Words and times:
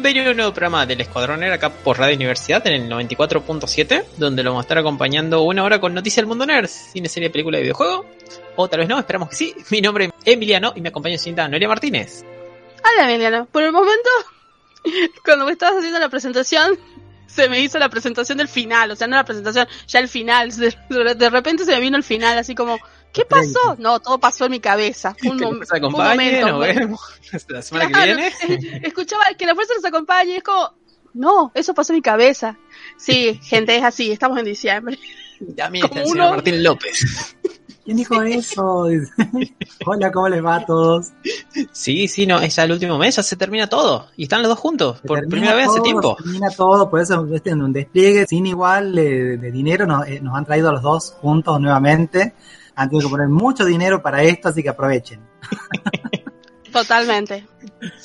Bienvenido 0.00 0.28
a 0.28 0.30
un 0.30 0.36
nuevo 0.36 0.52
programa 0.52 0.86
del 0.86 1.00
Escuadrón 1.00 1.40
Nerd 1.40 1.54
acá 1.54 1.70
por 1.70 1.98
Radio 1.98 2.14
Universidad 2.14 2.64
en 2.68 2.84
el 2.84 2.88
94.7, 2.88 4.04
donde 4.16 4.44
lo 4.44 4.50
vamos 4.50 4.62
a 4.62 4.66
estar 4.66 4.78
acompañando 4.78 5.42
una 5.42 5.64
hora 5.64 5.80
con 5.80 5.92
noticias 5.92 6.18
del 6.18 6.28
mundo 6.28 6.46
nerd, 6.46 6.68
cine, 6.68 7.08
serie, 7.08 7.30
película 7.30 7.58
y 7.58 7.62
videojuego. 7.62 8.06
O 8.54 8.68
tal 8.68 8.78
vez 8.78 8.88
no, 8.88 8.96
esperamos 8.96 9.28
que 9.30 9.34
sí. 9.34 9.54
Mi 9.72 9.80
nombre 9.80 10.04
es 10.04 10.12
Emiliano 10.24 10.72
y 10.76 10.82
me 10.82 10.90
acompaña 10.90 11.18
señorita 11.18 11.48
Noelia 11.48 11.66
Martínez. 11.66 12.24
Hola 12.84 13.10
Emiliano, 13.10 13.46
por 13.46 13.64
el 13.64 13.72
momento, 13.72 14.08
cuando 15.24 15.46
me 15.46 15.50
estabas 15.50 15.78
haciendo 15.78 15.98
la 15.98 16.08
presentación, 16.08 16.78
se 17.26 17.48
me 17.48 17.60
hizo 17.60 17.80
la 17.80 17.88
presentación 17.88 18.38
del 18.38 18.46
final, 18.46 18.92
o 18.92 18.94
sea, 18.94 19.08
no 19.08 19.16
la 19.16 19.24
presentación, 19.24 19.66
ya 19.88 19.98
el 19.98 20.08
final. 20.08 20.52
De, 20.56 21.14
de 21.16 21.28
repente 21.28 21.64
se 21.64 21.72
me 21.72 21.80
vino 21.80 21.96
el 21.96 22.04
final, 22.04 22.38
así 22.38 22.54
como, 22.54 22.78
¿qué 23.12 23.24
pasó? 23.24 23.76
No, 23.78 24.00
todo 24.00 24.18
pasó 24.18 24.44
en 24.46 24.52
mi 24.52 24.60
cabeza. 24.60 25.14
Fue 25.18 25.30
un, 25.30 25.38
Que 25.38 25.44
mom- 25.46 25.58
nos 25.58 25.68
fue 25.68 25.78
un 25.78 25.84
acompañe, 25.84 26.40
momento. 26.44 26.48
nos 26.48 26.60
vemos 26.60 27.00
la 27.48 27.62
semana 27.62 27.86
que 27.86 27.92
Claro, 27.92 28.16
viene. 28.16 28.80
Escuchaba 28.86 29.24
que 29.36 29.46
la 29.46 29.54
fuerza 29.54 29.74
nos 29.74 29.84
acompañe, 29.84 30.36
es 30.36 30.42
como, 30.42 30.74
no, 31.14 31.50
eso 31.54 31.74
pasó 31.74 31.92
en 31.92 31.96
mi 31.98 32.02
cabeza. 32.02 32.58
Sí, 32.96 33.38
gente, 33.42 33.76
es 33.76 33.84
así, 33.84 34.10
estamos 34.12 34.38
en 34.38 34.44
diciembre. 34.44 34.98
Está 35.40 35.66
como 35.66 35.74
el 35.76 35.88
señor 35.90 36.06
uno- 36.16 36.30
Martín 36.30 36.62
López. 36.62 37.36
¿Quién 37.84 37.96
dijo 37.96 38.22
eso? 38.22 38.86
Hola, 39.86 40.12
¿cómo 40.12 40.28
les 40.28 40.44
va 40.44 40.56
a 40.56 40.66
todos? 40.66 41.06
Sí, 41.72 42.06
sí, 42.06 42.26
no, 42.26 42.38
es 42.38 42.54
ya 42.54 42.64
el 42.64 42.72
último 42.72 42.98
mes, 42.98 43.16
ya 43.16 43.22
se 43.22 43.34
termina 43.36 43.66
todo. 43.66 44.08
Y 44.16 44.24
están 44.24 44.42
los 44.42 44.50
dos 44.50 44.58
juntos, 44.58 45.00
por 45.06 45.20
Termina 45.20 45.30
primera 45.30 45.54
vez 45.54 45.68
hace 45.68 45.76
todo, 45.76 45.82
tiempo. 45.84 46.16
Termina 46.22 46.50
todo, 46.50 46.90
por 46.90 47.00
eso 47.00 47.26
en 47.44 47.62
un 47.62 47.72
despliegue 47.72 48.26
sin 48.26 48.44
igual 48.46 48.94
de, 48.94 49.38
de 49.38 49.50
dinero 49.50 49.86
nos, 49.86 50.06
eh, 50.06 50.20
nos 50.20 50.36
han 50.36 50.44
traído 50.44 50.68
a 50.68 50.72
los 50.72 50.82
dos 50.82 51.12
juntos 51.22 51.58
nuevamente. 51.60 52.34
Han 52.80 52.88
tenido 52.88 53.08
que 53.08 53.12
poner 53.12 53.28
mucho 53.28 53.64
dinero 53.64 54.00
para 54.00 54.22
esto, 54.22 54.48
así 54.48 54.62
que 54.62 54.68
aprovechen. 54.68 55.20
Totalmente. 56.72 57.44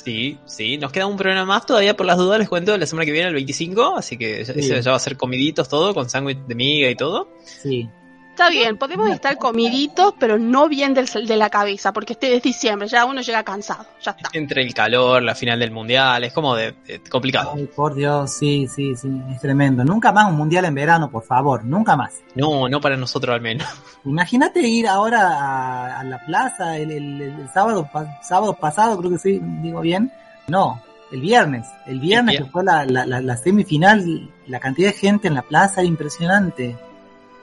Sí, 0.02 0.38
sí, 0.46 0.78
nos 0.78 0.90
queda 0.90 1.06
un 1.06 1.16
programa 1.16 1.44
más 1.44 1.66
todavía 1.66 1.96
por 1.96 2.06
las 2.06 2.16
dudas, 2.16 2.38
les 2.38 2.48
cuento 2.48 2.76
la 2.76 2.86
semana 2.86 3.04
que 3.04 3.12
viene, 3.12 3.28
el 3.28 3.34
25, 3.34 3.96
así 3.96 4.16
que 4.16 4.42
ya- 4.44 4.54
Sí. 4.54 4.82
ya 4.82 4.90
va 4.90 4.96
a 4.96 5.00
ser 5.00 5.16
comiditos 5.16 5.68
todo, 5.68 5.94
con 5.94 6.08
sándwich 6.08 6.38
de 6.46 6.54
miga 6.54 6.88
y 6.90 6.96
todo. 6.96 7.28
Sí. 7.44 7.88
Está 8.34 8.50
bien, 8.50 8.76
podemos 8.76 9.08
estar 9.10 9.38
comiditos, 9.38 10.12
pero 10.18 10.38
no 10.38 10.68
bien 10.68 10.92
del, 10.92 11.06
de 11.06 11.36
la 11.36 11.50
cabeza, 11.50 11.92
porque 11.92 12.14
este 12.14 12.34
es 12.34 12.42
diciembre, 12.42 12.88
ya 12.88 13.04
uno 13.04 13.20
llega 13.20 13.44
cansado, 13.44 13.86
ya 14.02 14.10
está. 14.10 14.28
Entre 14.32 14.60
el 14.62 14.74
calor, 14.74 15.22
la 15.22 15.36
final 15.36 15.60
del 15.60 15.70
mundial, 15.70 16.24
es 16.24 16.32
como 16.32 16.56
de, 16.56 16.72
de- 16.84 17.00
complicado. 17.08 17.52
Ay, 17.54 17.66
por 17.66 17.94
Dios, 17.94 18.32
sí, 18.34 18.66
sí, 18.66 18.96
sí, 18.96 19.08
es 19.32 19.40
tremendo. 19.40 19.84
Nunca 19.84 20.10
más 20.10 20.28
un 20.28 20.36
mundial 20.36 20.64
en 20.64 20.74
verano, 20.74 21.08
por 21.12 21.22
favor, 21.22 21.64
nunca 21.64 21.94
más. 21.96 22.12
No, 22.34 22.68
no 22.68 22.80
para 22.80 22.96
nosotros 22.96 23.32
al 23.36 23.40
menos. 23.40 23.68
Imagínate 24.04 24.60
ir 24.66 24.88
ahora 24.88 25.28
a, 25.28 26.00
a 26.00 26.04
la 26.04 26.18
plaza 26.26 26.76
el, 26.76 26.90
el- 26.90 27.22
el 27.22 27.48
sábado, 27.54 27.88
pa- 27.92 28.20
sábado 28.20 28.54
pasado, 28.54 28.98
creo 28.98 29.12
que 29.12 29.18
sí, 29.18 29.40
digo 29.62 29.80
bien. 29.80 30.10
No, 30.48 30.82
el 31.12 31.20
viernes. 31.20 31.68
El 31.86 32.00
viernes 32.00 32.34
El 32.40 32.44
que 32.46 32.50
fue 32.50 32.64
la, 32.64 32.84
la, 32.84 33.06
la- 33.06 33.20
la 33.20 33.36
semifinal, 33.36 34.28
la 34.48 34.58
cantidad 34.58 34.88
de 34.90 34.98
gente 34.98 35.28
en 35.28 35.34
la 35.34 35.42
plaza 35.42 35.82
era 35.82 35.88
impresionante. 35.88 36.76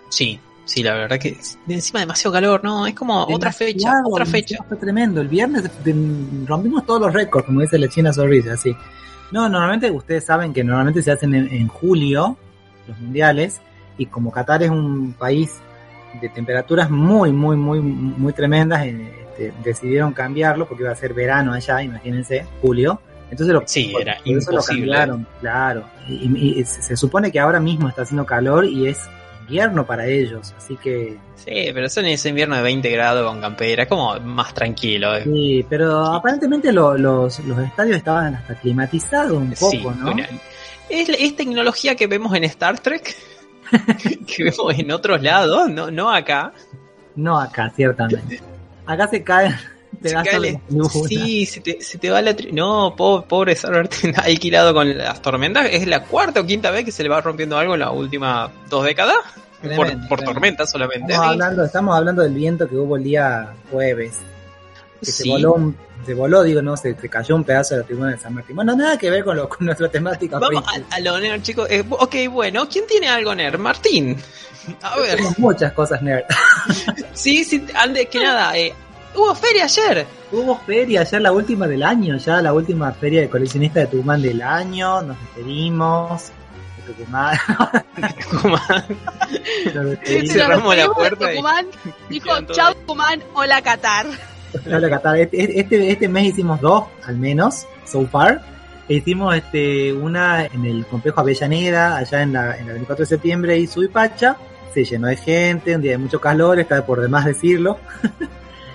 Sí, 0.10 0.38
sí, 0.66 0.84
la 0.84 0.94
verdad 0.94 1.20
que 1.20 1.38
de 1.66 1.74
encima 1.74 2.00
demasiado 2.00 2.34
calor, 2.34 2.62
no, 2.64 2.86
es 2.88 2.96
como 2.96 3.24
otra 3.26 3.52
fecha, 3.52 3.94
otra 4.06 4.26
fecha. 4.26 4.58
Fue 4.68 4.78
tremendo. 4.78 5.22
El 5.22 5.28
viernes 5.28 5.64
de- 5.84 6.46
rompimos 6.46 6.86
todos 6.86 7.02
los 7.02 7.14
récords, 7.14 7.46
como 7.46 7.62
dice 7.62 7.78
la 7.78 7.88
China 7.88 8.14
Zorrilla, 8.14 8.56
sí. 8.58 8.76
No, 9.32 9.48
normalmente 9.50 9.90
ustedes 9.92 10.26
saben 10.26 10.54
que 10.54 10.64
normalmente 10.64 11.02
se 11.02 11.12
hacen 11.12 11.34
en, 11.34 11.48
en 11.54 11.68
julio 11.68 12.38
los 12.88 12.98
mundiales 13.00 13.62
y 13.98 14.06
como 14.08 14.32
Qatar 14.32 14.64
es 14.64 14.70
un 14.70 15.14
país 15.14 15.60
de 16.20 16.28
temperaturas 16.30 16.90
muy, 16.90 17.32
muy, 17.32 17.56
muy, 17.56 17.80
muy 17.80 18.34
tremendas, 18.34 18.84
eh, 18.86 19.26
este, 19.30 19.54
decidieron 19.64 20.12
cambiarlo 20.14 20.68
porque 20.68 20.84
iba 20.84 20.92
a 20.92 20.96
ser 20.96 21.14
verano 21.14 21.54
allá, 21.54 21.82
imagínense, 21.82 22.46
julio. 22.62 23.00
Entonces 23.30 23.54
lo, 23.54 23.64
Sí, 23.66 23.90
por- 23.94 24.02
era 24.02 24.18
por 24.18 24.28
eso 24.38 24.52
lo 24.52 24.58
imposible. 24.58 24.82
cambiaron, 24.88 25.28
claro. 25.40 25.86
Y, 26.10 26.14
y- 26.36 26.60
y 26.60 26.66
se 26.66 26.82
se 26.82 26.98
supone 26.98 27.32
que 27.32 27.40
ahora 27.40 27.62
mismo 27.62 27.88
está 27.88 28.02
haciendo 28.02 28.26
calor 28.26 28.66
y 28.66 28.88
es 28.88 29.00
invierno 29.52 29.86
para 29.86 30.06
ellos, 30.08 30.54
así 30.58 30.78
que 30.78 31.18
Sí, 31.36 31.72
pero 31.74 31.90
son 31.90 32.06
ese 32.06 32.30
invierno 32.30 32.56
de 32.56 32.62
20 32.62 32.90
grados 32.90 33.28
con 33.30 33.42
campera, 33.42 33.86
como 33.88 34.18
más 34.22 34.54
tranquilo. 34.54 35.16
eh. 35.18 35.24
Sí, 35.24 35.66
pero 35.70 36.06
aparentemente 36.06 36.72
lo- 36.72 36.98
los, 36.98 37.40
los 37.40 37.60
estadios 37.60 37.98
estaban 37.98 38.36
hasta 38.36 38.56
climatizados 38.56 39.34
un 39.34 39.52
poco, 39.52 39.70
Sí, 39.72 39.84
¿no? 40.00 40.14
es 40.90 41.36
tecnología 41.36 41.96
que 41.96 42.08
vemos 42.08 42.34
en 42.36 42.44
Star 42.46 42.80
Trek, 42.80 43.16
que 44.28 44.44
vemos 44.46 44.78
en 44.78 44.92
otros 44.92 45.22
lados, 45.22 45.70
no, 45.70 45.92
no 45.92 46.12
acá. 46.12 46.54
No 47.16 47.38
acá, 47.40 47.70
ciertamente. 47.76 48.40
Acá 48.86 49.08
se 49.08 49.22
caen 49.24 49.54
Cae 50.04 50.40
de 50.40 50.60
sí, 51.08 51.46
se 51.46 51.60
te, 51.62 51.82
se 51.82 51.98
te 51.98 52.10
va 52.10 52.22
la... 52.22 52.36
tri- 52.36 52.52
No, 52.52 52.96
pobre, 52.96 53.28
pobre 53.28 53.56
Sarvertin, 53.56 54.14
alquilado 54.24 54.74
con 54.74 54.98
las 54.98 55.22
tormentas. 55.22 55.68
Es 55.72 55.86
la 55.88 56.04
cuarta 56.04 56.40
o 56.42 56.46
quinta 56.46 56.72
vez 56.72 56.86
que 56.86 56.92
se 56.92 57.04
le 57.04 57.10
va 57.10 57.22
rompiendo 57.22 57.58
algo 57.58 57.74
en 57.76 57.82
las 57.82 57.92
últimas 57.92 58.50
dos 58.70 58.84
décadas. 58.86 59.16
Tremendo, 59.62 59.84
por 59.84 59.88
por 59.92 60.18
tremendo. 60.20 60.26
tormenta 60.34 60.66
solamente. 60.68 61.12
Estamos 61.14 61.32
hablando, 61.32 61.64
estamos 61.66 61.96
hablando 61.98 62.22
del 62.24 62.34
viento 62.34 62.68
que 62.68 62.76
hubo 62.76 62.96
el 62.96 63.04
día 63.04 63.54
jueves. 63.70 64.18
Que 65.00 65.12
se 65.12 65.30
voló, 65.30 65.54
un- 65.54 65.78
se 66.06 66.14
voló, 66.16 66.42
digo, 66.42 66.62
no, 66.64 66.76
se, 66.76 66.96
se 66.96 67.08
cayó 67.10 67.36
un 67.36 67.44
pedazo 67.44 67.76
de 67.76 67.82
la 67.82 67.86
tribuna 67.88 68.10
de 68.12 68.18
San 68.18 68.34
Martín. 68.34 68.56
Bueno, 68.56 68.76
nada 68.76 68.98
que 68.98 69.10
ver 69.12 69.24
con, 69.24 69.36
lo, 69.38 69.48
con 69.48 69.66
nuestra 69.68 69.88
temática. 69.90 70.40
Vamos 70.40 70.64
a, 70.68 70.96
a 70.96 71.00
lo 71.00 71.20
nerd, 71.20 71.44
chicos. 71.44 71.68
Eh, 71.70 71.84
ok, 71.90 72.16
bueno, 72.32 72.68
¿quién 72.68 72.88
tiene 72.88 73.08
algo 73.08 73.36
nerd? 73.36 73.60
Martín. 73.60 74.18
A 74.82 74.98
ver, 74.98 75.12
Tenemos 75.18 75.38
muchas 75.40 75.74
cosas 75.74 76.02
nerd. 76.02 76.24
sí, 77.14 77.44
sí, 77.44 77.64
antes 77.76 78.08
que 78.08 78.20
nada, 78.20 78.58
eh, 78.58 78.74
hubo 79.16 79.36
feria 79.36 79.66
ayer. 79.66 80.06
Hubo 80.32 80.58
feria, 80.60 81.04
ya 81.04 81.20
la 81.20 81.32
última 81.32 81.68
del 81.68 81.84
año, 81.84 82.18
ya 82.18 82.42
la 82.42 82.54
última 82.54 82.92
feria 82.94 83.22
de 83.22 83.30
coleccionista 83.30 83.82
de 83.82 83.88
Tucumán 83.88 84.22
del 84.22 84.42
año. 84.42 85.02
Nos 85.02 85.18
despedimos 85.20 86.32
de 86.88 86.94
Tucumán. 86.94 87.38
Nos 89.74 89.86
despedimos. 89.86 90.32
Cerramos 90.34 90.76
la 90.76 90.82
de 90.84 90.90
puerta 90.90 91.26
y- 91.26 91.30
Tucumán, 91.36 91.66
dijo, 92.10 92.28
chau 92.54 92.68
ahí". 92.70 92.76
Tucumán, 92.76 93.24
hola 93.34 93.62
Qatar. 93.62 94.06
Claro, 94.64 94.90
Qatar. 94.90 95.18
Este, 95.18 95.60
este, 95.60 95.92
este 95.92 96.08
mes 96.10 96.26
hicimos 96.26 96.60
dos, 96.62 96.86
al 97.06 97.18
menos, 97.18 97.66
so 97.86 98.06
far. 98.08 98.42
E 98.90 98.96
Hicimos 98.96 99.36
este, 99.36 99.94
una 99.94 100.46
en 100.46 100.66
el 100.66 100.86
complejo 100.86 101.22
Avellaneda, 101.22 101.98
allá 101.98 102.22
en 102.22 102.34
la, 102.34 102.58
en 102.58 102.68
la 102.68 102.74
24 102.74 103.04
de 103.04 103.08
septiembre, 103.10 103.58
y 103.58 103.68
Suipacha. 103.68 104.36
Se 104.74 104.84
llenó 104.86 105.08
de 105.08 105.18
gente, 105.18 105.76
un 105.76 105.82
día 105.82 105.92
de 105.92 105.98
mucho 105.98 106.20
calor, 106.20 106.60
está 106.60 106.86
por 106.86 107.02
demás 107.02 107.26
decirlo. 107.26 107.78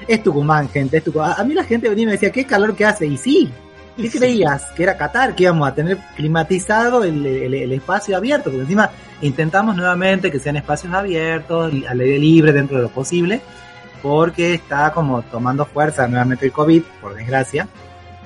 es 0.09 0.23
Tucumán, 0.23 0.69
gente, 0.69 0.99
es 0.99 1.05
Tucumán. 1.05 1.35
A 1.37 1.45
mí 1.45 1.55
la 1.55 1.65
gente 1.65 1.89
venía 1.89 2.05
y 2.05 2.07
me 2.07 2.13
decía, 2.13 2.31
qué 2.31 2.45
calor 2.45 2.75
que 2.77 2.85
hace. 2.85 3.07
Y 3.07 3.17
sí, 3.17 3.53
¿qué 3.97 4.11
Sí. 4.11 4.19
creías? 4.19 4.65
Que 4.77 4.83
era 4.85 4.97
Qatar, 4.97 5.35
que 5.35 5.45
íbamos 5.45 5.69
a 5.69 5.75
tener 5.75 5.99
climatizado 6.17 7.05
el, 7.05 7.25
el- 7.27 7.55
el 7.55 7.73
espacio 7.73 8.17
abierto, 8.17 8.45
porque 8.51 8.61
encima 8.63 8.91
intentamos 9.23 9.75
nuevamente 9.77 10.31
que 10.31 10.39
sean 10.39 10.57
espacios 10.57 10.93
abiertos, 10.93 11.73
al 11.89 12.01
aire 12.01 12.19
libre 12.19 12.53
dentro 12.53 12.77
de 12.77 12.83
lo 12.85 12.89
posible 12.91 13.41
porque 14.03 14.55
está 14.55 14.93
como 14.93 15.23
tomando 15.23 15.65
fuerza 15.65 16.07
nuevamente 16.07 16.47
el 16.47 16.53
COVID, 16.53 16.83
por 17.01 17.15
desgracia. 17.17 17.67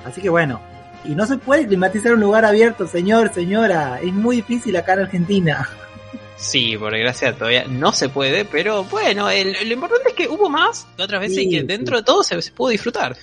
Así 0.05 0.21
que 0.21 0.29
bueno, 0.29 0.59
y 1.05 1.15
no 1.15 1.25
se 1.25 1.37
puede 1.37 1.65
climatizar 1.65 2.13
un 2.13 2.19
lugar 2.19 2.45
abierto, 2.45 2.85
señor, 2.87 3.33
señora, 3.33 3.99
es 4.03 4.13
muy 4.13 4.35
difícil 4.35 4.75
acá 4.75 4.93
en 4.93 4.99
Argentina. 4.99 5.67
Sí, 6.35 6.75
por 6.77 6.91
desgracia 6.93 7.33
todavía 7.33 7.65
no 7.67 7.91
se 7.93 8.09
puede, 8.09 8.45
pero 8.45 8.83
bueno, 8.85 9.29
el- 9.29 9.53
lo 9.67 9.73
importante 9.73 10.09
es 10.09 10.15
que 10.15 10.27
hubo 10.27 10.49
más 10.49 10.87
que 10.97 11.03
otras 11.03 11.21
veces 11.21 11.37
Sí, 11.37 11.43
y 11.47 11.49
que 11.51 11.61
sí. 11.61 11.67
dentro 11.67 11.97
de 11.97 12.03
todo 12.03 12.23
se, 12.23 12.41
se 12.41 12.51
pudo 12.51 12.69
disfrutar. 12.69 13.15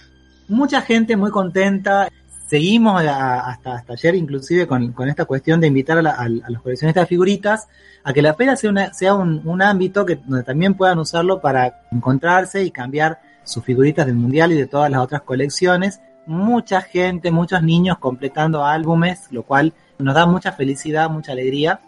Mucha 0.48 0.80
gente 0.82 1.16
muy 1.16 1.30
contenta. 1.30 2.08
Seguimos 2.46 3.02
a- 3.04 3.40
hasta, 3.50 3.74
hasta 3.74 3.92
ayer 3.92 4.14
inclusive 4.14 4.66
con, 4.66 4.92
con 4.92 5.08
esta 5.08 5.24
cuestión 5.26 5.60
de 5.60 5.66
invitar 5.66 5.98
a, 5.98 6.02
la- 6.02 6.12
a- 6.12 6.22
a 6.24 6.50
los 6.50 6.62
coleccionistas 6.62 7.02
de 7.02 7.06
figuritas 7.08 7.68
a 8.04 8.12
que 8.12 8.22
la 8.22 8.32
feria 8.34 8.56
sea, 8.56 8.70
una- 8.70 8.94
sea 8.94 9.14
un, 9.14 9.42
un 9.44 9.60
ámbito 9.60 10.06
que, 10.06 10.16
donde 10.16 10.44
también 10.44 10.74
puedan 10.74 10.98
usarlo 10.98 11.40
para 11.42 11.82
encontrarse 11.92 12.62
y 12.64 12.70
cambiar 12.70 13.20
sus 13.44 13.64
figuritas 13.64 14.06
del 14.06 14.14
mundial 14.14 14.52
y 14.52 14.56
de 14.56 14.66
todas 14.66 14.90
las 14.90 15.00
otras 15.00 15.22
colecciones. 15.22 16.00
Mucha 16.24 16.80
gente, 16.82 17.30
muchos 17.30 17.62
niños 17.62 17.98
completando 17.98 18.64
álbumes, 18.64 19.26
lo 19.30 19.42
cual 19.42 19.72
nos 19.98 20.14
da 20.14 20.24
mucha 20.26 20.52
felicidad, 20.52 21.10
mucha 21.10 21.32
alegría. 21.32 21.80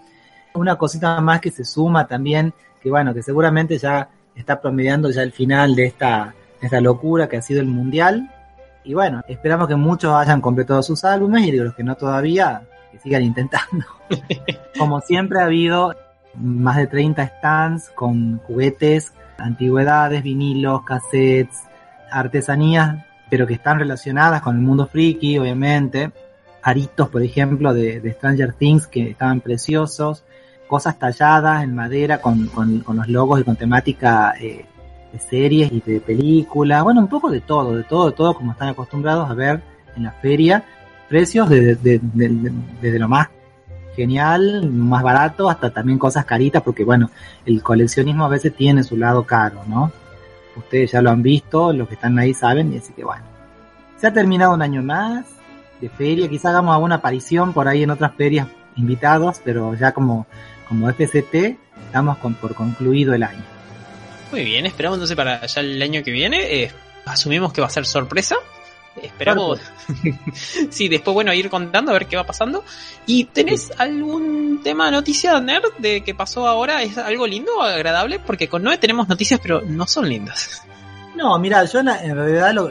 Una 0.55 0.76
cosita 0.76 1.20
más 1.20 1.41
que 1.41 1.50
se 1.50 1.64
suma 1.64 2.06
también, 2.06 2.52
que 2.82 2.91
bueno, 2.91 3.14
que 3.14 3.23
seguramente 3.23 3.79
ya 3.79 4.08
está 4.35 4.61
promediando 4.61 5.11
ya 5.11 5.23
el 5.23 5.32
final 5.32 5.75
de 5.75 5.87
esta, 5.87 6.35
de 6.61 6.67
esta 6.67 6.81
locura 6.81 7.29
que 7.29 7.37
ha 7.37 7.43
sido 7.43 7.61
el 7.61 7.67
mundial. 7.67 8.31
Y 8.85 8.94
bueno, 8.94 9.23
esperamos 9.29 9.69
que 9.69 9.76
muchos 9.76 10.12
hayan 10.14 10.41
completado 10.41 10.82
sus 10.82 11.05
álbumes 11.05 11.47
y 11.47 11.50
de 11.50 11.64
los 11.64 11.75
que 11.75 11.85
no 11.85 11.94
todavía, 11.97 12.62
que 12.91 12.99
sigan 12.99 13.23
intentando. 13.23 13.85
como 14.79 15.00
siempre 15.00 15.41
ha 15.41 15.44
habido 15.44 15.94
más 16.35 16.76
de 16.76 16.87
30 16.87 17.26
stands 17.38 17.91
con 17.91 18.38
juguetes, 18.38 19.12
antigüedades, 19.38 20.23
vinilos, 20.23 20.82
cassettes, 20.85 21.62
artesanías, 22.11 23.05
pero 23.29 23.47
que 23.47 23.55
están 23.55 23.79
relacionadas 23.79 24.43
con 24.43 24.56
el 24.56 24.62
mundo 24.62 24.87
friki, 24.87 25.38
obviamente. 25.38 26.11
Aritos, 26.62 27.08
por 27.08 27.23
ejemplo, 27.23 27.73
de, 27.73 28.00
de 28.00 28.12
Stranger 28.12 28.52
Things 28.52 28.87
que 28.87 29.11
estaban 29.11 29.41
preciosos. 29.41 30.25
Cosas 30.71 31.01
talladas 31.01 31.65
en 31.65 31.75
madera 31.75 32.21
con, 32.21 32.47
con, 32.47 32.85
los 32.97 33.09
logos 33.09 33.41
y 33.41 33.43
con 33.43 33.57
temática 33.57 34.35
eh, 34.41 34.65
de 35.13 35.19
series 35.19 35.73
y 35.73 35.81
de 35.81 36.01
películas. 36.01 36.85
Bueno, 36.85 37.01
un 37.01 37.09
poco 37.09 37.29
de 37.29 37.41
todo, 37.41 37.77
de 37.77 37.83
todo, 37.83 38.11
de 38.11 38.17
todo, 38.17 38.35
como 38.35 38.53
están 38.53 38.69
acostumbrados 38.69 39.29
a 39.29 39.35
ver 39.35 39.61
en 39.97 40.05
la 40.05 40.13
feria. 40.13 40.63
Precios 41.09 41.49
desde 41.49 41.75
de, 41.75 42.01
de, 42.15 42.53
de, 42.81 42.99
lo 43.01 43.09
más 43.09 43.31
genial, 43.97 44.71
más 44.71 45.03
barato, 45.03 45.51
hasta 45.51 45.71
también 45.71 45.99
cosas 45.99 46.25
caritas, 46.25 46.63
porque 46.63 46.85
bueno, 46.85 47.11
el 47.47 47.65
coleccionismo 47.65 48.25
a 48.25 48.29
veces 48.29 48.55
tiene 48.55 48.85
su 48.85 48.97
lado 48.97 49.25
caro, 49.25 49.63
¿no? 49.67 49.91
Ustedes 50.55 50.93
ya 50.93 51.03
lo 51.03 51.11
han 51.11 51.21
visto, 51.21 51.73
los 51.73 51.89
que 51.89 51.95
están 51.95 52.17
ahí 52.17 52.33
saben, 52.33 52.73
y 52.73 52.79
así 52.79 52.93
que 52.93 53.03
bueno. 53.03 53.25
Se 53.97 54.07
ha 54.07 54.13
terminado 54.13 54.55
un 54.55 54.63
año 54.63 54.85
más 54.85 55.27
de 55.81 55.89
feria, 55.89 56.29
quizá 56.29 56.51
hagamos 56.51 56.73
alguna 56.75 56.95
aparición 56.95 57.53
por 57.53 57.67
ahí 57.67 57.83
en 57.83 57.91
otras 57.91 58.15
ferias 58.15 58.47
invitados, 58.77 59.41
pero 59.45 59.75
ya 59.75 59.93
como, 59.93 60.27
como 60.71 60.89
FCT 60.89 61.59
estamos 61.87 62.19
con, 62.19 62.35
por 62.35 62.55
concluido 62.55 63.13
el 63.13 63.25
año. 63.25 63.43
Muy 64.31 64.45
bien, 64.45 64.67
esperamos 64.67 64.99
entonces 64.99 65.17
para 65.17 65.45
ya 65.45 65.61
el 65.61 65.83
año 65.83 66.05
que 66.05 66.13
viene. 66.13 66.63
Eh, 66.63 66.73
asumimos 67.05 67.53
que 67.53 67.61
va 67.61 67.67
a 67.67 67.71
ser 67.71 67.85
sorpresa. 67.85 68.37
Esperamos. 69.03 69.61
sí, 70.71 70.89
después, 70.89 71.13
bueno, 71.13 71.35
ir 71.35 71.51
contando 71.51 71.91
a 71.91 71.95
ver 71.95 72.07
qué 72.07 72.17
va 72.17 72.25
pasando. 72.25 72.65
¿Y 73.05 73.25
tenés 73.25 73.73
algún 73.79 74.61
tema, 74.63 74.93
noticia 74.93 75.41
nerd 75.41 75.73
de 75.79 76.03
que 76.03 76.15
pasó 76.15 76.47
ahora? 76.47 76.85
¿Es 76.85 76.97
algo 76.97 77.27
lindo 77.27 77.51
o 77.59 77.63
agradable? 77.63 78.21
Porque 78.21 78.49
con 78.49 78.63
Noé 78.63 78.79
tenemos 78.79 79.09
noticias, 79.09 79.41
pero 79.43 79.63
no 79.63 79.89
son 79.89 80.09
lindas. 80.09 80.63
No, 81.17 81.37
mira, 81.41 81.65
yo 81.65 81.81
en 81.81 81.87
realidad 81.87 82.55
lo, 82.55 82.71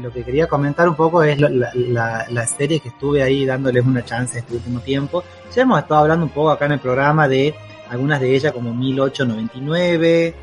lo 0.00 0.12
que 0.12 0.24
quería 0.24 0.46
comentar 0.46 0.88
un 0.88 0.94
poco 0.94 1.22
es 1.22 1.40
la, 1.40 2.26
la, 2.28 2.46
serie 2.46 2.80
que 2.80 2.88
estuve 2.88 3.22
ahí 3.22 3.46
dándoles 3.46 3.84
una 3.84 4.04
chance 4.04 4.38
este 4.38 4.54
último 4.54 4.80
tiempo. 4.80 5.24
Ya 5.54 5.62
hemos 5.62 5.78
estado 5.78 6.02
hablando 6.02 6.26
un 6.26 6.32
poco 6.32 6.50
acá 6.50 6.66
en 6.66 6.72
el 6.72 6.80
programa 6.80 7.28
de 7.28 7.54
algunas 7.88 8.20
de 8.20 8.34
ellas 8.34 8.52
como 8.52 8.74
1899, 8.74 10.34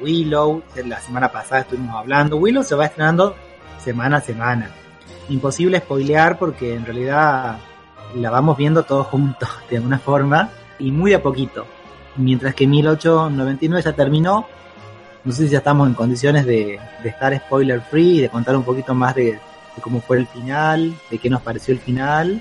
Willow, 0.00 0.62
la 0.84 1.00
semana 1.00 1.30
pasada 1.30 1.62
estuvimos 1.62 1.94
hablando. 1.94 2.36
Willow 2.36 2.62
se 2.62 2.74
va 2.74 2.86
estrenando 2.86 3.34
semana 3.78 4.18
a 4.18 4.20
semana. 4.20 4.70
Imposible 5.28 5.78
spoilear 5.78 6.38
porque 6.38 6.74
en 6.74 6.84
realidad 6.84 7.58
la 8.14 8.30
vamos 8.30 8.56
viendo 8.56 8.84
todos 8.84 9.06
juntos 9.08 9.48
de 9.70 9.76
alguna 9.76 9.98
forma 9.98 10.50
y 10.78 10.90
muy 10.90 11.12
a 11.12 11.22
poquito. 11.22 11.66
Mientras 12.16 12.54
que 12.54 12.66
1899 12.66 13.82
ya 13.82 13.92
terminó, 13.92 14.46
no 15.26 15.32
sé 15.32 15.46
si 15.46 15.48
ya 15.50 15.58
estamos 15.58 15.88
en 15.88 15.94
condiciones 15.94 16.46
de, 16.46 16.78
de 17.02 17.08
estar 17.08 17.36
spoiler 17.36 17.80
free, 17.82 18.20
de 18.20 18.28
contar 18.28 18.56
un 18.56 18.62
poquito 18.62 18.94
más 18.94 19.12
de, 19.16 19.24
de, 19.24 19.82
cómo 19.82 20.00
fue 20.00 20.18
el 20.18 20.26
final, 20.28 20.94
de 21.10 21.18
qué 21.18 21.28
nos 21.28 21.42
pareció 21.42 21.74
el 21.74 21.80
final. 21.80 22.40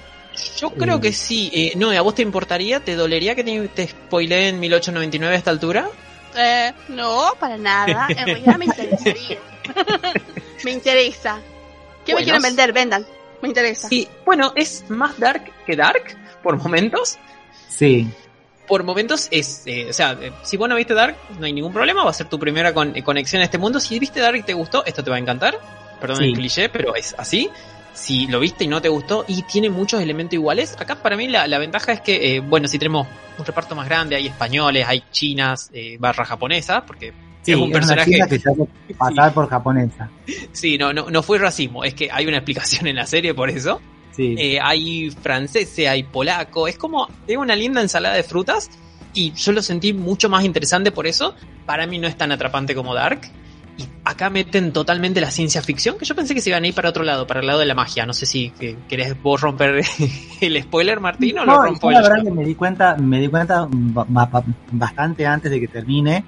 Yo 0.57 0.69
creo 0.69 0.97
eh, 0.97 1.01
que 1.01 1.11
sí. 1.11 1.49
Eh, 1.51 1.73
no, 1.77 1.89
¿a 1.89 2.01
vos 2.01 2.13
te 2.13 2.21
importaría? 2.21 2.79
¿Te 2.79 2.95
dolería 2.95 3.33
que 3.33 3.43
te, 3.43 3.67
te 3.69 3.87
spoilee 3.87 4.49
en 4.49 4.59
1899 4.59 5.33
a 5.33 5.37
esta 5.37 5.49
altura? 5.49 5.89
Eh, 6.37 6.73
no, 6.89 7.33
para 7.39 7.57
nada. 7.57 8.07
En 8.09 8.25
realidad 8.25 8.57
me 8.57 8.65
interesaría. 8.65 9.39
me 10.63 10.71
interesa. 10.71 11.39
¿Qué 12.05 12.11
bueno, 12.11 12.19
me 12.19 12.23
quieren 12.23 12.41
vender? 12.43 12.71
Vendan. 12.71 13.05
Me 13.41 13.47
interesa. 13.47 13.87
Sí, 13.87 14.07
bueno, 14.23 14.53
es 14.55 14.87
más 14.89 15.19
dark 15.19 15.51
que 15.65 15.75
dark 15.75 16.15
por 16.43 16.61
momentos. 16.61 17.17
Sí. 17.67 18.07
Por 18.67 18.83
momentos 18.83 19.27
es, 19.31 19.63
eh, 19.65 19.87
o 19.89 19.93
sea, 19.93 20.17
eh, 20.19 20.31
si 20.43 20.57
vos 20.57 20.67
no 20.67 20.75
viste 20.75 20.93
Dark, 20.93 21.15
no 21.39 21.45
hay 21.45 21.53
ningún 21.53 21.73
problema, 21.73 22.03
va 22.03 22.09
a 22.09 22.13
ser 22.13 22.27
tu 22.27 22.39
primera 22.39 22.73
con, 22.73 22.95
eh, 22.95 23.03
conexión 23.03 23.41
a 23.41 23.45
este 23.45 23.57
mundo. 23.57 23.79
Si 23.79 23.97
viste 23.99 24.19
Dark 24.19 24.37
y 24.37 24.43
te 24.43 24.53
gustó, 24.53 24.85
esto 24.85 25.03
te 25.03 25.09
va 25.09 25.17
a 25.17 25.19
encantar. 25.19 25.59
Perdón 25.99 26.17
sí. 26.17 26.25
el 26.25 26.33
cliché, 26.33 26.69
pero 26.69 26.95
es 26.95 27.15
así. 27.17 27.49
Si 27.93 28.27
lo 28.27 28.41
viste 28.41 28.65
y 28.65 28.67
no 28.67 28.81
te 28.81 28.89
gustó 28.89 29.23
y 29.25 29.43
tiene 29.43 29.69
muchos 29.69 30.01
elementos 30.01 30.33
iguales, 30.33 30.75
acá 30.77 30.95
para 30.95 31.15
mí 31.15 31.29
la, 31.29 31.47
la 31.47 31.57
ventaja 31.59 31.93
es 31.93 32.01
que, 32.01 32.35
eh, 32.35 32.39
bueno, 32.41 32.67
si 32.67 32.77
tenemos 32.77 33.07
un 33.37 33.45
reparto 33.45 33.73
más 33.73 33.87
grande, 33.87 34.17
hay 34.17 34.27
españoles, 34.27 34.85
hay 34.85 35.03
chinas, 35.11 35.69
eh, 35.73 35.95
barra 35.97 36.25
japonesas, 36.25 36.83
porque 36.85 37.13
Sí, 37.41 37.51
es 37.51 37.57
un 37.57 37.71
personaje 37.71 38.11
que 38.11 38.39
pasar 38.97 39.31
por 39.31 39.47
japonesa. 39.47 40.09
Sí, 40.51 40.79
no, 40.79 40.91
no, 40.91 41.11
no 41.11 41.21
fue 41.21 41.37
racismo, 41.37 41.83
es 41.83 41.93
que 41.93 42.09
hay 42.11 42.25
una 42.25 42.37
explicación 42.37 42.87
en 42.87 42.95
la 42.95 43.05
serie 43.05 43.35
por 43.35 43.51
eso. 43.51 43.79
Sí. 44.15 44.35
Eh, 44.37 44.59
hay 44.61 45.09
franceses, 45.11 45.87
hay 45.87 46.03
polaco, 46.03 46.67
es 46.67 46.77
como 46.77 47.07
es 47.27 47.37
una 47.37 47.55
linda 47.55 47.81
ensalada 47.81 48.15
de 48.15 48.23
frutas 48.23 48.69
y 49.13 49.31
yo 49.31 49.51
lo 49.53 49.61
sentí 49.61 49.93
mucho 49.93 50.29
más 50.29 50.43
interesante 50.43 50.91
por 50.91 51.07
eso. 51.07 51.33
Para 51.65 51.87
mí 51.87 51.97
no 51.97 52.07
es 52.07 52.17
tan 52.17 52.31
atrapante 52.31 52.75
como 52.75 52.93
Dark. 52.93 53.21
Y 53.77 53.83
acá 54.05 54.29
meten 54.29 54.71
totalmente 54.71 55.19
la 55.19 55.31
ciencia 55.31 55.61
ficción, 55.61 55.97
que 55.97 56.05
yo 56.05 56.15
pensé 56.15 56.33
que 56.33 56.39
se 56.39 56.49
iban 56.49 56.63
a 56.63 56.67
ir 56.67 56.73
para 56.73 56.89
otro 56.89 57.03
lado, 57.03 57.27
para 57.27 57.41
el 57.41 57.47
lado 57.47 57.59
de 57.59 57.65
la 57.65 57.75
magia. 57.75 58.05
No 58.05 58.13
sé 58.13 58.25
si 58.25 58.51
que, 58.51 58.77
querés 58.87 59.21
vos 59.21 59.41
romper 59.41 59.81
el 60.41 60.63
spoiler, 60.63 61.01
Martín, 61.01 61.39
o 61.39 61.45
no, 61.45 61.55
lo 61.55 61.63
rompo 61.63 61.91
La 61.91 62.01
verdad 62.01 62.23
que 62.23 62.31
me 62.31 62.45
di 62.45 62.55
cuenta, 62.55 62.95
me 62.95 63.19
di 63.19 63.27
cuenta 63.27 63.67
bastante 64.71 65.25
antes 65.25 65.51
de 65.51 65.59
que 65.59 65.67
termine 65.67 66.23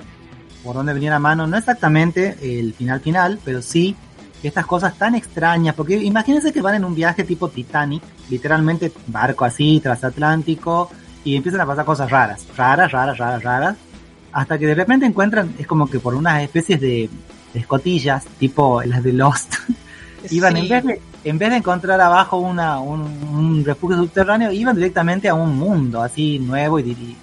por 0.62 0.76
dónde 0.76 0.94
venía 0.94 1.12
la 1.12 1.20
mano, 1.20 1.48
no 1.48 1.58
exactamente 1.58 2.36
el 2.42 2.74
final 2.74 3.00
final, 3.00 3.40
pero 3.46 3.62
sí 3.62 3.96
estas 4.44 4.66
cosas 4.66 4.98
tan 4.98 5.16
extrañas, 5.16 5.76
porque 5.76 5.96
imagínense 5.96 6.54
que 6.54 6.62
van 6.62 6.76
en 6.76 6.86
un 6.86 6.96
viaje 6.96 7.24
tipo 7.24 7.50
Titanic, 7.50 8.04
literalmente 8.30 8.92
barco 9.08 9.46
así, 9.46 9.80
transatlántico, 9.82 10.90
y 11.24 11.36
empiezan 11.36 11.62
a 11.62 11.66
pasar 11.66 11.86
cosas 11.86 12.10
raras, 12.10 12.46
raras, 12.56 12.92
raras, 12.92 13.18
raras, 13.18 13.44
raras, 13.44 13.78
hasta 14.32 14.58
que 14.58 14.68
de 14.68 14.76
repente 14.76 15.06
encuentran, 15.06 15.56
es 15.58 15.66
como 15.66 15.90
que 15.90 16.00
por 16.00 16.16
unas 16.16 16.44
especies 16.44 16.80
de, 16.80 17.10
de 17.54 17.60
escotillas, 17.60 18.26
tipo 18.40 18.82
las 18.84 19.04
de 19.04 19.14
Lost, 19.14 19.56
iban 20.30 20.58
en 20.58 20.70
vez 20.70 20.84
de 20.84 21.02
en 21.24 21.38
vez 21.38 21.50
de 21.50 21.58
encontrar 21.58 22.00
abajo 22.00 22.38
una, 22.38 22.80
un, 22.80 23.02
un, 23.02 23.66
refugio 23.66 23.98
subterráneo, 23.98 24.50
iban 24.52 24.76
directamente 24.76 25.28
a 25.28 25.34
un 25.34 25.58
mundo 25.58 26.02
así 26.02 26.40
nuevo 26.40 26.80
y, 26.80 26.84
y 26.84 27.18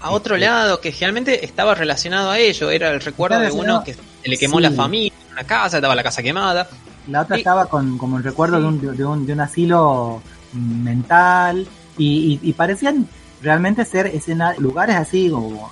a 0.00 0.10
otro 0.10 0.36
lado 0.36 0.80
que 0.80 0.92
generalmente 0.92 1.44
estaba 1.44 1.74
relacionado 1.74 2.30
a 2.30 2.38
ello, 2.38 2.70
era 2.70 2.90
el 2.90 3.00
recuerdo 3.00 3.40
de 3.40 3.50
uno 3.50 3.82
que 3.82 3.94
se 3.94 4.00
le 4.28 4.36
quemó 4.36 4.58
sí. 4.58 4.62
la 4.62 4.70
familia, 4.72 5.12
una 5.36 5.46
casa, 5.46 5.76
estaba 5.76 5.94
la 5.94 6.02
casa 6.02 6.22
quemada. 6.22 6.68
La 7.08 7.22
otra 7.22 7.36
y, 7.36 7.40
estaba 7.40 7.66
con 7.66 7.98
como 7.98 8.16
el 8.16 8.24
recuerdo 8.24 8.58
de, 8.58 8.66
un, 8.66 8.80
de, 8.80 9.04
un, 9.04 9.26
de, 9.26 9.32
un, 9.32 9.40
asilo 9.40 10.22
mental 10.52 11.66
y, 11.98 12.40
y, 12.42 12.50
y 12.50 12.52
parecían 12.54 13.06
realmente 13.42 13.84
ser 13.84 14.06
escena, 14.06 14.54
lugares 14.58 14.96
así 14.96 15.28
como 15.30 15.70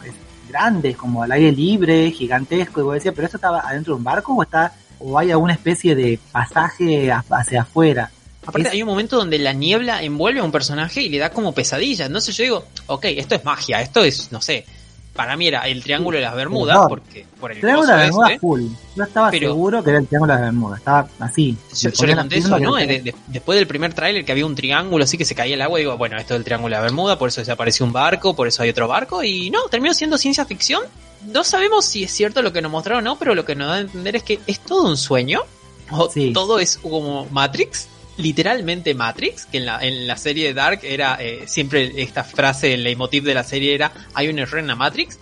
grandes, 0.48 0.96
como 0.96 1.22
al 1.22 1.32
aire 1.32 1.50
libre, 1.50 2.10
gigantesco, 2.10 2.80
y 2.80 2.84
vos 2.84 2.94
decías, 2.94 3.14
pero 3.14 3.26
eso 3.26 3.38
estaba 3.38 3.60
adentro 3.60 3.94
de 3.94 3.98
un 3.98 4.04
barco 4.04 4.34
o 4.34 4.42
está 4.42 4.72
o 5.00 5.18
hay 5.18 5.30
alguna 5.30 5.54
especie 5.54 5.94
de 5.94 6.18
pasaje 6.30 7.10
hacia 7.10 7.62
afuera. 7.62 8.10
Aparte, 8.46 8.68
es... 8.68 8.74
hay 8.74 8.82
un 8.82 8.88
momento 8.88 9.16
donde 9.16 9.38
la 9.38 9.52
niebla 9.52 10.02
envuelve 10.02 10.40
a 10.40 10.44
un 10.44 10.52
personaje 10.52 11.02
y 11.02 11.08
le 11.08 11.18
da 11.18 11.30
como 11.30 11.52
pesadillas. 11.52 12.06
Entonces 12.06 12.36
yo 12.36 12.44
digo, 12.44 12.64
ok, 12.86 13.06
esto 13.06 13.34
es 13.34 13.44
magia, 13.44 13.80
esto 13.80 14.04
es, 14.04 14.30
no 14.30 14.40
sé. 14.40 14.66
Para 15.14 15.36
mí 15.36 15.46
era 15.46 15.60
el 15.68 15.82
Triángulo 15.82 16.16
de 16.16 16.24
las 16.24 16.34
Bermudas, 16.34 16.76
no. 16.76 16.88
porque 16.88 17.24
por 17.38 17.52
el 17.52 17.60
Triángulo 17.60 17.86
de 17.86 17.92
las 17.92 18.06
Bermudas 18.06 18.30
este, 18.30 18.40
full. 18.40 18.62
Yo 18.96 19.04
estaba 19.04 19.30
pero, 19.30 19.48
seguro 19.50 19.84
que 19.84 19.90
era 19.90 19.98
el 20.00 20.06
Triángulo 20.08 20.32
de 20.32 20.40
las 20.40 20.48
Bermudas, 20.50 20.78
estaba 20.80 21.08
así. 21.20 21.56
Yo, 21.80 21.90
yo 21.90 22.06
le 22.06 22.16
conté 22.16 22.38
eso, 22.38 22.58
¿no? 22.58 22.74
De, 22.74 22.86
de, 22.86 23.14
después 23.28 23.56
del 23.56 23.68
primer 23.68 23.94
tráiler 23.94 24.24
que 24.24 24.32
había 24.32 24.44
un 24.44 24.56
triángulo 24.56 25.04
así 25.04 25.16
que 25.16 25.24
se 25.24 25.36
caía 25.36 25.54
el 25.54 25.62
agua, 25.62 25.78
digo, 25.78 25.96
bueno, 25.96 26.18
esto 26.18 26.34
es 26.34 26.38
el 26.38 26.44
Triángulo 26.44 26.74
de 26.74 26.80
la 26.80 26.82
Bermuda, 26.82 27.16
por 27.16 27.28
eso 27.28 27.40
desapareció 27.40 27.86
un 27.86 27.92
barco, 27.92 28.34
por 28.34 28.48
eso 28.48 28.62
hay 28.64 28.70
otro 28.70 28.88
barco, 28.88 29.22
y 29.22 29.50
no, 29.50 29.62
terminó 29.70 29.94
siendo 29.94 30.18
ciencia 30.18 30.44
ficción. 30.44 30.82
No 31.26 31.44
sabemos 31.44 31.84
si 31.84 32.04
es 32.04 32.10
cierto 32.10 32.42
lo 32.42 32.52
que 32.52 32.60
nos 32.60 32.72
mostraron 32.72 33.06
o 33.06 33.10
no, 33.10 33.18
pero 33.18 33.34
lo 33.34 33.44
que 33.44 33.54
nos 33.54 33.68
da 33.68 33.74
a 33.74 33.80
entender 33.80 34.16
es 34.16 34.24
que 34.24 34.40
es 34.46 34.58
todo 34.58 34.88
un 34.88 34.96
sueño, 34.96 35.42
o 35.90 36.10
sí. 36.10 36.32
todo 36.32 36.58
es 36.58 36.76
como 36.76 37.26
Matrix, 37.30 37.88
literalmente 38.16 38.94
Matrix, 38.94 39.46
que 39.46 39.58
en 39.58 39.66
la, 39.66 39.80
en 39.80 40.06
la 40.06 40.16
serie 40.16 40.48
de 40.48 40.54
Dark 40.54 40.80
era 40.82 41.16
eh, 41.20 41.44
siempre 41.46 42.02
esta 42.02 42.24
frase, 42.24 42.74
el 42.74 42.84
leitmotiv 42.84 43.24
de 43.24 43.34
la 43.34 43.44
serie 43.44 43.74
era 43.74 43.92
hay 44.14 44.28
un 44.28 44.38
error 44.38 44.60
en 44.60 44.66
la 44.66 44.76
Matrix, 44.76 45.18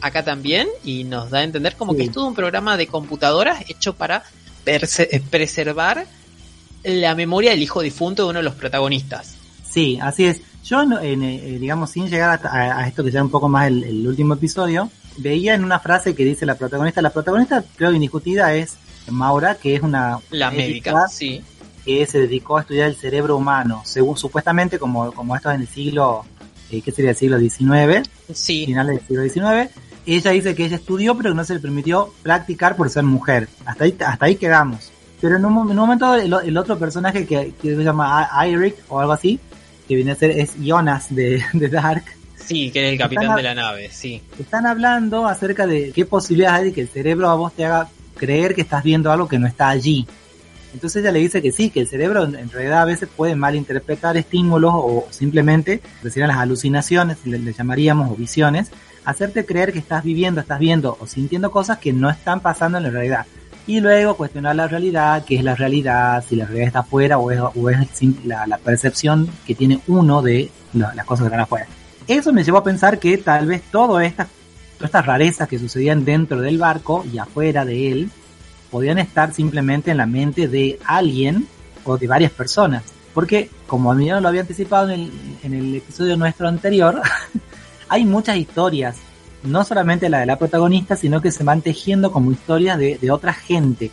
acá 0.00 0.24
también, 0.24 0.68
y 0.84 1.04
nos 1.04 1.30
da 1.30 1.38
a 1.38 1.44
entender 1.44 1.76
como 1.76 1.92
sí. 1.92 1.98
que 1.98 2.04
es 2.04 2.12
todo 2.12 2.26
un 2.26 2.34
programa 2.34 2.76
de 2.76 2.86
computadoras 2.86 3.64
hecho 3.68 3.94
para 3.94 4.24
preservar 5.30 6.06
la 6.82 7.14
memoria 7.14 7.52
del 7.52 7.62
hijo 7.62 7.80
difunto 7.80 8.24
de 8.24 8.30
uno 8.30 8.38
de 8.40 8.44
los 8.44 8.54
protagonistas. 8.54 9.36
Sí, 9.68 9.98
así 10.02 10.26
es. 10.26 10.40
Yo, 10.64 10.82
en, 10.82 11.22
eh, 11.22 11.58
digamos, 11.58 11.90
sin 11.90 12.08
llegar 12.08 12.40
a, 12.44 12.78
a, 12.78 12.86
esto 12.86 13.02
que 13.02 13.10
sea 13.10 13.22
un 13.22 13.30
poco 13.30 13.48
más 13.48 13.68
el, 13.68 13.82
el 13.82 14.06
último 14.06 14.34
episodio, 14.34 14.90
veía 15.16 15.54
en 15.54 15.64
una 15.64 15.80
frase 15.80 16.14
que 16.14 16.24
dice 16.24 16.46
la 16.46 16.54
protagonista, 16.54 17.02
la 17.02 17.10
protagonista 17.10 17.64
creo 17.76 17.92
indiscutida 17.92 18.54
es 18.54 18.76
Maura, 19.08 19.56
que 19.56 19.74
es 19.74 19.82
una... 19.82 20.18
La 20.30 20.50
médica, 20.50 21.08
sí 21.08 21.42
que 21.84 22.06
se 22.06 22.20
dedicó 22.20 22.58
a 22.58 22.62
estudiar 22.62 22.88
el 22.88 22.96
cerebro 22.96 23.36
humano, 23.36 23.82
según 23.84 24.16
supuestamente 24.16 24.78
como, 24.78 25.12
como 25.12 25.36
esto 25.36 25.50
en 25.50 25.62
el 25.62 25.68
siglo, 25.68 26.24
eh, 26.70 26.80
¿qué 26.80 26.92
sería 26.92 27.10
el 27.10 27.16
siglo 27.16 27.38
XIX? 27.38 28.08
Sí. 28.32 28.66
Finales 28.66 28.96
del 29.06 29.06
siglo 29.06 29.22
XIX. 29.22 29.70
Ella 30.04 30.30
dice 30.32 30.54
que 30.54 30.64
ella 30.64 30.76
estudió, 30.76 31.16
pero 31.16 31.30
que 31.30 31.36
no 31.36 31.44
se 31.44 31.54
le 31.54 31.60
permitió 31.60 32.12
practicar 32.22 32.76
por 32.76 32.90
ser 32.90 33.04
mujer. 33.04 33.48
Hasta 33.64 33.84
ahí, 33.84 33.96
hasta 34.04 34.26
ahí 34.26 34.36
quedamos. 34.36 34.92
Pero 35.20 35.36
en 35.36 35.44
un, 35.44 35.70
en 35.70 35.78
un 35.78 35.86
momento 35.86 36.14
el, 36.14 36.32
el, 36.44 36.56
otro 36.56 36.78
personaje 36.78 37.26
que, 37.26 37.54
que 37.60 37.76
se 37.76 37.84
llama 37.84 38.28
Eric 38.44 38.76
o 38.88 38.98
algo 38.98 39.12
así, 39.12 39.38
que 39.86 39.94
viene 39.94 40.12
a 40.12 40.16
ser, 40.16 40.32
es 40.32 40.54
Jonas 40.58 41.14
de, 41.14 41.44
de 41.52 41.68
Dark, 41.68 42.04
Sí, 42.44 42.70
que 42.70 42.86
es 42.86 42.92
el 42.92 42.98
capitán 42.98 43.24
Están 43.24 43.36
de 43.36 43.42
la 43.42 43.54
nave, 43.54 43.90
sí. 43.90 44.20
Están 44.38 44.66
hablando 44.66 45.26
acerca 45.26 45.66
de 45.66 45.92
qué 45.92 46.04
posibilidades 46.04 46.58
hay 46.58 46.64
de 46.66 46.72
que 46.72 46.80
el 46.80 46.88
cerebro 46.88 47.28
a 47.28 47.34
vos 47.34 47.52
te 47.52 47.64
haga 47.64 47.88
creer 48.16 48.54
que 48.54 48.62
estás 48.62 48.82
viendo 48.82 49.10
algo 49.10 49.28
que 49.28 49.38
no 49.38 49.46
está 49.46 49.68
allí. 49.68 50.06
Entonces 50.72 51.02
ella 51.02 51.12
le 51.12 51.18
dice 51.18 51.42
que 51.42 51.52
sí, 51.52 51.70
que 51.70 51.80
el 51.80 51.88
cerebro 51.88 52.24
en 52.24 52.50
realidad 52.50 52.82
a 52.82 52.84
veces 52.84 53.08
puede 53.14 53.34
malinterpretar 53.34 54.16
estímulos 54.16 54.72
o 54.74 55.06
simplemente, 55.10 55.80
decir 56.02 56.26
las 56.26 56.38
alucinaciones, 56.38 57.18
le, 57.24 57.52
llamaríamos, 57.52 58.10
o 58.10 58.14
visiones, 58.14 58.70
hacerte 59.04 59.44
creer 59.44 59.72
que 59.72 59.78
estás 59.78 60.02
viviendo, 60.04 60.40
estás 60.40 60.58
viendo 60.58 60.96
o 61.00 61.06
sintiendo 61.06 61.50
cosas 61.50 61.78
que 61.78 61.92
no 61.92 62.08
están 62.08 62.40
pasando 62.40 62.78
en 62.78 62.84
la 62.84 62.90
realidad. 62.90 63.26
Y 63.66 63.80
luego 63.80 64.16
cuestionar 64.16 64.56
la 64.56 64.66
realidad, 64.66 65.24
qué 65.24 65.36
es 65.36 65.44
la 65.44 65.54
realidad, 65.54 66.24
si 66.28 66.34
la 66.36 66.46
realidad 66.46 66.66
está 66.68 66.78
afuera 66.80 67.18
o 67.18 67.30
es, 67.30 67.40
o 67.40 67.52
la, 68.24 68.58
percepción 68.58 69.28
que 69.46 69.54
tiene 69.54 69.80
uno 69.86 70.20
de 70.22 70.50
la- 70.72 70.94
las 70.94 71.04
cosas 71.06 71.24
que 71.24 71.26
están 71.26 71.40
afuera. 71.40 71.66
Eso 72.08 72.32
me 72.32 72.42
llevó 72.42 72.58
a 72.58 72.64
pensar 72.64 72.98
que 72.98 73.18
tal 73.18 73.46
vez 73.46 73.62
todas 73.70 74.04
estas, 74.04 74.26
todas 74.78 74.88
estas 74.88 75.06
rarezas 75.06 75.48
que 75.48 75.58
sucedían 75.58 76.04
dentro 76.04 76.40
del 76.40 76.58
barco 76.58 77.04
y 77.12 77.18
afuera 77.18 77.64
de 77.64 77.92
él 77.92 78.10
podían 78.72 78.98
estar 78.98 79.34
simplemente 79.34 79.90
en 79.90 79.98
la 79.98 80.06
mente 80.06 80.48
de 80.48 80.80
alguien 80.86 81.46
o 81.84 81.98
de 81.98 82.08
varias 82.08 82.32
personas. 82.32 82.82
Porque, 83.12 83.50
como 83.66 83.92
Emiliano 83.92 84.22
lo 84.22 84.28
había 84.28 84.40
anticipado 84.40 84.88
en 84.88 85.00
el, 85.00 85.12
en 85.42 85.52
el 85.52 85.74
episodio 85.76 86.16
nuestro 86.16 86.48
anterior, 86.48 87.00
hay 87.90 88.06
muchas 88.06 88.38
historias, 88.38 88.96
no 89.42 89.62
solamente 89.64 90.08
la 90.08 90.20
de 90.20 90.26
la 90.26 90.38
protagonista, 90.38 90.96
sino 90.96 91.20
que 91.20 91.30
se 91.30 91.44
van 91.44 91.60
tejiendo 91.60 92.10
como 92.10 92.32
historias 92.32 92.78
de, 92.78 92.96
de 92.96 93.10
otra 93.10 93.34
gente. 93.34 93.90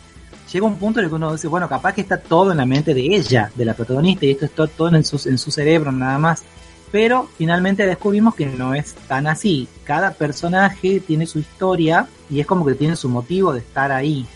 Llega 0.50 0.66
un 0.66 0.76
punto 0.76 0.98
en 0.98 1.04
el 1.04 1.10
que 1.10 1.16
uno 1.16 1.32
dice, 1.32 1.46
bueno, 1.46 1.68
capaz 1.68 1.92
que 1.92 2.00
está 2.00 2.16
todo 2.16 2.50
en 2.50 2.56
la 2.56 2.66
mente 2.66 2.94
de 2.94 3.02
ella, 3.02 3.52
de 3.54 3.66
la 3.66 3.74
protagonista, 3.74 4.24
y 4.24 4.30
esto 4.30 4.46
está 4.46 4.66
todo 4.66 4.96
en 4.96 5.04
su, 5.04 5.28
en 5.28 5.36
su 5.36 5.50
cerebro 5.50 5.92
nada 5.92 6.18
más. 6.18 6.42
Pero 6.90 7.28
finalmente 7.36 7.86
descubrimos 7.86 8.34
que 8.34 8.46
no 8.46 8.74
es 8.74 8.94
tan 9.06 9.26
así. 9.26 9.68
Cada 9.84 10.12
personaje 10.12 11.00
tiene 11.00 11.26
su 11.26 11.38
historia 11.38 12.08
y 12.30 12.40
es 12.40 12.46
como 12.46 12.64
que 12.64 12.74
tiene 12.74 12.96
su 12.96 13.08
motivo 13.08 13.52
de 13.52 13.60
estar 13.60 13.92
ahí, 13.92 14.26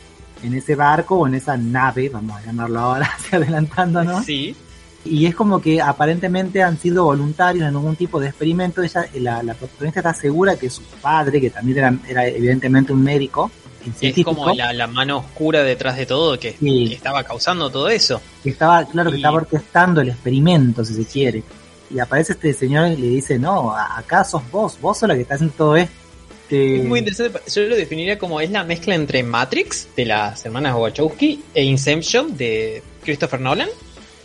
en 0.44 0.54
ese 0.54 0.74
barco 0.74 1.16
o 1.16 1.26
en 1.26 1.34
esa 1.34 1.56
nave, 1.56 2.08
vamos 2.08 2.36
a 2.40 2.44
llamarlo 2.46 2.80
ahora, 2.80 3.10
adelantándonos. 3.32 4.24
Sí, 4.24 4.54
Y 5.04 5.26
es 5.26 5.34
como 5.34 5.60
que 5.60 5.80
aparentemente 5.82 6.62
han 6.62 6.78
sido 6.78 7.04
voluntarios 7.04 7.62
en 7.68 7.74
algún 7.76 7.96
tipo 7.96 8.18
de 8.20 8.28
experimento. 8.28 8.82
Ella, 8.82 9.06
la, 9.14 9.42
la 9.42 9.54
protagonista 9.54 10.00
está 10.00 10.14
segura 10.14 10.56
que 10.56 10.70
su 10.70 10.82
padre, 11.02 11.40
que 11.40 11.50
también 11.50 11.78
era, 11.78 11.94
era 12.08 12.26
evidentemente 12.28 12.92
un 12.92 13.02
médico, 13.02 13.50
es 14.00 14.24
como 14.24 14.48
la, 14.54 14.72
la 14.72 14.86
mano 14.86 15.18
oscura 15.18 15.62
detrás 15.62 15.98
de 15.98 16.06
todo 16.06 16.38
que, 16.38 16.56
Sí. 16.58 16.94
estaba 16.94 17.22
causando 17.22 17.68
todo 17.68 17.90
eso. 17.90 18.18
que 18.42 18.48
estaba, 18.50 18.82
claro, 18.86 19.10
que 19.10 19.16
Y- 19.16 19.20
estaba 19.20 19.36
orquestando 19.36 20.00
el 20.00 20.08
experimento, 20.08 20.82
si 20.84 20.94
se 20.94 21.04
quiere. 21.04 21.42
Y 21.90 21.98
aparece 21.98 22.32
este 22.32 22.54
señor 22.54 22.88
y 22.92 22.96
le 22.96 23.08
dice, 23.08 23.38
no, 23.38 23.72
acá 23.76 24.24
sos 24.24 24.42
vos, 24.50 24.78
vos 24.80 24.98
sos 24.98 25.06
la 25.08 25.14
que 25.14 25.20
está 25.20 25.34
haciendo 25.34 25.54
todo 25.54 25.76
esto. 25.76 25.94
Es 26.54 26.84
muy 26.84 27.00
interesante. 27.00 27.40
Yo 27.50 27.62
lo 27.62 27.76
definiría 27.76 28.18
como 28.18 28.40
es 28.40 28.50
la 28.50 28.64
mezcla 28.64 28.94
entre 28.94 29.22
Matrix 29.22 29.88
de 29.96 30.06
las 30.06 30.44
hermanas 30.44 30.74
Wachowski 30.76 31.42
e 31.54 31.64
Inception 31.64 32.36
de 32.36 32.82
Christopher 33.02 33.40
Nolan, 33.40 33.68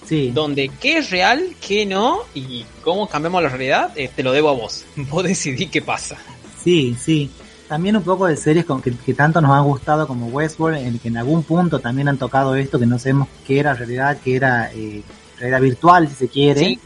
Sí, 0.06 0.32
donde 0.34 0.72
qué 0.80 0.98
es 0.98 1.12
real, 1.12 1.56
qué 1.66 1.86
no 1.86 2.22
y 2.34 2.66
cómo 2.84 3.08
cambiamos 3.08 3.44
la 3.44 3.50
realidad, 3.50 3.92
eh, 3.96 4.10
te 4.14 4.24
lo 4.24 4.32
debo 4.32 4.50
a 4.50 4.54
vos. 4.54 4.86
Vos 4.96 5.24
decidí 5.24 5.68
qué 5.68 5.82
pasa. 5.82 6.18
sí, 6.64 6.96
sí. 7.00 7.30
También 7.68 7.96
un 7.96 8.02
poco 8.02 8.26
de 8.26 8.36
series 8.36 8.66
con 8.66 8.82
que, 8.82 8.92
que 8.92 9.14
tanto 9.14 9.40
nos 9.42 9.52
han 9.52 9.64
gustado 9.64 10.08
como 10.08 10.26
Westworld, 10.30 10.78
en 10.80 10.98
que 10.98 11.10
en 11.10 11.18
algún 11.18 11.44
punto 11.44 11.78
también 11.78 12.08
han 12.08 12.18
tocado 12.18 12.56
esto, 12.56 12.80
que 12.80 12.88
no 12.88 12.98
sabemos 12.98 13.28
qué 13.46 13.60
era 13.60 13.76
realidad, 13.76 14.18
qué 14.24 14.36
era 14.36 14.72
eh, 14.74 15.04
realidad 15.38 15.62
virtual, 15.62 16.10
si 16.10 16.16
se 16.16 16.28
quiere. 16.28 16.60
Sí, 16.62 16.80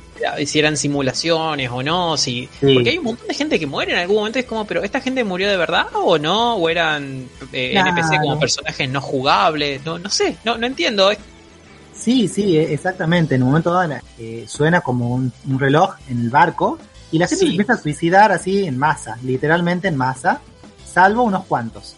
si 0.45 0.59
eran 0.59 0.77
simulaciones 0.77 1.69
o 1.71 1.81
no, 1.83 2.15
si 2.17 2.47
Sí. 2.59 2.73
porque 2.75 2.89
hay 2.91 2.97
un 2.97 3.03
montón 3.05 3.27
de 3.27 3.33
gente 3.33 3.59
que 3.59 3.65
muere 3.67 3.93
en 3.93 3.99
algún 3.99 4.17
momento 4.17 4.39
es 4.39 4.45
como, 4.45 4.65
pero 4.65 4.83
esta 4.83 5.01
gente 5.01 5.23
murió 5.23 5.49
de 5.49 5.57
verdad 5.57 5.87
o 5.93 6.17
no, 6.17 6.55
o 6.55 6.69
eran 6.69 7.27
eh, 7.51 7.71
Claro. 7.71 7.89
NPC 7.89 8.21
como 8.21 8.39
personajes 8.39 8.89
no 8.89 9.01
jugables, 9.01 9.83
no, 9.85 9.97
no 9.99 10.09
sé, 10.09 10.37
no, 10.45 10.57
no 10.57 10.65
entiendo. 10.67 11.11
Sí, 11.95 12.27
sí, 12.27 12.57
eh, 12.57 12.73
exactamente. 12.73 13.35
En 13.35 13.43
un 13.43 13.49
momento 13.49 13.71
dado 13.73 13.93
eh, 14.17 14.45
suena 14.47 14.81
como 14.81 15.09
un, 15.13 15.31
un 15.47 15.59
reloj 15.59 15.95
en 16.09 16.19
el 16.21 16.29
barco 16.29 16.77
y 17.11 17.17
la 17.19 17.27
gente 17.27 17.41
Sí. 17.41 17.45
se 17.47 17.51
empieza 17.51 17.73
a 17.73 17.77
suicidar 17.77 18.31
así 18.31 18.65
en 18.65 18.77
masa, 18.77 19.17
literalmente 19.23 19.87
en 19.87 19.95
masa, 19.97 20.41
salvo 20.85 21.23
unos 21.23 21.45
cuantos. 21.45 21.95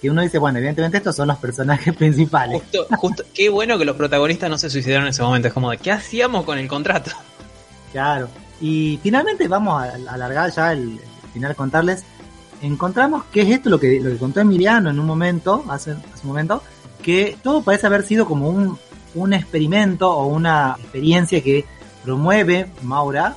Que 0.00 0.10
uno 0.10 0.20
dice, 0.22 0.38
bueno, 0.38 0.58
evidentemente 0.58 0.96
estos 0.98 1.14
son 1.14 1.28
los 1.28 1.38
personajes 1.38 1.94
principales. 1.96 2.60
Justo, 2.62 2.86
justo, 2.96 3.24
qué 3.34 3.48
bueno 3.50 3.78
que 3.78 3.84
los 3.84 3.96
protagonistas 3.96 4.50
no 4.50 4.58
se 4.58 4.68
suicidaron 4.70 5.04
en 5.06 5.10
ese 5.10 5.22
momento, 5.22 5.48
es 5.48 5.54
como 5.54 5.70
¿qué 5.72 5.92
hacíamos 5.92 6.44
con 6.44 6.58
el 6.58 6.66
contrato? 6.68 7.10
Claro. 7.92 8.28
Y 8.60 8.98
finalmente 9.02 9.46
vamos 9.48 9.82
a, 9.82 9.92
alargar 10.12 10.50
ya 10.52 10.72
el, 10.72 10.92
el 10.92 11.30
final 11.32 11.54
contarles. 11.56 12.04
Encontramos 12.62 13.24
que 13.32 13.42
es 13.42 13.50
esto 13.50 13.70
lo 13.70 13.78
que, 13.80 14.00
lo 14.00 14.10
que 14.10 14.16
contó 14.18 14.40
Emiliano 14.40 14.90
en 14.90 14.98
un 15.00 15.06
momento, 15.06 15.64
hace, 15.68 15.90
hace 15.92 16.22
un 16.22 16.28
momento, 16.28 16.62
que 17.02 17.36
todo 17.42 17.62
parece 17.62 17.86
haber 17.88 18.04
sido 18.04 18.24
como 18.26 18.48
un, 18.48 18.78
un 19.14 19.32
experimento 19.32 20.10
o 20.10 20.26
una 20.26 20.76
experiencia 20.80 21.42
que 21.42 21.64
promueve 22.04 22.66
Maura, 22.82 23.34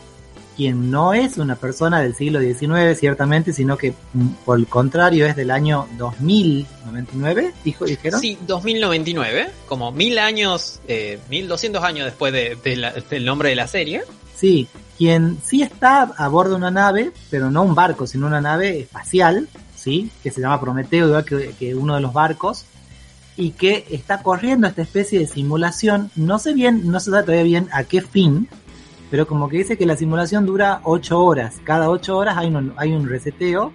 quien 0.56 0.90
no 0.92 1.14
es 1.14 1.38
una 1.38 1.56
persona 1.56 2.00
del 2.02 2.16
siglo 2.16 2.40
XIX, 2.40 2.98
ciertamente, 2.98 3.52
sino 3.52 3.78
que 3.78 3.94
mm, 4.14 4.28
por 4.46 4.60
el 4.60 4.68
contrario 4.68 5.26
es 5.26 5.36
del 5.36 5.50
año 5.52 5.88
2099, 5.98 7.54
dijo, 7.64 7.86
dijeron. 7.86 8.20
Sí, 8.22 8.38
2099, 8.46 9.50
como 9.68 9.92
mil 9.92 10.18
años, 10.20 10.80
eh, 10.88 11.20
1200 11.30 11.84
años 11.84 12.06
después 12.06 12.32
de- 12.32 12.58
de 12.64 12.76
la- 12.78 12.92
del 12.94 13.26
nombre 13.26 13.50
de 13.50 13.56
la 13.56 13.68
serie. 13.68 14.04
Sí, 14.36 14.68
quien 14.98 15.38
sí 15.44 15.62
está 15.62 16.02
a 16.04 16.28
bordo 16.28 16.52
de 16.52 16.58
una 16.58 16.72
nave, 16.72 17.12
pero 17.30 17.50
no 17.50 17.64
un 17.64 17.76
barco, 17.76 18.06
sino 18.06 18.28
una 18.28 18.42
nave 18.42 18.80
espacial, 18.82 19.48
¿sí? 19.76 20.12
Que 20.22 20.32
se 20.32 20.42
llama 20.42 20.60
Prometeo, 20.60 21.08
igual 21.08 21.26
que, 21.26 21.56
que 21.58 21.74
uno 21.74 21.96
de 21.96 22.02
los 22.02 22.14
barcos, 22.14 22.66
y 23.38 23.52
que 23.52 23.86
está 23.90 24.22
corriendo 24.22 24.68
esta 24.68 24.82
especie 24.82 25.20
de 25.20 25.28
simulación. 25.28 26.12
No 26.16 26.40
sé 26.40 26.54
bien, 26.54 26.90
no 26.90 27.00
se 27.00 27.12
sabe 27.12 27.24
todavía 27.24 27.44
bien 27.44 27.68
a 27.72 27.84
qué 27.84 28.02
fin, 28.02 28.48
pero 29.12 29.28
como 29.28 29.50
que 29.50 29.58
dice 29.58 29.78
que 29.78 29.86
la 29.86 29.98
simulación 29.98 30.46
dura 30.46 30.82
ocho 30.84 31.24
horas. 31.24 31.56
Cada 31.64 31.90
ocho 31.90 32.18
horas 32.18 32.38
hay 32.38 32.48
un, 32.48 32.74
hay 32.78 32.94
un 32.94 33.08
reseteo, 33.08 33.74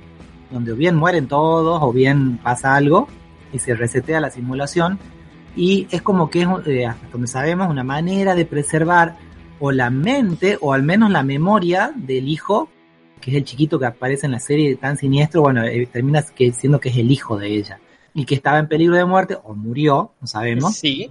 donde 0.50 0.72
o 0.72 0.76
bien 0.76 0.96
mueren 0.96 1.28
todos, 1.28 1.82
o 1.82 1.92
bien 1.92 2.38
pasa 2.38 2.74
algo, 2.74 3.08
y 3.52 3.58
se 3.58 3.74
resetea 3.74 4.20
la 4.20 4.30
simulación. 4.30 4.98
Y 5.56 5.88
es 5.90 6.02
como 6.02 6.30
que 6.30 6.42
es, 6.42 6.48
eh, 6.66 6.86
hasta 6.86 7.08
donde 7.08 7.26
sabemos, 7.26 7.68
una 7.68 7.84
manera 7.84 8.34
de 8.34 8.44
preservar 8.44 9.16
o 9.60 9.70
la 9.70 9.90
mente 9.90 10.58
o 10.60 10.72
al 10.72 10.82
menos 10.82 11.10
la 11.10 11.22
memoria 11.22 11.92
del 11.94 12.28
hijo, 12.28 12.68
que 13.20 13.30
es 13.30 13.36
el 13.36 13.44
chiquito 13.44 13.78
que 13.78 13.86
aparece 13.86 14.26
en 14.26 14.32
la 14.32 14.40
serie 14.40 14.74
tan 14.76 14.96
siniestro, 14.96 15.42
bueno, 15.42 15.62
eh, 15.64 15.86
termina 15.86 16.22
que, 16.22 16.52
siendo 16.52 16.80
que 16.80 16.88
es 16.88 16.96
el 16.96 17.10
hijo 17.10 17.38
de 17.38 17.54
ella. 17.54 17.78
Y 18.12 18.24
que 18.24 18.34
estaba 18.34 18.58
en 18.58 18.66
peligro 18.66 18.96
de 18.96 19.04
muerte 19.04 19.38
o 19.44 19.54
murió, 19.54 20.12
no 20.20 20.26
sabemos, 20.26 20.76
Sí, 20.76 21.10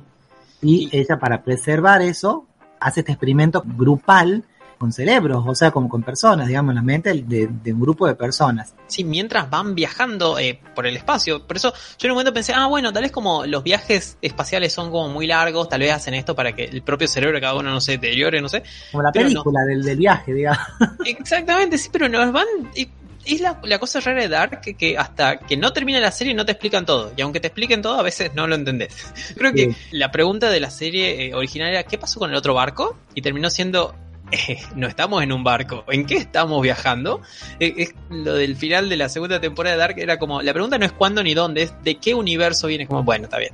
y 0.61 0.89
ella 0.91 1.17
para 1.17 1.43
preservar 1.43 2.01
eso 2.01 2.45
hace 2.79 3.01
este 3.01 3.13
experimento 3.13 3.63
grupal 3.65 4.43
con 4.79 4.91
cerebros, 4.93 5.43
o 5.45 5.53
sea, 5.53 5.71
como 5.71 5.89
con 5.89 6.01
personas, 6.03 6.47
digamos, 6.47 6.73
la 6.73 6.81
mente 6.81 7.13
de, 7.13 7.49
de 7.51 7.73
un 7.73 7.81
grupo 7.81 8.07
de 8.07 8.15
personas. 8.15 8.73
sí, 8.87 9.03
mientras 9.03 9.49
van 9.49 9.75
viajando 9.75 10.39
eh, 10.39 10.59
por 10.73 10.87
el 10.87 10.95
espacio. 10.95 11.45
Por 11.45 11.57
eso 11.57 11.73
yo 11.73 12.07
en 12.07 12.11
un 12.11 12.15
momento 12.15 12.33
pensé, 12.33 12.53
ah, 12.55 12.67
bueno, 12.67 12.91
tal 12.93 13.03
vez 13.03 13.11
como 13.11 13.45
los 13.45 13.61
viajes 13.63 14.17
espaciales 14.21 14.71
son 14.73 14.89
como 14.89 15.09
muy 15.09 15.27
largos, 15.27 15.67
tal 15.69 15.81
vez 15.81 15.91
hacen 15.91 16.13
esto 16.13 16.33
para 16.35 16.53
que 16.53 16.63
el 16.63 16.81
propio 16.81 17.07
cerebro 17.07 17.35
de 17.37 17.41
cada 17.41 17.55
uno 17.55 17.69
no 17.71 17.81
se 17.81 17.91
deteriore, 17.93 18.41
no 18.41 18.47
sé. 18.49 18.63
Como 18.91 19.03
la 19.03 19.09
no. 19.09 19.13
película 19.13 19.59
del, 19.67 19.83
del 19.83 19.97
viaje, 19.97 20.33
digamos. 20.33 20.59
Exactamente, 21.05 21.77
sí, 21.77 21.89
pero 21.91 22.07
nos 22.09 22.31
van... 22.31 22.45
y- 22.75 22.87
Es 23.25 23.41
la, 23.41 23.59
la 23.63 23.77
cosa 23.79 23.99
rara 23.99 24.21
de 24.21 24.29
Dark 24.29 24.61
que, 24.61 24.75
que 24.75 24.97
hasta 24.97 25.37
que 25.39 25.57
no 25.57 25.71
termina 25.73 25.99
la 25.99 26.09
serie 26.11 26.33
no 26.33 26.45
te 26.45 26.53
explican 26.53 26.85
todo. 26.85 27.11
Y 27.17 27.21
aunque 27.21 27.39
te 27.41 27.47
expliquen 27.47 27.81
todo, 27.81 27.99
a 27.99 28.01
veces 28.01 28.31
no 28.33 28.47
lo 28.47 28.55
entendés. 28.55 28.95
Creo 29.37 29.51
que 29.53 29.65
Sí. 29.73 29.77
la 29.91 30.09
pregunta 30.09 30.49
de 30.49 30.59
la 30.61 30.69
serie 30.71 31.27
eh, 31.27 31.35
original 31.35 31.69
era 31.69 31.83
¿qué 31.83 31.97
pasó 31.97 32.17
con 32.19 32.29
el 32.31 32.35
otro 32.37 32.53
barco? 32.53 32.97
Y 33.13 33.21
terminó 33.21 33.49
siendo 33.49 33.93
eh, 34.31 34.59
no 34.75 34.87
estamos 34.87 35.23
en 35.23 35.31
un 35.31 35.43
barco, 35.43 35.83
¿en 35.89 36.05
qué 36.05 36.17
estamos 36.17 36.61
viajando? 36.61 37.21
Eh, 37.59 37.73
es 37.77 37.95
lo 38.09 38.33
del 38.33 38.55
final 38.55 38.89
de 38.89 38.97
la 38.97 39.09
segunda 39.09 39.39
temporada 39.39 39.75
de 39.75 39.79
Dark 39.79 39.99
era 39.99 40.19
como, 40.19 40.41
la 40.41 40.53
pregunta 40.53 40.77
no 40.77 40.85
es 40.85 40.91
cuándo 40.91 41.23
ni 41.23 41.33
dónde, 41.33 41.63
es 41.63 41.73
de 41.83 41.95
qué 41.95 42.13
universo 42.13 42.67
vienes, 42.67 42.87
como, 42.87 43.03
bueno, 43.03 43.25
está 43.25 43.37
bien. 43.37 43.53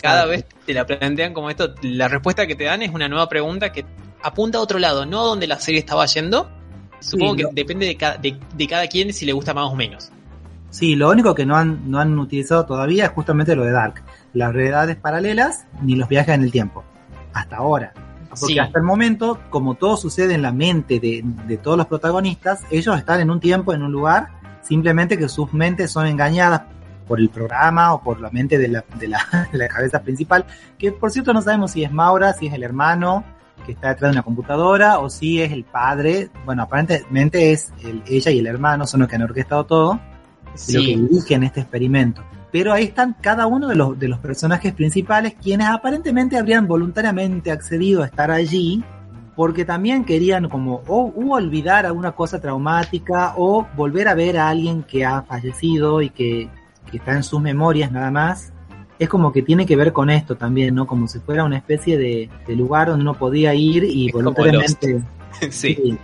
Cada 0.00 0.26
vez 0.26 0.44
te 0.66 0.74
la 0.74 0.86
plantean 0.86 1.32
como 1.32 1.50
esto, 1.50 1.74
la 1.82 2.08
respuesta 2.08 2.46
que 2.46 2.54
te 2.54 2.64
dan 2.64 2.82
es 2.82 2.90
una 2.90 3.08
nueva 3.08 3.28
pregunta 3.28 3.72
que 3.72 3.84
apunta 4.22 4.58
a 4.58 4.60
otro 4.60 4.78
lado, 4.78 5.06
no 5.06 5.20
a 5.20 5.24
donde 5.24 5.46
la 5.46 5.58
serie 5.58 5.80
estaba 5.80 6.06
yendo. 6.06 6.50
Supongo 7.00 7.34
Sí, 7.34 7.42
que 7.42 7.50
depende 7.52 7.86
de 7.86 7.96
cada, 7.96 8.16
de, 8.16 8.38
de 8.54 8.66
cada 8.68 8.86
quien 8.86 9.12
si 9.12 9.26
le 9.26 9.32
gusta 9.32 9.52
más 9.52 9.70
o 9.70 9.74
menos. 9.74 10.12
Sí, 10.72 10.96
lo 10.96 11.10
único 11.10 11.34
que 11.34 11.44
no 11.44 11.56
han, 11.56 11.90
no 11.90 11.98
han 12.00 12.18
utilizado 12.18 12.64
todavía 12.64 13.04
es 13.04 13.10
justamente 13.10 13.54
lo 13.54 13.64
de 13.64 13.72
Dark. 13.72 14.02
Las 14.32 14.54
realidades 14.54 14.96
paralelas 14.96 15.66
ni 15.82 15.96
los 15.96 16.08
viajes 16.08 16.34
en 16.34 16.42
el 16.42 16.50
tiempo. 16.50 16.82
Hasta 17.34 17.56
ahora. 17.56 17.92
Porque 18.38 18.54
Sí. 18.54 18.58
hasta 18.58 18.78
el 18.78 18.84
momento, 18.84 19.38
como 19.50 19.74
todo 19.74 19.96
sucede 19.96 20.34
en 20.34 20.42
la 20.42 20.52
mente 20.52 20.98
de, 21.00 21.22
de 21.46 21.56
todos 21.58 21.76
los 21.76 21.86
protagonistas, 21.86 22.60
ellos 22.70 22.96
están 22.98 23.20
en 23.20 23.30
un 23.30 23.40
tiempo, 23.40 23.72
en 23.72 23.82
un 23.82 23.92
lugar, 23.92 24.28
simplemente 24.62 25.18
que 25.18 25.28
sus 25.28 25.52
mentes 25.52 25.90
son 25.90 26.06
engañadas 26.06 26.62
por 27.06 27.20
el 27.20 27.28
programa 27.28 27.92
o 27.94 28.02
por 28.02 28.20
la 28.20 28.30
mente 28.30 28.56
de 28.58 28.68
la, 28.68 28.84
de 28.98 29.08
la, 29.08 29.48
de 29.52 29.58
la 29.58 29.68
cabeza 29.68 30.00
principal, 30.02 30.46
que 30.78 30.92
por 30.92 31.10
cierto 31.10 31.32
no 31.34 31.42
sabemos 31.42 31.72
si 31.72 31.84
es 31.84 31.92
Maura, 31.92 32.32
si 32.32 32.46
es 32.46 32.54
el 32.54 32.62
hermano, 32.62 33.24
que 33.66 33.72
está 33.72 33.88
detrás 33.90 34.10
de 34.10 34.16
una 34.16 34.22
computadora 34.22 34.98
o 34.98 35.10
si 35.10 35.40
es 35.40 35.52
el 35.52 35.64
padre. 35.64 36.30
Bueno, 36.44 36.62
aparentemente 36.62 37.52
es 37.52 37.72
el, 37.84 38.02
ella 38.06 38.30
y 38.30 38.38
el 38.38 38.46
hermano 38.46 38.86
son 38.86 39.00
los 39.00 39.08
que 39.08 39.16
han 39.16 39.22
orquestado 39.22 39.64
todo 39.66 40.00
y 40.68 40.72
los 40.72 40.84
que 40.84 40.96
dirigen 40.96 41.42
este 41.44 41.60
experimento. 41.60 42.22
Pero 42.52 42.72
ahí 42.72 42.84
están 42.84 43.16
cada 43.20 43.46
uno 43.46 43.66
de 43.66 43.74
los, 43.74 43.98
de 43.98 44.08
los 44.08 44.18
personajes 44.18 44.72
principales 44.74 45.34
quienes 45.42 45.68
aparentemente 45.68 46.36
habrían 46.36 46.68
voluntariamente 46.68 47.50
accedido 47.50 48.02
a 48.02 48.06
estar 48.06 48.30
allí 48.30 48.84
porque 49.34 49.64
también 49.64 50.04
querían 50.04 50.48
como 50.50 50.82
o 50.86 51.10
olvidar 51.30 51.86
alguna 51.86 52.12
cosa 52.12 52.40
traumática 52.40 53.32
o 53.38 53.66
volver 53.74 54.08
a 54.08 54.14
ver 54.14 54.36
a 54.36 54.50
alguien 54.50 54.82
que 54.82 55.06
ha 55.06 55.22
fallecido 55.22 56.02
y 56.02 56.10
que, 56.10 56.50
que 56.90 56.98
está 56.98 57.12
en 57.12 57.22
sus 57.22 57.40
memorias 57.40 57.90
nada 57.90 58.10
más 58.10 58.52
es 59.02 59.08
como 59.08 59.32
que 59.32 59.42
tiene 59.42 59.66
que 59.66 59.74
ver 59.74 59.92
con 59.92 60.10
esto 60.10 60.36
también, 60.36 60.74
¿no? 60.76 60.86
Como 60.86 61.08
si 61.08 61.18
fuera 61.18 61.44
una 61.44 61.56
especie 61.56 61.98
de, 61.98 62.30
lugar 62.54 62.88
donde 62.88 63.02
uno 63.02 63.14
podía 63.14 63.52
ir 63.52 63.82
y 63.84 64.12
voluntariamente... 64.12 65.02
sí. 65.50 65.98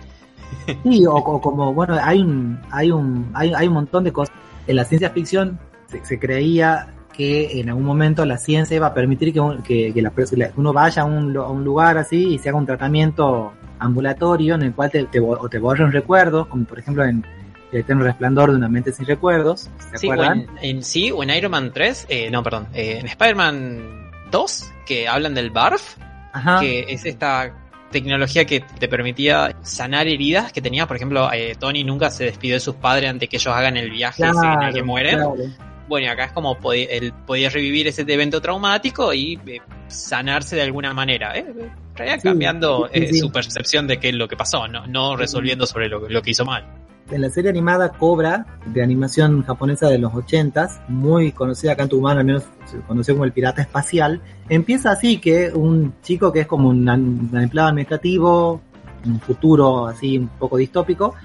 sí. 0.83 1.05
o, 1.07 1.41
como, 1.41 1.73
bueno, 1.73 1.97
hay 2.01 2.21
un, 2.21 2.59
hay 2.71 2.91
un, 2.91 3.29
hay, 3.33 3.53
hay 3.53 3.67
un 3.67 3.73
montón 3.73 4.03
de 4.03 4.11
cosas. 4.11 4.35
En 4.67 4.75
la 4.75 4.83
ciencia 4.83 5.11
ficción 5.11 5.57
se, 6.03 6.19
creía 6.19 6.93
que 7.13 7.59
en 7.59 7.69
algún 7.69 7.85
momento 7.85 8.25
la 8.25 8.37
ciencia 8.37 8.75
iba 8.75 8.87
a 8.87 8.93
permitir 8.93 9.33
que, 9.33 9.93
que, 9.93 10.01
la, 10.01 10.11
uno 10.55 10.73
vaya 10.73 11.03
a 11.03 11.05
un, 11.05 11.35
a 11.35 11.47
un, 11.47 11.63
lugar 11.63 11.97
así 11.97 12.35
y 12.35 12.39
se 12.39 12.49
haga 12.49 12.57
un 12.57 12.65
tratamiento 12.65 13.53
ambulatorio 13.79 14.55
en 14.55 14.63
el 14.63 14.73
cual 14.73 14.91
te, 14.91 15.03
te, 15.05 15.19
o 15.19 15.49
te 15.49 15.59
borren 15.59 15.91
recuerdos, 15.91 16.47
como 16.47 16.65
por 16.65 16.79
ejemplo 16.79 17.03
en 17.03 17.25
el 17.71 17.79
eterno 17.79 18.03
resplandor 18.03 18.51
de 18.51 18.57
una 18.57 18.69
mente 18.69 18.91
sin 18.91 19.05
recuerdos. 19.05 19.69
¿se 19.91 19.97
sí, 19.97 20.07
acuerdan? 20.07 20.47
O 20.49 20.57
en, 20.61 20.83
sí, 20.83 21.11
o 21.11 21.23
en 21.23 21.29
Iron 21.31 21.51
Man 21.51 21.71
3, 21.73 22.05
eh, 22.09 22.31
no, 22.31 22.43
perdón, 22.43 22.67
eh, 22.73 22.99
en 22.99 23.07
Spider-Man 23.07 24.11
2, 24.31 24.71
que 24.85 25.07
hablan 25.07 25.33
del 25.33 25.51
BARF, 25.51 25.97
que 26.59 26.85
es 26.89 27.05
esta 27.05 27.53
tecnología 27.91 28.45
que 28.45 28.61
te 28.61 28.87
permitía 28.87 29.55
sanar 29.63 30.07
heridas 30.07 30.51
que 30.51 30.61
tenía, 30.61 30.87
por 30.87 30.95
ejemplo, 30.95 31.31
eh, 31.33 31.55
Tony 31.59 31.83
nunca 31.83 32.11
se 32.11 32.25
despidió 32.25 32.55
de 32.55 32.59
sus 32.59 32.75
padres 32.75 33.09
antes 33.09 33.27
que 33.29 33.37
ellos 33.37 33.53
hagan 33.53 33.77
el 33.77 33.89
viaje 33.89 34.23
y 34.23 34.73
que 34.73 34.83
mueren. 34.83 35.19
Bueno, 35.89 36.07
y 36.07 36.09
acá 36.09 36.25
es 36.25 36.31
como 36.31 36.57
él 36.71 37.13
podía 37.25 37.49
revivir 37.49 37.87
ese 37.87 38.03
evento 38.03 38.39
traumático 38.39 39.13
y 39.13 39.37
sanarse 39.87 40.55
de 40.55 40.61
alguna 40.61 40.93
manera, 40.93 41.37
¿eh? 41.37 41.45
cambiando 42.23 42.89
su 43.11 43.29
percepción 43.29 43.87
de 43.87 43.99
qué 43.99 44.09
es 44.09 44.15
lo 44.15 44.29
que 44.29 44.37
pasó, 44.37 44.69
no, 44.69 44.87
no 44.87 45.17
resolviendo 45.17 45.65
sobre 45.65 45.89
lo 45.89 46.21
que 46.21 46.31
hizo 46.31 46.45
mal 46.45 46.79
en 47.11 47.21
la 47.21 47.29
serie 47.29 47.49
animada 47.49 47.89
Cobra, 47.89 48.45
de 48.65 48.83
animación 48.83 49.43
japonesa 49.43 49.87
de 49.87 49.97
los 49.97 50.13
80 50.13 50.85
muy 50.89 51.31
conocida 51.31 51.73
acá 51.73 51.83
en 51.83 51.89
Tucumán, 51.89 52.17
al 52.17 52.25
menos 52.25 52.43
se 52.65 52.79
conoció 52.81 53.15
como 53.15 53.25
el 53.25 53.31
pirata 53.31 53.61
espacial, 53.61 54.21
empieza 54.47 54.91
así 54.91 55.17
que 55.17 55.51
un 55.53 55.93
chico 56.01 56.31
que 56.31 56.41
es 56.41 56.47
como 56.47 56.69
un, 56.69 56.87
empleado 57.33 57.69
administrativo, 57.69 58.61
un 59.05 59.19
futuro 59.19 59.87
así 59.87 60.17
un 60.17 60.27
poco 60.27 60.57
distópico, 60.57 61.15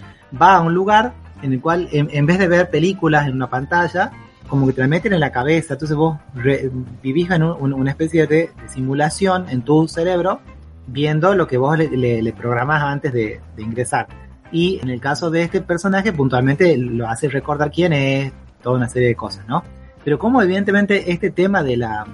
va 0.40 0.56
a 0.56 0.60
un 0.60 0.74
lugar 0.74 1.12
en 1.42 1.52
el 1.52 1.60
cual 1.60 1.88
en, 1.92 2.26
vez 2.26 2.38
de 2.38 2.48
ver 2.48 2.70
películas 2.70 3.26
en 3.28 3.34
una 3.34 3.50
pantalla, 3.50 4.10
como 4.48 4.66
que 4.66 4.72
te 4.74 4.80
la 4.80 4.88
meten 4.88 5.12
en 5.12 5.20
la 5.20 5.32
cabeza, 5.32 5.74
entonces 5.74 5.96
vos 5.96 6.18
vivís 7.02 7.30
en 7.30 7.42
una 7.42 7.90
especie 7.90 8.26
de, 8.26 8.50
simulación 8.68 9.48
en 9.48 9.62
tu 9.62 9.88
cerebro, 9.88 10.40
viendo 10.86 11.34
lo 11.34 11.46
que 11.46 11.56
vos 11.56 11.78
le, 11.78 12.22
le, 12.22 12.32
programás 12.32 12.82
antes 12.82 13.12
de 13.12 13.40
ingresar 13.56 14.06
y 14.54 14.78
en 14.80 14.88
el 14.88 15.00
caso 15.00 15.30
de 15.30 15.42
este 15.42 15.60
personaje 15.60 16.12
puntualmente 16.12 16.78
lo 16.78 17.08
hace 17.08 17.28
recordar 17.28 17.72
quién 17.72 17.92
es, 17.92 18.32
toda 18.62 18.76
una 18.76 18.88
serie 18.88 19.08
de 19.08 19.16
cosas, 19.16 19.46
¿no? 19.48 19.64
Pero 20.04 20.16
como 20.16 20.40
evidentemente 20.40 21.10
este 21.10 21.30
tema 21.30 21.64
de 21.64 21.76
la, 21.76 22.06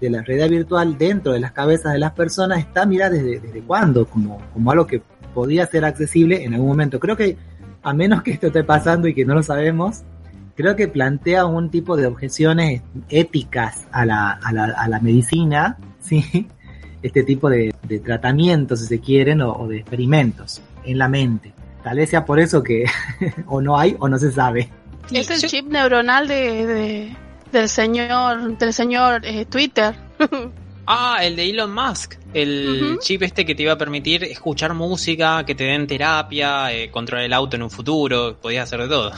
de 0.00 0.08
la 0.08 0.22
realidad 0.22 0.48
virtual 0.48 0.96
dentro 0.96 1.32
de 1.32 1.40
las 1.40 1.52
cabezas 1.52 1.92
de 1.92 1.98
las 1.98 2.12
personas 2.12 2.60
está, 2.60 2.86
mira, 2.86 3.10
desde, 3.10 3.40
desde 3.40 3.60
cuándo, 3.60 4.06
como, 4.06 4.40
como 4.54 4.70
algo 4.70 4.86
que 4.86 5.02
podía 5.34 5.66
ser 5.66 5.84
accesible 5.84 6.42
en 6.42 6.54
algún 6.54 6.68
momento. 6.68 6.98
Creo 6.98 7.14
que, 7.14 7.36
a 7.82 7.92
menos 7.92 8.22
que 8.22 8.30
esto 8.30 8.46
esté 8.46 8.64
pasando 8.64 9.06
y 9.06 9.14
que 9.14 9.26
no 9.26 9.34
lo 9.34 9.42
sabemos, 9.42 10.02
creo 10.56 10.76
que 10.76 10.88
plantea 10.88 11.46
un 11.46 11.70
tipo 11.70 11.96
de 11.96 12.06
objeciones 12.06 12.82
éticas 13.08 13.86
a 13.92 14.04
la, 14.04 14.30
a 14.30 14.52
la, 14.52 14.64
a 14.64 14.88
la 14.88 15.00
medicina, 15.00 15.78
¿sí? 16.00 16.48
Este 17.02 17.24
tipo 17.24 17.50
de, 17.50 17.74
de 17.82 17.98
tratamientos, 17.98 18.80
si 18.80 18.86
se 18.86 19.00
quieren, 19.00 19.42
o 19.42 19.66
de 19.66 19.78
experimentos 19.78 20.62
en 20.84 20.98
la 20.98 21.08
mente. 21.08 21.52
Tal 21.82 21.96
vez 21.96 22.10
sea 22.10 22.24
por 22.24 22.38
eso 22.38 22.62
que 22.62 22.84
o 23.46 23.60
no 23.60 23.78
hay 23.78 23.96
o 23.98 24.08
no 24.08 24.18
se 24.18 24.30
sabe. 24.30 24.70
Es 25.10 25.30
el 25.30 25.48
chip 25.48 25.66
neuronal 25.66 26.28
de, 26.28 27.14
del 27.50 27.68
señor 27.68 28.56
del 28.56 28.72
señor 28.72 29.26
eh, 29.26 29.44
Twitter. 29.46 29.94
ah, 30.86 31.18
el 31.22 31.36
de 31.36 31.50
Elon 31.50 31.74
Musk. 31.74 32.14
El 32.32 32.98
chip 33.00 33.22
este 33.22 33.44
que 33.44 33.54
te 33.54 33.64
iba 33.64 33.72
a 33.72 33.78
permitir 33.78 34.24
escuchar 34.24 34.72
música, 34.74 35.44
que 35.44 35.54
te 35.54 35.64
den 35.64 35.86
terapia, 35.86 36.72
eh, 36.72 36.90
controlar 36.90 37.26
el 37.26 37.32
auto 37.32 37.56
en 37.56 37.62
un 37.62 37.70
futuro, 37.70 38.38
podías 38.40 38.64
hacer 38.64 38.80
de 38.80 38.88
todo. 38.88 39.12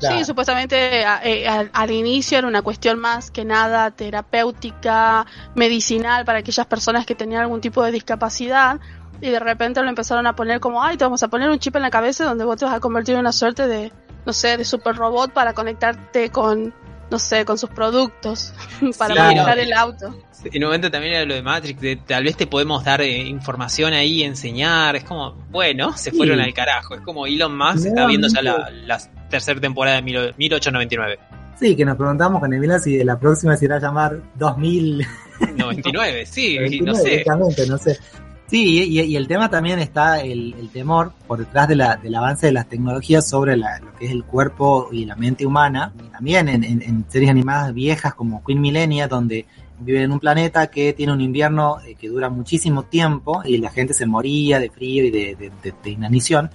Sí, 0.00 0.24
supuestamente 0.24 1.02
eh, 1.02 1.68
al, 1.72 1.90
inicio 1.90 2.38
era 2.38 2.48
una 2.48 2.62
cuestión 2.62 2.98
más 2.98 3.30
que 3.30 3.44
nada 3.44 3.90
terapéutica, 3.90 5.26
medicinal 5.54 6.24
para 6.24 6.38
aquellas 6.38 6.66
personas 6.66 7.06
que 7.06 7.14
tenían 7.14 7.42
algún 7.42 7.60
tipo 7.60 7.82
de 7.84 7.92
discapacidad 7.92 8.80
y 9.20 9.30
de 9.30 9.38
repente 9.38 9.82
lo 9.82 9.88
empezaron 9.88 10.26
a 10.26 10.34
poner 10.34 10.60
como, 10.60 10.82
ay, 10.82 10.96
te 10.96 11.04
vamos 11.04 11.22
a 11.22 11.28
poner 11.28 11.50
un 11.50 11.58
chip 11.58 11.76
en 11.76 11.82
la 11.82 11.90
cabeza 11.90 12.24
donde 12.24 12.44
vos 12.44 12.56
te 12.56 12.64
vas 12.64 12.74
a 12.74 12.80
convertir 12.80 13.14
en 13.14 13.20
una 13.20 13.32
suerte 13.32 13.66
de, 13.68 13.92
no 14.24 14.32
sé, 14.32 14.56
de 14.56 14.64
super 14.64 14.96
robot 14.96 15.32
para 15.32 15.52
conectarte 15.52 16.30
con, 16.30 16.72
no 17.10 17.18
sé, 17.18 17.44
con 17.44 17.58
sus 17.58 17.70
productos, 17.70 18.54
para 18.98 19.14
manejar 19.14 19.58
el 19.58 19.72
auto. 19.72 20.14
En 20.44 20.62
un 20.62 20.68
momento 20.68 20.90
también 20.90 21.14
era 21.14 21.24
lo 21.26 21.34
de 21.34 21.42
Matrix, 21.42 21.80
de, 21.80 21.96
tal 21.96 22.24
vez 22.24 22.36
te 22.36 22.46
podemos 22.46 22.82
dar 22.82 23.02
eh, 23.02 23.18
información 23.18 23.92
ahí, 23.92 24.22
enseñar, 24.22 24.96
es 24.96 25.04
como, 25.04 25.32
bueno, 25.50 25.96
se 25.98 26.12
fueron 26.12 26.40
al 26.40 26.54
carajo, 26.54 26.94
es 26.94 27.02
como 27.02 27.26
Elon 27.26 27.56
Musk 27.56 27.86
está 27.86 28.06
viendo 28.06 28.26
ya 28.28 28.40
la, 28.40 28.98
tercera 29.30 29.58
temporada 29.60 29.96
de 29.96 30.02
1899. 30.02 31.18
Sí, 31.58 31.76
que 31.76 31.84
nos 31.84 31.96
preguntamos 31.96 32.40
con 32.40 32.52
Emilia 32.52 32.78
si 32.78 33.02
la 33.04 33.18
próxima 33.18 33.56
se 33.56 33.64
irá 33.66 33.76
a 33.76 33.80
llamar 33.80 34.20
2099, 34.36 36.26
sí, 36.30 36.58
no 36.80 36.94
sé. 36.94 37.24
no 37.68 37.78
sé. 37.78 37.98
Sí, 38.50 38.84
y, 38.84 39.14
el 39.14 39.28
tema 39.28 39.48
también 39.48 39.78
está 39.78 40.20
el, 40.20 40.70
temor 40.72 41.12
por 41.28 41.38
detrás 41.38 41.68
de 41.68 41.76
la, 41.76 41.96
del 41.96 42.12
avance 42.16 42.46
de 42.46 42.52
las 42.52 42.68
tecnologías 42.68 43.28
sobre 43.28 43.56
lo 43.56 43.66
que 43.96 44.06
es 44.06 44.10
el 44.10 44.24
cuerpo 44.24 44.88
y 44.90 45.04
la 45.04 45.14
mente 45.14 45.46
humana. 45.46 45.92
también 46.10 46.48
en, 46.48 47.04
series 47.08 47.30
animadas 47.30 47.72
viejas 47.72 48.14
como 48.14 48.42
Queen 48.42 48.60
Millennia, 48.60 49.06
donde 49.06 49.46
viven 49.78 50.02
en 50.02 50.12
un 50.12 50.18
planeta 50.18 50.66
que 50.66 50.92
tiene 50.94 51.12
un 51.12 51.20
invierno 51.20 51.78
eh, 51.86 51.94
que 51.94 52.08
dura 52.08 52.28
muchísimo 52.28 52.82
tiempo 52.82 53.42
y 53.44 53.58
la 53.58 53.70
gente 53.70 53.94
se 53.94 54.04
moría 54.04 54.58
de 54.58 54.68
frío 54.68 55.04
y 55.04 55.10
de, 55.10 55.52
inanición. 55.84 56.50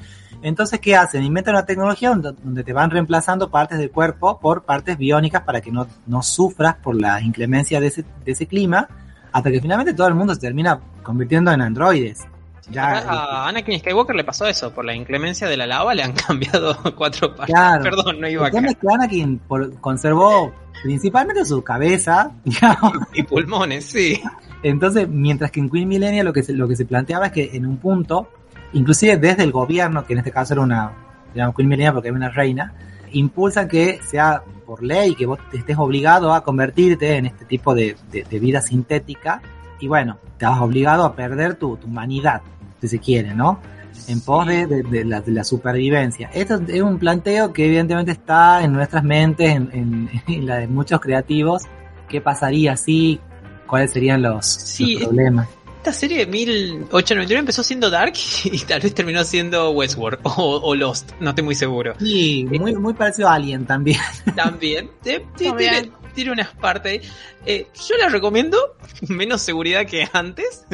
Entonces, 0.45 0.79
¿qué 0.79 0.95
hacen? 0.95 1.23
Inventan 1.23 1.55
una 1.55 1.65
tecnología 1.65 2.13
donde, 2.13 2.63
te 2.63 2.71
van 2.71 2.91
reemplazando 2.91 3.49
partes 3.49 3.79
del 3.79 3.89
cuerpo 3.89 4.39
por 4.39 4.63
partes 4.63 4.95
biónicas 4.95 5.41
para 5.41 5.60
que 5.60 5.71
no, 5.71 5.88
no 6.05 6.21
sufras 6.21 6.75
por 6.75 7.01
la 7.01 7.19
inclemencia 7.19 7.79
de 7.79 7.88
ese, 7.88 8.05
de 8.23 8.31
ese 8.31 8.45
clima 8.45 8.88
hasta 9.31 9.49
que 9.49 9.60
finalmente 9.60 9.95
todo 9.95 10.08
el 10.08 10.13
mundo 10.13 10.36
se 10.36 10.41
termina 10.41 10.79
convirtiendo 11.01 11.51
en 11.51 11.62
androides. 11.62 12.25
Ya, 12.69 12.99
a 12.99 13.47
Anakin 13.47 13.79
Skywalker 13.79 14.15
le 14.15 14.23
pasó 14.23 14.45
eso, 14.45 14.71
por 14.71 14.86
la 14.86 14.93
inclemencia 14.93 15.47
de 15.47 15.58
la 15.58 15.65
lava 15.65 15.95
le 15.95 16.03
han 16.03 16.13
cambiado 16.27 16.77
cuatro 16.95 17.36
partes. 17.36 17.55
Perdón, 17.81 18.21
no 18.21 18.27
iba 18.27 18.45
a 18.45 18.49
es 18.49 18.75
que 18.75 18.88
Anakin 18.88 19.41
conservó 19.81 20.53
principalmente 20.84 21.43
su 21.43 21.63
cabeza 21.63 22.34
y 23.15 23.23
pulmones, 23.23 23.86
sí. 23.86 24.21
Entonces, 24.62 25.10
mientras 25.10 25.49
que 25.49 25.60
en 25.60 25.71
Queen 25.71 25.88
Millennia 25.88 26.23
lo 26.23 26.34
que 26.34 26.43
se, 26.43 26.53
lo 26.53 26.67
que 26.67 26.75
se 26.75 26.86
planteaba 26.86 27.25
es 27.25 27.31
que 27.31 27.49
en 27.53 27.65
un 27.65 27.77
punto, 27.77 28.29
inclusive 28.75 29.17
desde 29.17 29.43
el 29.43 29.51
gobierno, 29.51 30.05
que 30.05 30.13
en 30.13 30.19
este 30.19 30.31
caso 30.31 30.53
era 30.53 30.61
una, 30.61 30.91
digamos, 31.33 31.55
Queen 31.55 31.67
Millennia 31.67 31.93
porque 31.93 32.09
era 32.09 32.17
una 32.17 32.29
reina, 32.29 32.73
impulsan 33.11 33.67
que 33.67 33.99
sea 34.05 34.43
por 34.65 34.83
ley 34.83 35.15
que 35.15 35.25
vos 35.25 35.39
estés 35.53 35.77
obligado 35.77 36.33
a 36.33 36.43
convertirte 36.43 37.15
en 37.15 37.27
este 37.27 37.45
tipo 37.45 37.73
de, 37.73 37.95
vida 38.29 38.61
sintética 38.61 39.41
y 39.79 39.88
bueno, 39.88 40.17
te 40.38 40.45
has 40.45 40.59
obligado 40.59 41.05
a 41.05 41.15
perder 41.15 41.55
tu, 41.55 41.77
humanidad, 41.83 42.41
si 42.81 42.88
se 42.88 42.99
quiere, 42.99 43.33
¿no? 43.33 43.59
En 44.07 44.19
pos 44.19 44.45
de, 44.45 45.05
la, 45.05 45.43
supervivencia. 45.43 46.29
Esto 46.33 46.59
es 46.67 46.81
un 46.81 46.99
planteo 46.99 47.53
que 47.53 47.65
evidentemente 47.65 48.11
está 48.11 48.63
en 48.63 48.73
nuestras 48.73 49.03
mentes, 49.03 49.55
en, 49.55 50.09
la 50.45 50.57
de 50.57 50.67
muchos 50.67 50.99
creativos. 50.99 51.63
¿Qué 52.09 52.21
pasaría 52.21 52.75
si? 52.75 53.19
¿Cuáles 53.67 53.91
serían 53.91 54.21
los, 54.21 54.79
los 54.79 55.03
problemas? 55.03 55.47
Esta 55.86 56.00
serie 56.00 56.17
de 56.17 56.26
1899 56.26 57.39
empezó 57.39 57.62
siendo 57.62 57.91
Dark 57.91 58.13
y 58.43 58.60
tal 58.62 58.82
vez 58.82 58.95
terminó 58.95 59.24
siendo 59.24 59.69
Westworld 59.69 60.19
o, 60.24 60.74
Lost, 60.74 61.12
no 61.19 61.30
estoy 61.30 61.43
muy 61.43 61.54
seguro. 61.54 61.93
Sí, 62.00 62.48
muy, 62.50 62.74
muy 62.74 62.95
parecido 62.95 63.30
a 63.30 63.36
Alien 63.36 63.67
también. 63.67 64.00
También. 64.36 64.89
Tiene, 65.04 66.32
unas 66.32 66.56
partes. 66.56 67.08
Eh, 67.45 67.67
yo 67.88 67.98
la 67.98 68.10
recomiendo, 68.10 68.58
menos 69.08 69.43
seguridad 69.43 69.86
que 69.86 70.08
antes. 70.12 70.65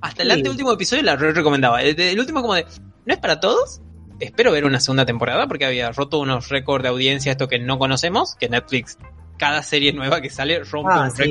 Hasta 0.00 0.22
el 0.22 0.30
anteúltimo 0.30 0.70
episodio 0.70 1.02
la 1.02 1.16
recomendaba. 1.16 1.82
El, 1.82 2.20
último 2.20 2.40
como 2.40 2.54
de, 2.54 2.64
no 3.06 3.14
es 3.14 3.18
para 3.18 3.40
todos, 3.40 3.80
espero 4.20 4.52
ver 4.52 4.64
una 4.66 4.78
segunda 4.78 5.04
temporada 5.04 5.48
porque 5.48 5.64
había 5.64 5.90
roto 5.90 6.20
unos 6.20 6.48
récords 6.48 6.84
de 6.84 6.90
audiencia, 6.90 7.32
esto 7.32 7.48
que 7.48 7.58
no 7.58 7.78
conocemos, 7.80 8.36
que 8.36 8.48
Netflix 8.48 8.98
cada 9.40 9.62
serie 9.62 9.90
nueva 9.94 10.20
que 10.20 10.28
sale 10.28 10.62
rompe 10.64 10.92
Ah, 10.92 11.04
un 11.04 11.10
sí, 11.12 11.22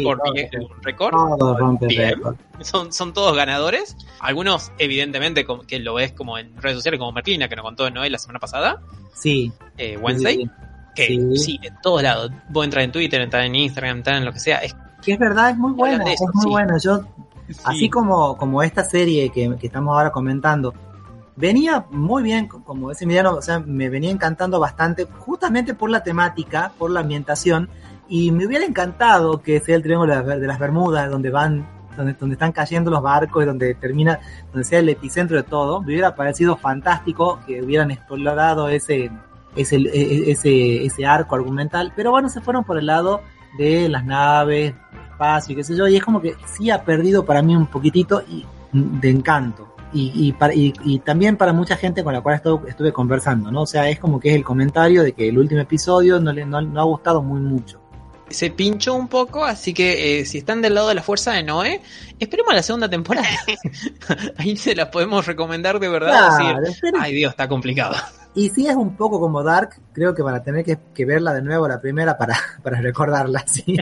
récord. 0.82 1.12
Todo 1.38 1.78
Bien. 1.82 2.20
Son, 2.62 2.92
son 2.92 3.14
todos 3.14 3.36
ganadores. 3.38 3.96
Algunos, 4.20 4.72
evidentemente, 4.80 5.46
como 5.46 5.62
que 5.62 5.78
lo 5.78 5.94
ves 5.94 6.12
como 6.14 6.40
en 6.40 6.58
redes 6.60 6.78
sociales, 6.78 7.00
como 7.00 7.12
Merlina, 7.12 7.48
que 7.48 7.56
nos 7.56 7.64
contó 7.64 7.88
Noé 7.92 8.10
la 8.10 8.18
semana 8.18 8.40
pasada. 8.40 8.82
Sí. 9.14 9.52
eh, 9.78 9.96
Wednesday. 9.98 10.38
sí, 10.38 10.44
sí. 10.44 10.50
Que 10.96 11.06
Sí. 11.08 11.38
sí. 11.38 11.60
en 11.62 11.76
todos 11.84 12.02
lados. 12.02 12.32
Vos 12.50 12.66
entrar 12.66 12.84
en 12.84 12.92
Twitter, 12.92 13.22
entrar 13.22 13.44
en 13.44 13.54
Instagram, 13.54 13.98
entrar 13.98 14.16
en 14.18 14.26
lo 14.26 14.34
que 14.34 14.40
sea. 14.40 14.58
Es, 14.58 14.76
Que 15.04 15.14
es 15.14 15.20
verdad, 15.20 15.52
es 15.52 15.58
muy 15.58 15.74
buena, 15.74 16.04
de 16.04 16.14
es 16.14 16.22
eso, 16.22 16.32
muy 16.34 16.44
sí. 16.44 16.50
buena. 16.50 16.78
Yo, 16.84 17.02
así 17.64 17.80
sí. 17.82 17.90
como, 17.92 18.36
como 18.38 18.64
esta 18.64 18.84
serie 18.84 19.30
que, 19.30 19.56
que 19.60 19.68
estamos 19.68 19.96
ahora 19.96 20.12
comentando, 20.12 20.74
venía 21.36 21.86
muy 21.92 22.24
bien, 22.24 22.48
como 22.48 22.92
ese 22.92 23.04
Emiliano, 23.06 23.36
o 23.36 23.42
sea, 23.42 23.60
me 23.60 23.88
venía 23.88 24.10
encantando 24.10 24.60
bastante, 24.60 25.06
justamente 25.06 25.76
por 25.76 25.90
la 25.92 26.04
temática, 26.04 26.72
por 26.78 26.90
la 26.92 27.00
ambientación, 27.02 27.70
y 28.10 28.32
me 28.32 28.46
hubiera 28.46 28.66
encantado 28.66 29.42
que 29.42 29.60
sea 29.60 29.76
el 29.76 29.84
Triángulo 29.84 30.24
de 30.24 30.48
las, 30.48 30.60
Bermudas, 30.60 31.10
donde 31.10 31.30
van, 31.30 31.66
donde, 31.96 32.14
donde 32.14 32.34
están 32.34 32.52
cayendo 32.52 32.90
los 32.92 33.02
barcos 33.02 33.44
y 33.44 33.46
donde 33.46 33.76
termina, 33.76 34.20
donde 34.52 34.64
sea 34.66 34.80
el 34.80 34.90
epicentro 34.90 35.38
de 35.38 35.44
todo, 35.44 35.80
me 35.82 35.88
hubiera 35.88 36.16
parecido 36.16 36.58
fantástico 36.58 37.40
que 37.46 37.62
hubieran 37.62 37.92
explorado 37.92 38.68
ese, 38.70 39.12
ese, 39.56 39.76
e- 39.78 40.32
ese, 40.32 40.86
ese 40.86 41.06
arco 41.06 41.36
argumental, 41.36 41.94
pero 41.96 42.12
bueno, 42.12 42.30
se 42.30 42.42
fueron 42.42 42.64
por 42.64 42.78
el 42.80 42.88
lado 42.88 43.22
de 43.58 43.88
las 43.90 44.04
naves, 44.06 44.74
espacio 45.12 45.54
y 45.54 45.56
qué 45.58 45.64
sé 45.64 45.76
yo, 45.76 45.88
y 45.88 45.96
es 45.98 46.04
como 46.04 46.22
que 46.22 46.36
sí 46.48 46.70
ha 46.72 46.84
perdido 46.84 47.26
para 47.26 47.42
mí 47.42 47.56
un 47.56 47.68
poquitito 47.68 48.22
y- 48.30 48.46
de 48.72 49.10
encanto. 49.10 49.68
Y, 49.92 50.12
y, 50.14 50.34
para- 50.34 50.54
y- 50.54 50.72
y 50.84 51.00
también 51.00 51.36
para 51.36 51.52
mucha 51.52 51.76
gente 51.76 52.04
con 52.04 52.14
la 52.14 52.22
cual 52.22 52.36
estuve, 52.36 52.70
estuve 52.70 52.94
conversando, 52.94 53.52
¿no? 53.52 53.64
O 53.64 53.66
sea, 53.66 53.90
es 53.90 54.00
como 54.00 54.20
que 54.20 54.30
es 54.30 54.36
el 54.36 54.44
comentario 54.44 55.02
de 55.02 55.14
que 55.14 55.28
el 55.28 55.38
último 55.40 55.62
episodio 55.62 56.20
no 56.20 56.32
le 56.32 56.46
no, 56.46 56.62
no 56.62 56.80
ha 56.80 56.84
gustado 56.84 57.24
muy 57.24 57.40
mucho. 57.40 57.79
Se 58.30 58.52
pinchó 58.52 58.94
un 58.94 59.08
poco, 59.08 59.44
así 59.46 59.74
que 59.74 60.20
eh, 60.20 60.26
si 60.26 60.40
están 60.40 60.62
del 60.62 60.76
lado 60.76 60.90
de 60.90 60.96
la 60.96 61.04
fuerza 61.04 61.32
de 61.34 61.44
Noé, 61.44 61.82
esperemos 62.20 62.54
la 62.54 62.64
segunda 62.64 62.90
temporada. 62.90 63.28
Ahí 64.38 64.56
se 64.58 64.76
las 64.76 64.90
podemos 64.90 65.26
recomendar 65.26 65.80
de 65.80 65.90
verdad. 65.90 66.38
Claro, 66.38 66.62
decir. 66.62 66.94
Ay 67.00 67.14
Dios, 67.14 67.32
está 67.32 67.48
complicado. 67.48 67.96
Y 68.36 68.50
si 68.50 68.68
es 68.68 68.76
un 68.76 68.96
poco 68.96 69.20
como 69.20 69.44
Dark, 69.44 69.82
creo 69.92 70.14
que 70.14 70.22
van 70.22 70.36
a 70.36 70.44
tener 70.44 70.64
que, 70.64 70.78
que 70.94 71.04
verla 71.04 71.34
de 71.34 71.42
nuevo 71.42 71.68
la 71.68 71.82
primera 71.82 72.18
para, 72.18 72.38
para 72.64 72.80
recordarla, 72.80 73.44
¿sí? 73.48 73.76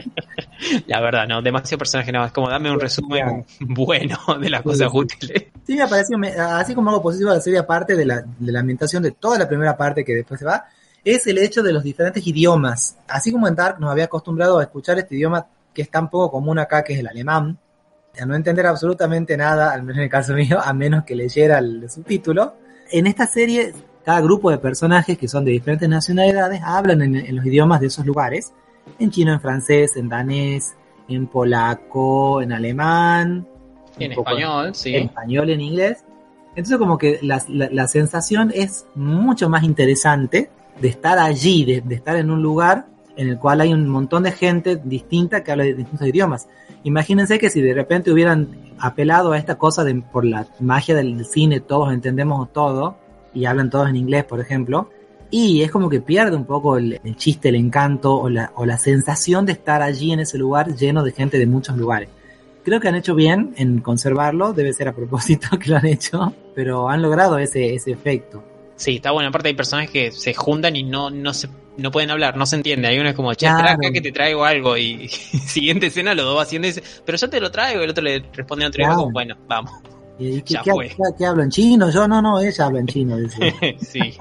La 0.86 1.00
verdad, 1.00 1.26
no, 1.28 1.42
demasiado 1.42 1.78
personaje 1.78 2.10
no. 2.10 2.24
Es 2.24 2.32
como 2.32 2.48
dame 2.48 2.70
un 2.70 2.80
resumen 2.80 3.44
bueno 3.60 4.18
de 4.40 4.50
las 4.50 4.62
cosas 4.62 4.90
sí. 4.90 4.98
útiles. 4.98 5.44
Sí, 5.66 5.76
me 5.76 5.86
pareció, 5.86 6.16
me- 6.18 6.30
así 6.32 6.74
como 6.74 6.88
algo 6.90 7.02
positivo 7.02 7.30
la 7.30 7.40
serie, 7.40 7.58
aparte 7.58 7.94
de 7.94 8.06
la, 8.06 8.22
de 8.38 8.52
la 8.52 8.60
ambientación 8.60 9.02
de 9.02 9.12
toda 9.12 9.38
la 9.38 9.46
primera 9.46 9.76
parte 9.76 10.02
que 10.04 10.14
después 10.14 10.40
se 10.40 10.46
va, 10.46 10.64
es 11.14 11.26
el 11.26 11.38
hecho 11.38 11.62
de 11.62 11.72
los 11.72 11.82
diferentes 11.82 12.26
idiomas. 12.26 12.96
Así 13.08 13.30
como 13.32 13.48
en 13.48 13.54
Dark 13.54 13.78
nos 13.80 13.90
había 13.90 14.04
acostumbrado 14.04 14.58
a 14.58 14.62
escuchar 14.62 14.98
este 14.98 15.14
idioma 15.14 15.46
que 15.74 15.82
es 15.82 15.90
tan 15.90 16.10
poco 16.10 16.30
común 16.32 16.58
acá, 16.58 16.82
que 16.82 16.94
es 16.94 16.98
el 17.00 17.06
alemán, 17.08 17.56
a 18.20 18.26
no 18.26 18.34
entender 18.34 18.66
absolutamente 18.66 19.36
nada, 19.36 19.72
al 19.72 19.82
menos 19.82 19.98
en 19.98 20.04
el 20.04 20.10
caso 20.10 20.34
mío, 20.34 20.58
a 20.62 20.72
menos 20.72 21.04
que 21.04 21.14
leyera 21.14 21.58
el 21.58 21.88
subtítulo. 21.90 22.54
En 22.90 23.06
esta 23.06 23.26
serie, 23.26 23.72
cada 24.04 24.20
grupo 24.20 24.50
de 24.50 24.58
personajes 24.58 25.16
que 25.18 25.28
son 25.28 25.44
de 25.44 25.52
diferentes 25.52 25.88
nacionalidades 25.88 26.60
hablan 26.64 27.02
en, 27.02 27.14
en 27.16 27.36
los 27.36 27.44
idiomas 27.46 27.80
de 27.80 27.86
esos 27.88 28.04
lugares, 28.06 28.52
en 28.98 29.10
chino, 29.10 29.32
en 29.32 29.40
francés, 29.40 29.96
en 29.96 30.08
danés, 30.08 30.74
en 31.08 31.26
polaco, 31.26 32.40
en 32.42 32.52
alemán, 32.52 33.46
En 33.98 34.12
español, 34.12 34.74
sí. 34.74 34.94
en 34.94 35.04
español, 35.04 35.50
en 35.50 35.60
inglés. 35.60 36.04
Entonces 36.50 36.78
como 36.78 36.98
que 36.98 37.18
la, 37.22 37.42
la- 37.48 37.68
la 37.70 37.86
sensación 37.86 38.50
es 38.54 38.86
mucho 38.94 39.48
más 39.48 39.62
interesante 39.62 40.50
de 40.80 40.88
estar 40.88 41.18
allí, 41.18 41.64
de, 41.64 41.94
estar 41.94 42.16
en 42.16 42.30
un 42.30 42.42
lugar 42.42 42.86
en 43.16 43.28
el 43.28 43.38
cual 43.38 43.60
hay 43.60 43.72
un 43.72 43.88
montón 43.88 44.22
de 44.22 44.32
gente 44.32 44.76
distinta 44.76 45.42
que 45.42 45.50
habla 45.50 45.64
de 45.64 45.74
distintos 45.74 46.06
idiomas. 46.06 46.48
Imagínense 46.84 47.38
que 47.38 47.50
si 47.50 47.60
de 47.60 47.74
repente 47.74 48.12
hubieran 48.12 48.48
apelado 48.78 49.32
a 49.32 49.38
esta 49.38 49.56
cosa 49.56 49.82
de 49.82 49.94
por 49.96 50.24
la 50.24 50.46
magia 50.60 50.94
del 50.94 51.24
cine, 51.24 51.60
todos 51.60 51.92
entendemos 51.92 52.52
todo 52.52 52.96
y 53.34 53.46
hablan 53.46 53.70
todos 53.70 53.88
en 53.88 53.96
inglés, 53.96 54.24
por 54.24 54.40
ejemplo, 54.40 54.90
y 55.30 55.62
es 55.62 55.70
como 55.70 55.90
que 55.90 56.00
pierde 56.00 56.36
un 56.36 56.44
poco 56.44 56.76
el, 56.78 57.00
el 57.04 57.16
chiste, 57.16 57.48
el 57.48 57.56
encanto 57.56 58.16
o 58.16 58.30
la, 58.30 58.52
o 58.54 58.64
la 58.64 58.78
sensación 58.78 59.44
de 59.44 59.52
estar 59.52 59.82
allí 59.82 60.12
en 60.12 60.20
ese 60.20 60.38
lugar 60.38 60.74
lleno 60.74 61.02
de 61.02 61.12
gente 61.12 61.38
de 61.38 61.46
muchos 61.46 61.76
lugares 61.76 62.08
creo 62.68 62.80
que 62.80 62.88
han 62.88 62.96
hecho 62.96 63.14
bien 63.14 63.54
en 63.56 63.80
conservarlo, 63.80 64.52
debe 64.52 64.74
ser 64.74 64.88
a 64.88 64.92
propósito 64.92 65.48
que 65.58 65.70
lo 65.70 65.76
han 65.78 65.86
hecho, 65.86 66.34
pero 66.54 66.88
han 66.88 67.00
logrado 67.00 67.38
ese, 67.38 67.74
ese 67.74 67.92
efecto. 67.92 68.42
Sí, 68.78 68.96
está 68.96 69.10
bueno. 69.10 69.28
Aparte 69.28 69.48
hay 69.48 69.54
personajes 69.54 69.90
que 69.90 70.10
se 70.12 70.32
juntan 70.32 70.74
y 70.76 70.82
no, 70.84 71.10
no 71.10 71.34
se 71.34 71.48
no 71.76 71.90
pueden 71.92 72.10
hablar, 72.10 72.36
no 72.36 72.46
se 72.46 72.56
entiende. 72.56 72.88
Hay 72.88 72.98
uno 72.98 73.10
es 73.10 73.14
como, 73.14 73.32
che, 73.34 73.46
Claro. 73.46 73.68
acá 73.68 73.90
que 73.92 74.00
te 74.00 74.10
traigo 74.10 74.44
algo. 74.44 74.76
Y 74.76 75.08
siguiente 75.46 75.86
escena 75.88 76.14
los 76.14 76.24
dos 76.24 76.38
va 76.38 76.42
haciendo 76.42 76.66
y 76.66 76.72
dice, 76.72 76.82
pero 77.04 77.18
yo 77.18 77.28
te 77.30 77.40
lo 77.40 77.50
traigo. 77.50 77.80
Y 77.80 77.84
el 77.84 77.90
otro 77.90 78.02
le 78.02 78.24
responde 78.32 78.64
a 78.64 78.68
otro 78.68 78.78
Claro. 78.84 78.96
como, 78.96 79.10
bueno, 79.12 79.36
vamos. 79.46 79.72
¿Y 80.18 80.40
qué, 80.42 80.54
Ya 80.54 80.62
qué- 80.62 80.70
fue. 80.72 80.88
qué- 80.88 80.96
qué 81.18 81.26
hablo 81.26 81.42
en 81.44 81.50
chino? 81.50 81.90
Yo 81.90 82.08
no, 82.08 82.22
no, 82.22 82.40
ella 82.40 82.64
habla 82.66 82.80
en 82.80 82.86
chino. 82.86 83.16
dice. 83.18 83.76
sí. 83.80 84.16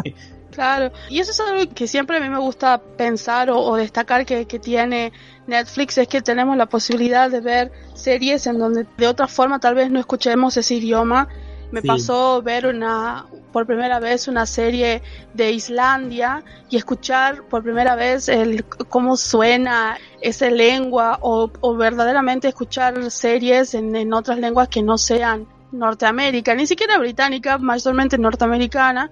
Claro, 0.51 0.91
y 1.09 1.19
eso 1.19 1.31
es 1.31 1.39
algo 1.39 1.71
que 1.73 1.87
siempre 1.87 2.17
a 2.17 2.19
mí 2.19 2.29
me 2.29 2.39
gusta 2.39 2.79
pensar 2.79 3.51
o, 3.51 3.59
o 3.59 3.75
destacar 3.75 4.25
que, 4.25 4.45
que 4.47 4.57
tiene 4.57 5.11
Netflix, 5.45 5.99
es 5.99 6.07
que 6.07 6.21
tenemos 6.21 6.57
la 6.57 6.65
posibilidad 6.65 7.29
de 7.29 7.41
ver 7.41 7.71
series 7.93 8.47
en 8.47 8.57
donde 8.57 8.87
de 8.97 9.07
otra 9.07 9.27
forma 9.27 9.59
tal 9.59 9.75
vez 9.75 9.91
no 9.91 9.99
escuchemos 9.99 10.57
ese 10.57 10.73
idioma. 10.75 11.27
Me 11.71 11.81
Sí. 11.81 11.87
pasó 11.87 12.41
ver 12.41 12.65
una, 12.65 13.25
por 13.51 13.65
primera 13.65 13.99
vez 13.99 14.27
una 14.27 14.45
serie 14.45 15.01
de 15.33 15.51
Islandia 15.51 16.43
y 16.69 16.77
escuchar 16.77 17.43
por 17.43 17.61
primera 17.63 17.95
vez 17.95 18.29
el 18.29 18.63
cómo 18.65 19.17
suena 19.17 19.97
esa 20.21 20.49
lengua 20.49 21.19
o, 21.21 21.51
o 21.59 21.75
verdaderamente 21.75 22.47
escuchar 22.47 23.11
series 23.11 23.73
en, 23.73 23.95
en 23.95 24.13
otras 24.13 24.39
lenguas 24.39 24.69
que 24.69 24.81
no 24.81 24.97
sean 24.97 25.45
Norteamérica, 25.71 26.55
ni 26.55 26.65
siquiera 26.65 26.97
británica, 26.97 27.57
mayormente 27.57 28.17
norteamericana. 28.17 29.09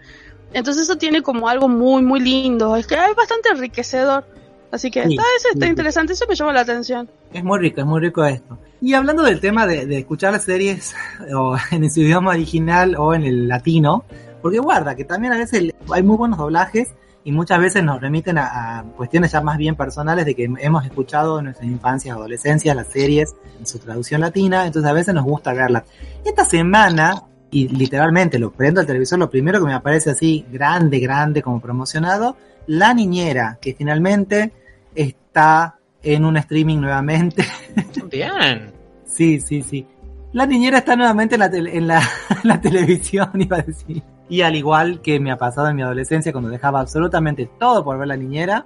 Entonces 0.53 0.83
eso 0.83 0.95
tiene 0.97 1.21
como 1.21 1.49
algo 1.49 1.67
muy, 1.67 2.01
muy 2.01 2.21
lindo. 2.21 2.77
Es 2.77 2.87
que 2.87 2.95
es 2.95 3.15
bastante 3.15 3.49
enriquecedor. 3.49 4.25
Así 4.71 4.89
que 4.91 5.05
Sí, 5.07 5.17
ah, 5.19 5.23
eso 5.37 5.49
está 5.53 5.65
sí. 5.65 5.69
interesante, 5.69 6.13
eso 6.13 6.25
me 6.29 6.35
llama 6.35 6.53
la 6.53 6.61
atención. 6.61 7.09
Es 7.35 7.43
muy 7.43 7.59
rico, 7.59 7.81
es 7.81 7.85
muy 7.85 7.99
rico 7.99 8.23
esto. 8.23 8.57
Y 8.79 8.93
hablando 8.93 9.21
del 9.21 9.41
tema 9.41 9.67
de, 9.67 9.85
de 9.85 9.97
escuchar 9.97 10.31
las 10.31 10.45
series 10.45 10.95
o 11.35 11.57
en 11.69 11.91
su 11.91 11.99
idioma 11.99 12.31
original 12.31 12.95
o 12.97 13.13
en 13.13 13.25
el 13.25 13.49
latino, 13.49 14.05
porque 14.41 14.59
guarda, 14.59 14.95
que 14.95 15.03
también 15.03 15.33
a 15.33 15.37
veces 15.37 15.73
hay 15.91 16.01
muy 16.01 16.15
buenos 16.15 16.39
doblajes 16.39 16.93
y 17.25 17.33
muchas 17.33 17.59
veces 17.59 17.83
nos 17.83 17.99
remiten 17.99 18.37
a, 18.37 18.79
a 18.79 18.83
cuestiones 18.83 19.33
ya 19.33 19.41
más 19.41 19.57
bien 19.57 19.75
personales 19.75 20.25
de 20.25 20.33
que 20.33 20.45
hemos 20.45 20.85
escuchado 20.85 21.39
en 21.39 21.45
nuestras 21.45 21.67
infancias 21.67 22.15
adolescencias 22.15 22.73
las 22.73 22.87
series 22.87 23.35
en 23.59 23.65
su 23.65 23.79
traducción 23.79 24.21
latina, 24.21 24.65
entonces 24.65 24.89
a 24.89 24.93
veces 24.93 25.13
nos 25.13 25.25
gusta 25.25 25.51
verlas. 25.51 25.83
Esta 26.23 26.45
semana, 26.45 27.21
y 27.51 27.67
literalmente 27.67 28.39
lo 28.39 28.51
prendo 28.51 28.79
al 28.79 28.87
televisor, 28.87 29.19
lo 29.19 29.29
primero 29.29 29.59
que 29.59 29.65
me 29.65 29.73
aparece 29.73 30.11
así, 30.11 30.45
grande, 30.49 30.99
grande, 30.99 31.41
como 31.41 31.59
promocionado, 31.59 32.37
La 32.65 32.93
Niñera, 32.93 33.57
que 33.59 33.73
finalmente 33.73 34.53
está 34.95 35.79
en 36.05 36.23
un 36.25 36.37
streaming 36.37 36.77
nuevamente. 36.79 37.43
Bien. 38.11 38.71
Sí, 39.05 39.39
sí, 39.41 39.61
sí. 39.61 39.85
La 40.33 40.45
niñera 40.45 40.79
está 40.79 40.95
nuevamente 40.95 41.35
en 41.35 41.39
la, 41.39 41.49
tele- 41.49 41.75
en 41.77 41.87
la, 41.87 42.01
la 42.43 42.59
televisión, 42.61 43.29
iba 43.35 43.57
a 43.57 43.61
decir. 43.61 44.01
Y 44.29 44.41
al 44.41 44.55
igual 44.55 45.01
que 45.01 45.19
me 45.19 45.31
ha 45.31 45.37
pasado 45.37 45.69
en 45.69 45.75
mi 45.75 45.81
adolescencia, 45.83 46.31
cuando 46.31 46.49
dejaba 46.49 46.79
absolutamente 46.79 47.49
todo 47.59 47.83
por 47.83 47.97
ver 47.97 48.07
la 48.07 48.17
niñera, 48.17 48.65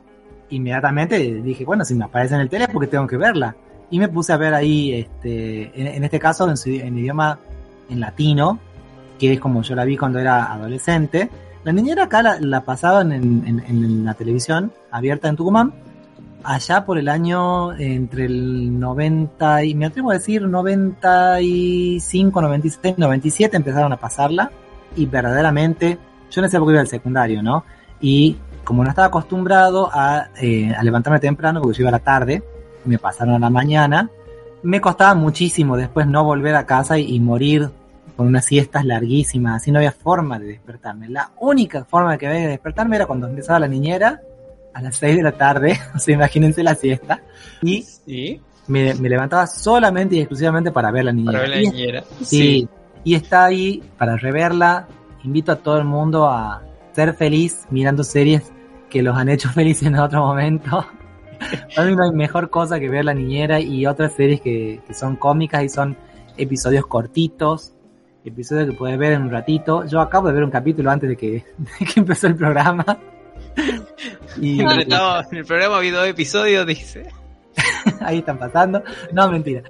inmediatamente 0.50 1.42
dije, 1.42 1.66
bueno, 1.66 1.86
si 1.86 1.96
me 1.96 2.06
aparece 2.06 2.36
en 2.36 2.42
el 2.42 2.50
tele 2.50 2.66
es 2.66 2.70
porque 2.72 2.88
tengo 2.88 3.08
que 3.08 3.18
verla. 3.18 3.56
Y 3.92 4.00
me 4.00 4.08
puse 4.08 4.32
a 4.34 4.38
ver 4.38 4.54
ahí, 4.54 4.94
este, 4.94 5.72
en, 5.80 5.88
en 5.88 6.04
este 6.04 6.20
caso, 6.20 6.50
en, 6.50 6.58
su- 6.58 6.70
en 6.70 6.98
idioma 6.98 7.40
en 7.90 8.00
latino, 8.00 8.60
que 9.20 9.34
es 9.34 9.40
como 9.40 9.62
yo 9.64 9.76
la 9.76 9.84
vi 9.86 9.98
cuando 9.98 10.20
era 10.20 10.52
adolescente. 10.54 11.30
La 11.64 11.72
niñera 11.74 12.04
acá 12.06 12.22
la, 12.22 12.40
la 12.40 12.62
pasaban 12.62 13.12
en, 13.12 13.44
en- 13.46 13.64
en 13.68 14.06
la 14.06 14.14
televisión 14.14 14.72
abierta 14.92 15.28
en 15.28 15.36
Tucumán, 15.36 15.74
allá 16.44 16.86
por 16.86 16.98
el 16.98 17.10
año 17.10 17.74
entre 17.74 18.26
el 18.26 18.80
90 18.80 19.64
y 19.64 19.76
me 19.76 19.86
atrevo 19.86 20.12
a 20.12 20.16
decir 20.16 20.42
95, 20.42 22.42
96, 22.42 22.98
97 22.98 23.58
empezaron 23.58 23.94
a 23.94 23.98
pasarla 23.98 24.52
y 24.96 25.06
verdaderamente 25.06 25.98
yo 26.30 26.42
en 26.42 26.46
esa 26.46 26.58
época 26.58 26.74
iba 26.74 26.82
al 26.82 26.88
secundario, 26.88 27.44
¿no? 27.44 27.66
Y 28.00 28.38
como 28.64 28.84
no 28.84 28.90
estaba 28.90 29.08
acostumbrado 29.08 29.90
a, 29.92 30.30
eh, 30.42 30.74
a 30.74 30.84
levantarme 30.84 31.20
temprano 31.20 31.62
porque 31.62 31.78
yo 31.78 31.84
iba 31.84 31.90
a 31.90 31.94
la 31.94 32.00
tarde, 32.00 32.44
me 32.86 32.98
pasaron 32.98 33.36
a 33.36 33.40
la 33.40 33.50
mañana, 33.50 34.10
me 34.64 34.80
costaba 34.80 35.16
muchísimo 35.16 35.76
después 35.76 36.08
no 36.08 36.24
volver 36.24 36.56
a 36.56 36.66
casa 36.66 36.98
y, 36.98 37.16
y 37.16 37.20
morir 37.20 37.70
con 38.16 38.28
unas 38.28 38.46
siestas 38.46 38.86
larguísimas, 38.86 39.62
así 39.62 39.72
no 39.72 39.80
había 39.80 39.92
forma 39.92 40.40
de 40.40 40.48
despertarme. 40.48 41.10
La 41.10 41.32
única 41.40 41.86
forma 41.86 42.18
que 42.18 42.28
había 42.28 42.42
de 42.42 42.48
despertarme 42.48 42.98
era 42.98 43.06
cuando 43.06 43.28
empezaba 43.28 43.60
la 43.60 43.68
niñera 43.68 44.22
a 44.74 44.82
las 44.82 44.96
6 44.98 45.18
de 45.18 45.24
la 45.24 45.32
tarde, 45.34 45.78
o 45.96 46.00
sea, 46.00 46.16
imagínense 46.16 46.64
la 46.64 46.76
siesta, 46.76 47.22
y 47.62 47.82
Sí. 47.84 48.40
me, 48.68 48.94
me 48.96 49.10
levantaba 49.10 49.48
solamente 49.48 50.16
y 50.16 50.20
exclusivamente 50.20 50.72
para 50.72 50.92
ver 50.92 51.06
la 51.06 51.12
niñera. 51.14 51.40
Para 51.40 51.50
ver 51.50 51.58
la 51.58 51.62
Y- 51.64 51.70
niñera. 51.72 52.04
sí, 52.22 52.68
y 53.04 53.16
está 53.16 53.46
ahí 53.46 53.84
para 53.98 54.16
reverla. 54.18 54.88
Invito 55.24 55.52
a 55.52 55.56
todo 55.58 55.78
el 55.78 55.86
mundo 55.86 56.28
a 56.30 56.62
ser 56.94 57.14
feliz 57.14 57.66
mirando 57.70 58.04
series 58.04 58.52
que 58.90 59.02
los 59.04 59.18
han 59.18 59.30
hecho 59.30 59.50
felices 59.54 59.88
en 59.88 59.96
otro 59.96 60.26
momento. 60.26 60.86
Para 61.76 61.88
mí 61.88 61.96
no 61.96 62.04
hay 62.04 62.12
mejor 62.12 62.50
cosa 62.50 62.80
que 62.80 62.90
ver 62.90 63.06
La 63.06 63.14
Niñera 63.14 63.60
y 63.60 63.86
otras 63.86 64.14
series 64.14 64.42
que, 64.42 64.82
que 64.86 64.94
son 64.94 65.16
cómicas 65.16 65.64
y 65.64 65.70
son 65.70 65.96
episodios 66.38 66.86
cortitos, 66.86 67.74
episodios 68.26 68.70
que 68.70 68.74
puedes 68.78 68.98
ver 68.98 69.14
en 69.14 69.22
un 69.24 69.30
ratito. 69.32 69.86
Yo 69.86 70.02
acabo 70.02 70.28
de 70.28 70.34
ver 70.34 70.44
un 70.44 70.52
capítulo 70.52 70.92
antes 70.92 71.10
de 71.10 71.16
que, 71.18 71.28
de 71.80 71.86
que 71.86 72.00
empezó 72.00 72.28
el 72.28 72.36
programa. 72.36 72.86
Y 74.42 74.58
Pero 74.66 74.72
estaba- 74.72 75.26
en 75.32 75.38
el 75.38 75.46
programa 75.46 75.76
ha 75.76 75.78
habido 75.80 76.00
dos 76.00 76.08
episodios, 76.10 76.66
dice. 76.66 77.06
ahí 78.02 78.20
están 78.20 78.38
pasando. 78.38 78.84
No, 79.12 79.30
mentira. 79.32 79.64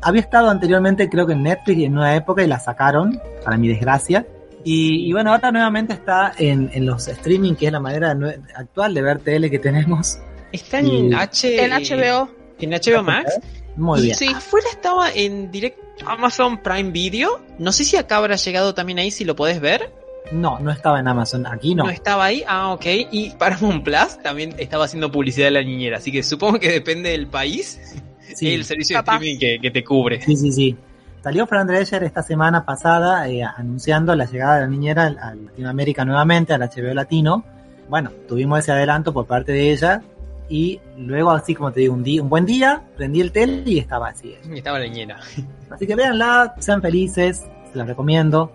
Había 0.00 0.20
estado 0.20 0.48
anteriormente, 0.48 1.08
creo 1.08 1.26
que 1.26 1.32
en 1.32 1.42
Netflix 1.42 1.82
en 1.82 1.96
una 1.98 2.14
época 2.14 2.42
y 2.42 2.46
la 2.46 2.60
sacaron, 2.60 3.20
para 3.44 3.56
mi 3.56 3.68
desgracia. 3.68 4.26
Y, 4.64 5.08
y 5.08 5.12
bueno, 5.12 5.32
ahora 5.32 5.50
nuevamente 5.50 5.92
está 5.94 6.32
en, 6.38 6.70
en 6.72 6.86
los 6.86 7.08
streaming, 7.08 7.54
que 7.54 7.66
es 7.66 7.72
la 7.72 7.80
manera 7.80 8.16
actual 8.54 8.94
de 8.94 9.02
ver 9.02 9.18
tele 9.20 9.50
que 9.50 9.58
tenemos. 9.58 10.18
Está 10.52 10.78
en 10.80 10.86
Y- 10.86 11.14
H... 11.14 11.64
En 11.64 11.70
HBO. 11.72 12.28
En 12.60 12.70
HBO 12.70 13.02
Max. 13.02 13.38
Muy 13.76 14.02
bien. 14.02 14.14
Sí. 14.16 14.28
Afuera 14.34 14.66
estaba 14.72 15.10
en 15.12 15.50
direct 15.50 15.78
Amazon 16.06 16.58
Prime 16.62 16.90
Video. 16.90 17.40
No 17.58 17.70
sé 17.72 17.84
si 17.84 17.96
acá 17.96 18.16
habrá 18.16 18.36
llegado 18.36 18.74
también 18.74 18.98
ahí, 18.98 19.10
si 19.10 19.24
lo 19.24 19.36
podés 19.36 19.60
ver. 19.60 19.92
No, 20.32 20.58
no 20.60 20.70
estaba 20.70 21.00
en 21.00 21.08
Amazon. 21.08 21.46
Aquí 21.46 21.74
no. 21.74 21.84
No 21.84 21.90
estaba 21.90 22.26
ahí. 22.26 22.44
Ah, 22.46 22.72
ok. 22.72 22.84
Y 23.10 23.30
Paramount 23.38 23.82
Plus 23.84 24.18
también 24.22 24.54
estaba 24.58 24.84
haciendo 24.84 25.10
publicidad 25.10 25.46
de 25.46 25.50
la 25.52 25.62
niñera. 25.62 25.98
Así 25.98 26.12
que 26.12 26.22
supongo 26.22 26.58
que 26.60 26.70
depende 26.70 27.10
del 27.10 27.26
país. 27.26 27.80
Sí. 28.34 28.52
el 28.52 28.62
servicio 28.66 28.94
Capaz. 28.98 29.20
de 29.20 29.30
streaming 29.32 29.38
que, 29.40 29.58
que 29.60 29.70
te 29.70 29.82
cubre. 29.82 30.20
Sí, 30.20 30.36
sí, 30.36 30.52
sí. 30.52 30.76
Salió 31.24 31.46
Fran 31.46 31.66
Drescher 31.66 32.04
esta 32.04 32.22
semana 32.22 32.62
pasada 32.64 33.26
eh, 33.26 33.42
anunciando 33.42 34.14
la 34.14 34.26
llegada 34.26 34.56
de 34.56 34.60
la 34.60 34.66
niñera 34.66 35.06
al- 35.06 35.18
a 35.18 35.34
Latinoamérica 35.34 36.04
nuevamente, 36.04 36.52
al 36.52 36.60
HBO 36.60 36.92
Latino. 36.92 37.42
Bueno, 37.88 38.10
tuvimos 38.28 38.58
ese 38.58 38.70
adelanto 38.70 39.14
por 39.14 39.26
parte 39.26 39.52
de 39.52 39.72
ella 39.72 40.02
y 40.48 40.78
luego, 40.98 41.30
así 41.30 41.54
como 41.54 41.72
te 41.72 41.80
digo, 41.80 41.94
un, 41.94 42.02
día, 42.04 42.22
un 42.22 42.28
buen 42.28 42.44
día, 42.44 42.82
prendí 42.98 43.22
el 43.22 43.32
tele 43.32 43.62
y 43.64 43.78
estaba 43.78 44.08
así. 44.08 44.36
Y 44.52 44.58
Estaba 44.58 44.78
la 44.78 44.84
niñera. 44.84 45.18
Así 45.70 45.86
que 45.86 45.94
véanla, 45.96 46.54
sean 46.58 46.82
felices, 46.82 47.46
se 47.72 47.78
las 47.78 47.86
recomiendo. 47.88 48.52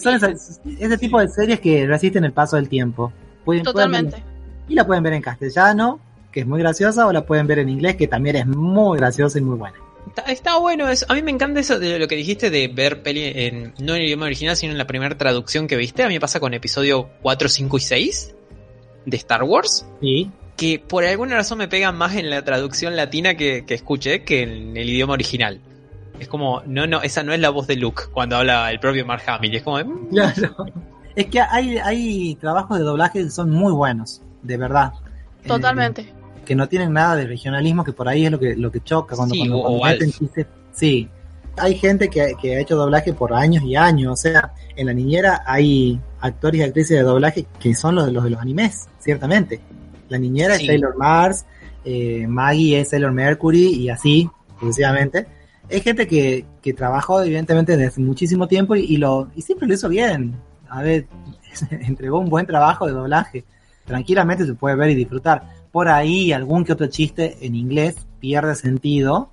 Son 0.00 0.14
esas- 0.14 0.60
ese 0.78 0.98
tipo 0.98 1.20
de 1.20 1.28
series 1.28 1.60
que 1.60 1.86
resisten 1.86 2.24
el 2.24 2.32
paso 2.32 2.56
del 2.56 2.68
tiempo. 2.68 3.12
Pueden- 3.44 3.62
pueden 3.64 3.90
ver- 3.90 4.02
Totalmente. 4.04 4.22
y 4.68 4.74
la 4.74 4.86
pueden 4.86 5.02
ver 5.02 5.12
en 5.14 5.22
castellano, 5.22 6.00
que 6.32 6.40
es 6.40 6.46
muy 6.46 6.58
graciosa, 6.60 7.06
o 7.06 7.12
la 7.12 7.24
pueden 7.26 7.46
ver 7.46 7.58
en 7.60 7.68
inglés, 7.68 7.96
que 7.96 8.08
también 8.08 8.36
es 8.36 8.46
muy 8.46 8.98
graciosa 8.98 9.38
y 9.38 9.42
muy 9.42 9.56
buena. 9.56 9.76
Está, 10.08 10.22
está 10.30 10.58
bueno 10.58 10.88
eso. 10.88 11.06
A 11.08 11.14
mí 11.14 11.22
me 11.22 11.30
encanta 11.30 11.60
eso 11.60 11.78
de 11.78 11.98
lo 11.98 12.06
que 12.08 12.14
dijiste 12.16 12.50
de 12.50 12.68
ver 12.68 13.02
peli 13.02 13.22
en, 13.24 13.72
no 13.80 13.94
en 13.94 14.00
el 14.02 14.06
idioma 14.06 14.26
original, 14.26 14.56
sino 14.56 14.72
en 14.72 14.78
la 14.78 14.86
primera 14.86 15.16
traducción 15.16 15.66
que 15.66 15.76
viste. 15.76 16.02
A 16.02 16.08
mí 16.08 16.14
me 16.14 16.20
pasa 16.20 16.40
con 16.40 16.52
episodio 16.54 17.08
4, 17.22 17.48
5 17.48 17.76
y 17.78 17.80
6 17.80 18.34
de 19.06 19.16
Star 19.16 19.42
Wars. 19.44 19.86
Sí, 20.00 20.30
Que 20.56 20.78
por 20.78 21.04
alguna 21.04 21.34
razón 21.34 21.58
me 21.58 21.66
pegan 21.68 21.96
más 21.96 22.14
en 22.14 22.30
la 22.30 22.44
traducción 22.44 22.94
latina 22.96 23.34
que, 23.34 23.64
que 23.66 23.74
escuché 23.74 24.22
que 24.24 24.42
en 24.42 24.76
el 24.76 24.88
idioma 24.88 25.14
original. 25.14 25.60
Es 26.18 26.28
como, 26.28 26.62
no, 26.66 26.86
no, 26.86 27.02
esa 27.02 27.22
no 27.22 27.32
es 27.32 27.40
la 27.40 27.50
voz 27.50 27.66
de 27.66 27.76
Luke 27.76 28.04
cuando 28.12 28.36
habla 28.36 28.70
el 28.70 28.78
propio 28.80 29.04
Mark 29.04 29.22
Hamill. 29.26 29.54
Es 29.56 29.62
como, 29.62 29.78
Claro. 30.10 30.66
Es 31.16 31.26
que 31.26 31.40
hay, 31.40 31.78
hay 31.78 32.34
trabajos 32.40 32.78
de 32.78 32.84
doblaje 32.84 33.22
que 33.22 33.30
son 33.30 33.50
muy 33.50 33.72
buenos, 33.72 34.20
de 34.42 34.56
verdad. 34.56 34.92
Eh, 35.44 35.48
Totalmente. 35.48 36.12
que 36.44 36.54
no 36.54 36.68
tienen 36.68 36.92
nada 36.92 37.16
de 37.16 37.26
regionalismo, 37.26 37.84
que 37.84 37.92
por 37.92 38.08
ahí 38.08 38.24
es 38.26 38.32
lo 38.32 38.38
que, 38.38 38.56
lo 38.56 38.70
que 38.72 38.80
choca 38.82 39.14
cuando, 39.16 39.34
Sí, 39.34 39.40
cuando, 39.48 39.62
cuando 39.62 39.84
meten 39.84 40.10
chistes. 40.12 40.46
Sí. 40.72 41.08
Hay 41.56 41.76
gente 41.76 42.08
que, 42.08 42.34
que 42.42 42.56
ha 42.56 42.60
hecho 42.60 42.74
doblaje 42.76 43.12
por 43.12 43.32
años 43.32 43.62
y 43.62 43.76
años. 43.76 44.12
O 44.12 44.16
sea, 44.16 44.52
en 44.74 44.86
la 44.86 44.92
niñera 44.92 45.42
hay 45.46 46.00
actores 46.20 46.60
y 46.60 46.64
actrices 46.64 46.96
de 46.96 47.02
doblaje 47.04 47.46
que 47.60 47.74
son 47.76 47.94
los 47.94 48.06
de 48.06 48.12
los, 48.12 48.24
de 48.24 48.30
los 48.30 48.40
animes, 48.40 48.88
ciertamente. 48.98 49.60
La 50.08 50.18
niñera 50.18 50.56
Sí. 50.56 50.62
es 50.62 50.66
Sailor 50.66 50.96
Mars, 50.96 51.46
eh, 51.84 52.26
Maggie 52.28 52.80
es 52.80 52.90
Sailor 52.90 53.12
Mercury 53.12 53.68
y 53.74 53.88
así, 53.88 54.28
sucesivamente. 54.58 55.26
Es 55.76 55.82
gente 55.82 56.06
que, 56.06 56.44
que 56.62 56.72
trabajó 56.72 57.22
evidentemente 57.22 57.76
desde 57.76 58.00
muchísimo 58.02 58.46
tiempo 58.48 58.76
y, 58.76 58.80
y 58.84 58.96
lo 58.96 59.30
y 59.34 59.42
siempre 59.42 59.66
lo 59.68 59.74
hizo 59.74 59.88
bien. 59.88 60.34
A 60.68 60.82
ver, 60.82 61.06
entregó 61.70 62.18
un 62.18 62.28
buen 62.30 62.46
trabajo 62.46 62.86
de 62.86 62.92
doblaje. 62.92 63.44
Tranquilamente 63.84 64.46
se 64.46 64.54
puede 64.54 64.76
ver 64.76 64.90
y 64.90 64.94
disfrutar. 64.94 65.42
Por 65.72 65.88
ahí 65.88 66.32
algún 66.32 66.64
que 66.64 66.72
otro 66.72 66.86
chiste 66.86 67.36
en 67.40 67.54
inglés 67.54 67.96
pierde 68.20 68.54
sentido 68.54 69.30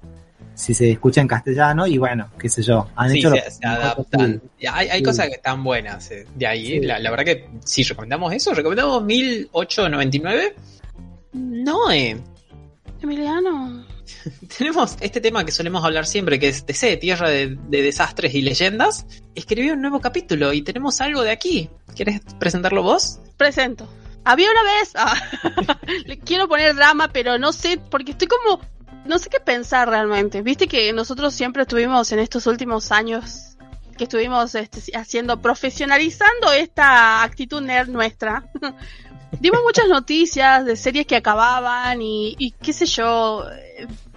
si 0.53 0.73
se 0.73 0.91
escucha 0.91 1.21
en 1.21 1.27
castellano 1.27 1.87
y 1.87 1.97
bueno, 1.97 2.27
qué 2.37 2.49
sé 2.49 2.61
yo. 2.61 2.87
Han 2.95 3.09
sí, 3.11 3.19
hecho 3.19 3.29
lo- 3.29 3.35
se, 3.37 3.65
adaptan. 3.65 4.41
Hay, 4.71 4.89
hay 4.89 4.97
Sí. 4.99 5.03
cosas 5.05 5.27
que 5.27 5.35
están 5.35 5.63
buenas 5.63 6.11
eh, 6.11 6.27
de 6.35 6.45
ahí. 6.47 6.65
Sí. 6.65 6.79
La, 6.81 6.99
la 6.99 7.09
verdad 7.09 7.25
que 7.25 7.49
sí, 7.63 7.83
recomendamos 7.83 8.33
eso. 8.33 8.53
Recomendamos 8.53 9.03
1899. 9.03 10.55
No, 11.33 11.89
eh. 11.91 12.17
Emiliano. 13.01 13.85
Tenemos 14.57 14.97
este 15.01 15.21
tema 15.21 15.43
que 15.45 15.51
solemos 15.51 15.83
hablar 15.83 16.05
siempre, 16.05 16.39
que 16.39 16.49
es 16.49 16.65
TC, 16.65 16.97
Tierra 16.99 17.29
de, 17.29 17.57
de 17.69 17.81
Desastres 17.81 18.33
y 18.33 18.41
Leyendas. 18.41 19.05
Escribió 19.35 19.73
un 19.73 19.81
nuevo 19.81 20.01
capítulo 20.01 20.53
y 20.53 20.61
tenemos 20.61 21.01
algo 21.01 21.21
de 21.21 21.31
aquí. 21.31 21.69
¿Quieres 21.95 22.21
presentarlo 22.39 22.83
vos? 22.83 23.19
Presento. 23.37 23.87
Había 24.23 24.49
una 24.51 24.63
vez. 24.63 24.91
Ah, 24.95 25.15
le 26.05 26.19
quiero 26.25 26.47
poner 26.47 26.75
drama, 26.75 27.09
pero 27.11 27.37
no 27.37 27.51
sé, 27.53 27.79
porque 27.89 28.11
estoy 28.11 28.27
como. 28.27 28.61
No 29.05 29.17
sé 29.17 29.29
qué 29.29 29.39
pensar 29.39 29.89
realmente. 29.89 30.41
Viste 30.43 30.67
que 30.67 30.93
nosotros 30.93 31.33
siempre 31.33 31.63
estuvimos 31.63 32.11
en 32.11 32.19
estos 32.19 32.45
últimos 32.45 32.91
años 32.91 33.57
que 33.97 34.03
estuvimos 34.03 34.53
este, 34.53 34.95
haciendo, 34.95 35.41
profesionalizando 35.41 36.51
esta 36.53 37.23
actitud 37.23 37.61
nerd 37.61 37.89
nuestra. 37.89 38.45
Dimos 39.39 39.61
muchas 39.63 39.87
noticias 39.87 40.65
de 40.65 40.75
series 40.75 41.07
que 41.07 41.15
acababan 41.15 42.01
y, 42.01 42.35
y 42.37 42.51
qué 42.51 42.73
sé 42.73 42.85
yo, 42.85 43.45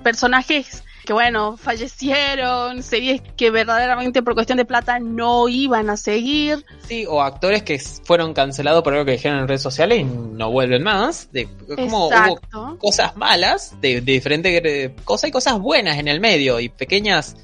personajes 0.04 0.84
que 1.04 1.12
bueno, 1.12 1.56
fallecieron, 1.58 2.82
series 2.82 3.20
que 3.36 3.50
verdaderamente 3.50 4.22
por 4.22 4.34
cuestión 4.34 4.56
de 4.56 4.64
plata 4.64 4.98
no 4.98 5.48
iban 5.48 5.90
a 5.90 5.98
seguir. 5.98 6.64
Sí, 6.88 7.04
o 7.06 7.20
actores 7.20 7.62
que 7.62 7.78
fueron 7.78 8.32
cancelados 8.32 8.82
por 8.82 8.94
algo 8.94 9.04
que 9.04 9.12
dijeron 9.12 9.40
en 9.40 9.48
redes 9.48 9.60
sociales 9.60 10.00
y 10.00 10.04
no 10.04 10.50
vuelven 10.50 10.82
más. 10.82 11.30
De, 11.30 11.46
como 11.76 12.08
hubo 12.08 12.78
cosas 12.78 13.16
malas, 13.16 13.78
de, 13.82 14.00
de 14.00 14.12
diferentes 14.12 14.92
cosas 15.04 15.28
y 15.28 15.32
cosas 15.32 15.58
buenas 15.58 15.98
en 15.98 16.08
el 16.08 16.20
medio 16.20 16.58
y 16.58 16.70
pequeñas, 16.70 17.36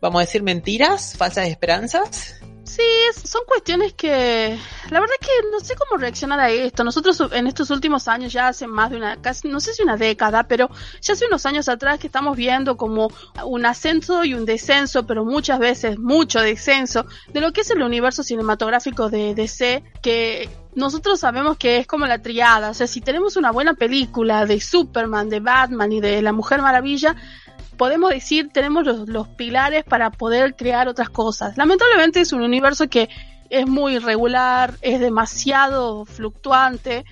vamos 0.00 0.20
a 0.20 0.24
decir, 0.24 0.42
mentiras, 0.42 1.14
falsas 1.16 1.46
esperanzas. 1.46 2.40
Sí, 2.66 2.82
es- 3.10 3.28
son 3.30 3.42
cuestiones 3.46 3.92
que 3.92 4.58
la 4.90 4.98
verdad 5.00 5.14
que 5.20 5.28
no 5.52 5.60
sé 5.60 5.74
cómo 5.76 6.00
reaccionar 6.00 6.40
a 6.40 6.48
esto. 6.50 6.82
Nosotros 6.82 7.22
en 7.32 7.46
estos 7.46 7.68
últimos 7.70 8.08
años, 8.08 8.32
ya 8.32 8.48
hace 8.48 8.66
más 8.66 8.90
de 8.90 8.96
una, 8.96 9.20
casi, 9.20 9.48
no 9.48 9.60
sé 9.60 9.74
si 9.74 9.82
una 9.82 9.98
década, 9.98 10.44
pero 10.44 10.70
ya 11.02 11.12
hace 11.12 11.26
unos 11.26 11.44
años 11.44 11.68
atrás 11.68 11.98
que 11.98 12.06
estamos 12.06 12.36
viendo 12.38 12.78
como 12.78 13.10
un 13.44 13.66
ascenso 13.66 14.24
y 14.24 14.32
un 14.32 14.46
descenso, 14.46 15.06
pero 15.06 15.26
muchas 15.26 15.58
veces 15.58 15.98
mucho 15.98 16.40
descenso, 16.40 17.04
de 17.34 17.40
lo 17.42 17.52
que 17.52 17.60
es 17.60 17.70
el 17.70 17.82
universo 17.82 18.22
cinematográfico 18.22 19.10
de 19.10 19.34
DC, 19.34 19.84
que 20.00 20.48
nosotros 20.74 21.20
sabemos 21.20 21.58
que 21.58 21.76
es 21.78 21.86
como 21.86 22.06
la 22.06 22.22
triada. 22.22 22.70
O 22.70 22.74
sea, 22.74 22.86
si 22.86 23.02
tenemos 23.02 23.36
una 23.36 23.52
buena 23.52 23.74
película 23.74 24.46
de 24.46 24.60
Superman, 24.60 25.28
de 25.28 25.40
Batman 25.40 25.92
y 25.92 26.00
de 26.00 26.22
la 26.22 26.32
Mujer 26.32 26.62
Maravilla, 26.62 27.14
podemos 27.76 28.10
decir, 28.10 28.50
tenemos 28.52 28.84
los, 28.86 29.08
los 29.08 29.28
pilares 29.28 29.84
para 29.84 30.10
poder 30.10 30.54
crear 30.56 30.88
otras 30.88 31.10
cosas. 31.10 31.56
Lamentablemente 31.56 32.20
es 32.20 32.32
un 32.32 32.42
universo 32.42 32.88
que 32.88 33.08
es 33.50 33.66
muy 33.66 33.96
irregular, 33.96 34.74
es 34.82 35.00
demasiado 35.00 36.04
fluctuante. 36.04 37.04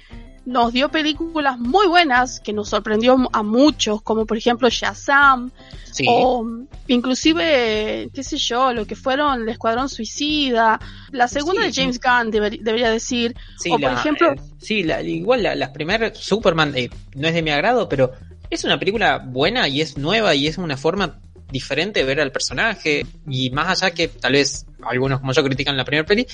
Nos 0.44 0.72
dio 0.72 0.88
películas 0.88 1.56
muy 1.58 1.86
buenas 1.86 2.40
que 2.40 2.52
nos 2.52 2.68
sorprendió 2.70 3.16
a 3.32 3.42
muchos, 3.44 4.02
como 4.02 4.26
por 4.26 4.36
ejemplo 4.36 4.68
Shazam, 4.68 5.52
Sí. 5.92 6.04
o 6.08 6.44
inclusive, 6.88 8.08
qué 8.12 8.22
sé 8.24 8.36
yo, 8.38 8.72
lo 8.72 8.86
que 8.86 8.96
fueron 8.96 9.42
el 9.42 9.48
Escuadrón 9.50 9.88
Suicida, 9.88 10.80
la 11.10 11.28
segunda 11.28 11.62
Sí. 11.62 11.68
de 11.68 11.74
James 11.74 12.00
Gunn, 12.00 12.32
deber- 12.32 12.60
debería 12.60 12.90
decir, 12.90 13.36
Sí, 13.58 13.68
o 13.70 13.72
por 13.78 13.92
la- 13.92 14.00
ejemplo- 14.00 14.32
eh, 14.32 14.40
sí, 14.58 14.82
la- 14.82 15.02
igual 15.02 15.42
la- 15.42 15.54
las 15.54 15.70
primeras 15.70 16.16
Superman 16.18 16.72
eh, 16.76 16.90
no 17.14 17.28
es 17.28 17.34
de 17.34 17.42
mi 17.42 17.50
agrado, 17.50 17.88
pero 17.88 18.12
es 18.54 18.64
una 18.64 18.78
película 18.78 19.18
buena 19.18 19.68
y 19.68 19.80
es 19.80 19.96
nueva 19.96 20.34
y 20.34 20.46
es 20.46 20.58
una 20.58 20.76
forma 20.76 21.20
diferente 21.50 22.00
de 22.00 22.06
ver 22.06 22.20
al 22.20 22.32
personaje. 22.32 23.06
Y 23.28 23.50
más 23.50 23.82
allá 23.82 23.94
que 23.94 24.08
tal 24.08 24.32
vez 24.32 24.66
algunos 24.84 25.20
como 25.20 25.32
yo 25.32 25.44
critican 25.44 25.76
la 25.76 25.84
primera 25.84 26.06
peli, 26.06 26.26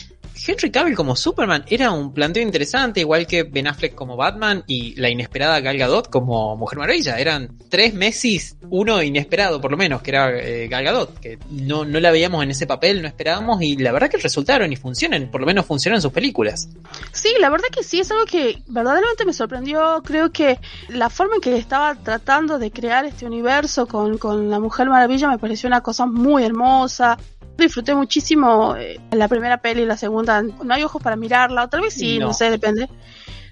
Henry 0.46 0.70
Cavill 0.70 0.94
como 0.94 1.16
Superman 1.16 1.64
era 1.68 1.90
un 1.90 2.12
planteo 2.12 2.42
interesante, 2.42 3.00
igual 3.00 3.26
que 3.26 3.42
Ben 3.42 3.66
Affleck 3.66 3.94
como 3.94 4.16
Batman 4.16 4.64
y 4.66 4.94
la 4.96 5.10
inesperada 5.10 5.60
Gal 5.60 5.78
Gadot 5.78 6.10
como 6.10 6.56
Mujer 6.56 6.78
Maravilla. 6.78 7.18
Eran 7.18 7.56
tres 7.68 7.94
Messis, 7.94 8.56
uno 8.70 9.02
inesperado 9.02 9.60
por 9.60 9.70
lo 9.70 9.76
menos, 9.76 10.02
que 10.02 10.10
era 10.10 10.30
eh, 10.30 10.68
Gal 10.68 10.84
Gadot, 10.84 11.20
que 11.20 11.38
no, 11.50 11.84
no 11.84 12.00
la 12.00 12.10
veíamos 12.10 12.42
en 12.42 12.50
ese 12.50 12.66
papel, 12.66 13.02
no 13.02 13.08
esperábamos 13.08 13.60
y 13.62 13.76
la 13.76 13.92
verdad 13.92 14.10
que 14.10 14.18
resultaron 14.18 14.72
y 14.72 14.76
funcionan, 14.76 15.30
por 15.30 15.40
lo 15.40 15.46
menos 15.46 15.66
funcionan 15.66 16.00
sus 16.00 16.12
películas. 16.12 16.68
Sí, 17.12 17.30
la 17.40 17.50
verdad 17.50 17.66
que 17.72 17.82
sí, 17.82 18.00
es 18.00 18.10
algo 18.10 18.24
que 18.24 18.62
verdaderamente 18.66 19.24
me 19.24 19.32
sorprendió. 19.32 20.02
Creo 20.04 20.30
que 20.30 20.58
la 20.88 21.10
forma 21.10 21.36
en 21.36 21.40
que 21.40 21.56
estaba 21.56 21.94
tratando 21.94 22.58
de 22.58 22.70
crear 22.70 23.04
este 23.04 23.26
universo 23.26 23.86
con, 23.86 24.18
con 24.18 24.50
la 24.50 24.60
Mujer 24.60 24.88
Maravilla 24.88 25.28
me 25.28 25.38
pareció 25.38 25.66
una 25.66 25.80
cosa 25.80 26.06
muy 26.06 26.44
hermosa. 26.44 27.18
Disfruté 27.58 27.94
muchísimo 27.94 28.76
eh, 28.76 29.00
la 29.10 29.26
primera 29.28 29.58
peli 29.58 29.82
y 29.82 29.84
la 29.84 29.96
segunda. 29.96 30.42
No 30.42 30.72
hay 30.72 30.84
ojos 30.84 31.02
para 31.02 31.16
mirarla, 31.16 31.64
o 31.64 31.68
tal 31.68 31.80
vez 31.82 31.92
sí, 31.92 32.18
no, 32.18 32.28
No. 32.28 32.32
sé, 32.32 32.50
depende. 32.50 32.88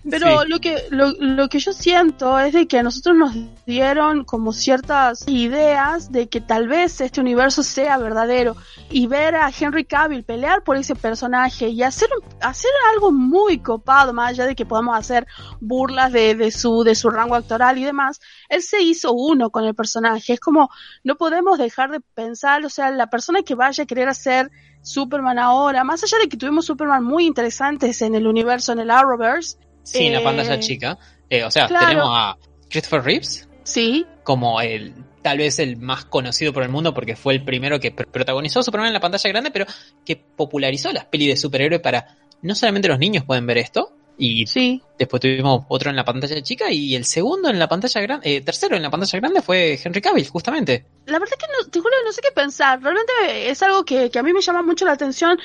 Pero 0.09 0.42
Sí. 0.42 0.49
lo 0.49 0.59
que 0.61 0.85
lo, 0.90 1.12
lo 1.19 1.49
que 1.49 1.59
yo 1.59 1.73
siento 1.73 2.38
es 2.38 2.53
de 2.53 2.66
que 2.69 2.79
a 2.79 2.83
nosotros 2.83 3.16
nos 3.16 3.35
dieron 3.66 4.25
como 4.25 4.53
ciertas 4.53 5.25
ideas 5.27 6.12
de 6.12 6.29
que 6.29 6.40
tal 6.40 6.69
vez 6.69 7.01
este 7.01 7.21
universo 7.21 7.62
sea 7.62 7.99
verdadero 7.99 8.57
y 8.90 9.07
ver 9.09 9.35
a 9.35 9.51
Henry 9.51 9.85
Cavill 9.85 10.23
pelear 10.25 10.62
por 10.62 10.77
ese 10.77 10.95
personaje 10.95 11.69
y 11.69 11.83
hacer 11.83 12.09
hacer 12.40 12.71
algo 12.95 13.11
muy 13.11 13.59
copado 13.59 14.12
más 14.12 14.31
allá 14.31 14.47
de 14.47 14.55
que 14.55 14.64
podamos 14.66 14.97
hacer 14.97 15.27
burlas 15.61 16.12
de, 16.12 16.35
de 16.35 16.51
su 16.53 16.85
de 16.85 16.95
su 16.95 17.11
rango 17.11 17.35
actoral 17.35 17.77
y 17.79 17.85
demás, 17.85 18.21
él 18.49 18.62
se 18.62 18.81
hizo 18.83 19.12
uno 19.12 19.51
con 19.51 19.64
el 19.64 19.75
personaje. 19.75 20.35
Es 20.35 20.40
como 20.40 20.71
no 21.03 21.16
podemos 21.16 21.59
dejar 21.59 21.90
de 21.90 22.01
pensar, 22.01 22.64
o 22.64 22.69
sea, 22.71 22.90
la 22.90 23.09
persona 23.09 23.42
que 23.42 23.55
vaya 23.55 23.85
a 23.85 23.87
querer 23.87 24.09
hacer 24.09 24.51
Superman 24.83 25.38
ahora, 25.40 25.83
más 25.83 26.05
allá 26.05 26.19
de 26.19 26.29
que 26.29 26.37
tuvimos 26.37 26.66
Superman 26.66 27.03
muy 27.03 27.27
interesantes 27.27 28.03
en 28.03 28.14
el 28.14 28.27
universo, 28.29 28.71
en 28.73 28.79
el 28.79 28.90
Arrowverse, 28.92 29.59
Sí, 29.87 30.07
en 30.07 30.12
la 30.14 30.20
Eh, 30.20 30.25
pantalla 30.25 30.59
chica. 30.61 30.99
Eh, 31.31 31.44
o 31.44 31.51
sea, 31.51 31.66
claro. 31.68 31.87
tenemos 31.87 32.09
a 32.12 32.37
Christopher 32.68 33.03
Reeves 33.03 33.49
sí, 33.64 34.07
como 34.22 34.61
el 34.61 34.94
tal 35.22 35.38
vez 35.38 35.59
el 35.59 35.77
más 35.77 36.05
conocido 36.05 36.53
por 36.53 36.62
el 36.62 36.68
mundo 36.68 36.94
porque 36.94 37.16
fue 37.16 37.35
el 37.35 37.44
primero 37.44 37.81
que 37.81 37.94
pr- 37.94 38.07
protagonizó 38.11 38.62
Superman 38.62 38.88
en 38.88 38.94
la 38.94 39.01
pantalla 39.01 39.29
grande, 39.31 39.51
pero 39.51 39.66
que 40.05 40.16
popularizó 40.16 40.92
las 40.92 41.05
pelis 41.07 41.29
de 41.29 41.37
superhéroe 41.37 41.81
para 41.81 42.16
no 42.42 42.55
solamente 42.55 42.87
los 42.88 42.99
niños 42.99 43.25
pueden 43.25 43.44
ver 43.46 43.59
esto 43.59 43.92
y 44.18 44.46
sí, 44.46 44.81
después 44.99 45.20
tuvimos 45.20 45.64
otro 45.68 45.90
en 45.90 45.96
la 45.96 46.05
pantalla 46.05 46.40
chica 46.42 46.70
y 46.70 46.94
el 46.94 47.05
segundo 47.05 47.51
en 47.51 47.59
la 47.59 47.68
pantalla 47.68 48.01
grande, 48.01 48.37
eh, 48.37 48.40
tercero 48.40 48.77
en 48.77 48.83
la 48.83 48.90
pantalla 48.90 49.18
grande 49.18 49.42
fue 49.42 49.79
Henry 49.83 50.01
Cavill, 50.01 50.29
justamente. 50.29 50.87
la 51.07 51.18
verdad 51.18 51.35
que 51.38 51.46
no, 51.46 51.68
te 51.70 51.81
juro, 51.81 51.92
no 52.05 52.12
sé 52.12 52.20
qué 52.22 52.31
pensar. 52.35 52.81
Realmente 52.81 53.12
es 53.51 53.62
algo 53.62 53.85
que, 53.85 54.11
que 54.11 54.18
a 54.18 54.22
mí 54.22 54.33
me 54.33 54.40
llama 54.40 54.62
mucho 54.62 54.85
la 54.85 54.92
atención. 54.92 55.38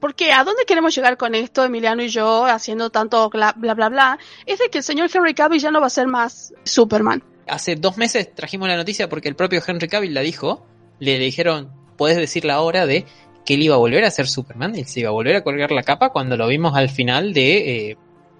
Porque 0.00 0.32
a 0.32 0.44
dónde 0.44 0.64
queremos 0.66 0.94
llegar 0.94 1.16
con 1.16 1.34
esto, 1.34 1.64
Emiliano 1.64 2.02
y 2.02 2.08
yo, 2.08 2.46
haciendo 2.46 2.90
tanto 2.90 3.28
bla 3.28 3.52
bla 3.56 3.74
bla 3.74 3.88
bla, 3.90 4.18
es 4.46 4.58
de 4.58 4.68
que 4.70 4.78
el 4.78 4.84
señor 4.84 5.10
Henry 5.12 5.34
Cavill 5.34 5.60
ya 5.60 5.70
no 5.70 5.80
va 5.80 5.88
a 5.88 5.90
ser 5.90 6.06
más 6.06 6.54
Superman. 6.64 7.22
Hace 7.46 7.76
dos 7.76 7.96
meses 7.96 8.34
trajimos 8.34 8.68
la 8.68 8.76
noticia 8.76 9.08
porque 9.08 9.28
el 9.28 9.36
propio 9.36 9.62
Henry 9.66 9.88
Cavill 9.88 10.14
la 10.14 10.22
dijo, 10.22 10.66
le, 10.98 11.18
dijeron, 11.18 11.70
puedes 11.96 12.16
decir 12.16 12.44
la 12.44 12.60
hora 12.60 12.86
de 12.86 13.04
que 13.44 13.54
él 13.54 13.62
iba 13.62 13.74
a 13.74 13.78
volver 13.78 14.04
a 14.04 14.10
ser 14.10 14.26
Superman, 14.26 14.74
él 14.74 14.86
se 14.86 15.00
iba 15.00 15.10
a 15.10 15.12
volver 15.12 15.36
a 15.36 15.42
colgar 15.42 15.70
la 15.72 15.82
capa 15.82 16.10
cuando 16.10 16.36
lo 16.36 16.46
vimos 16.46 16.76
al 16.76 16.88
final 16.88 17.32
de 17.32 17.90
eh, 17.90 17.96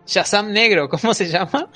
Shazam 0.07 0.53
Negro, 0.53 0.89
¿cómo 0.91 1.13
se 1.13 1.29
llama? 1.29 1.69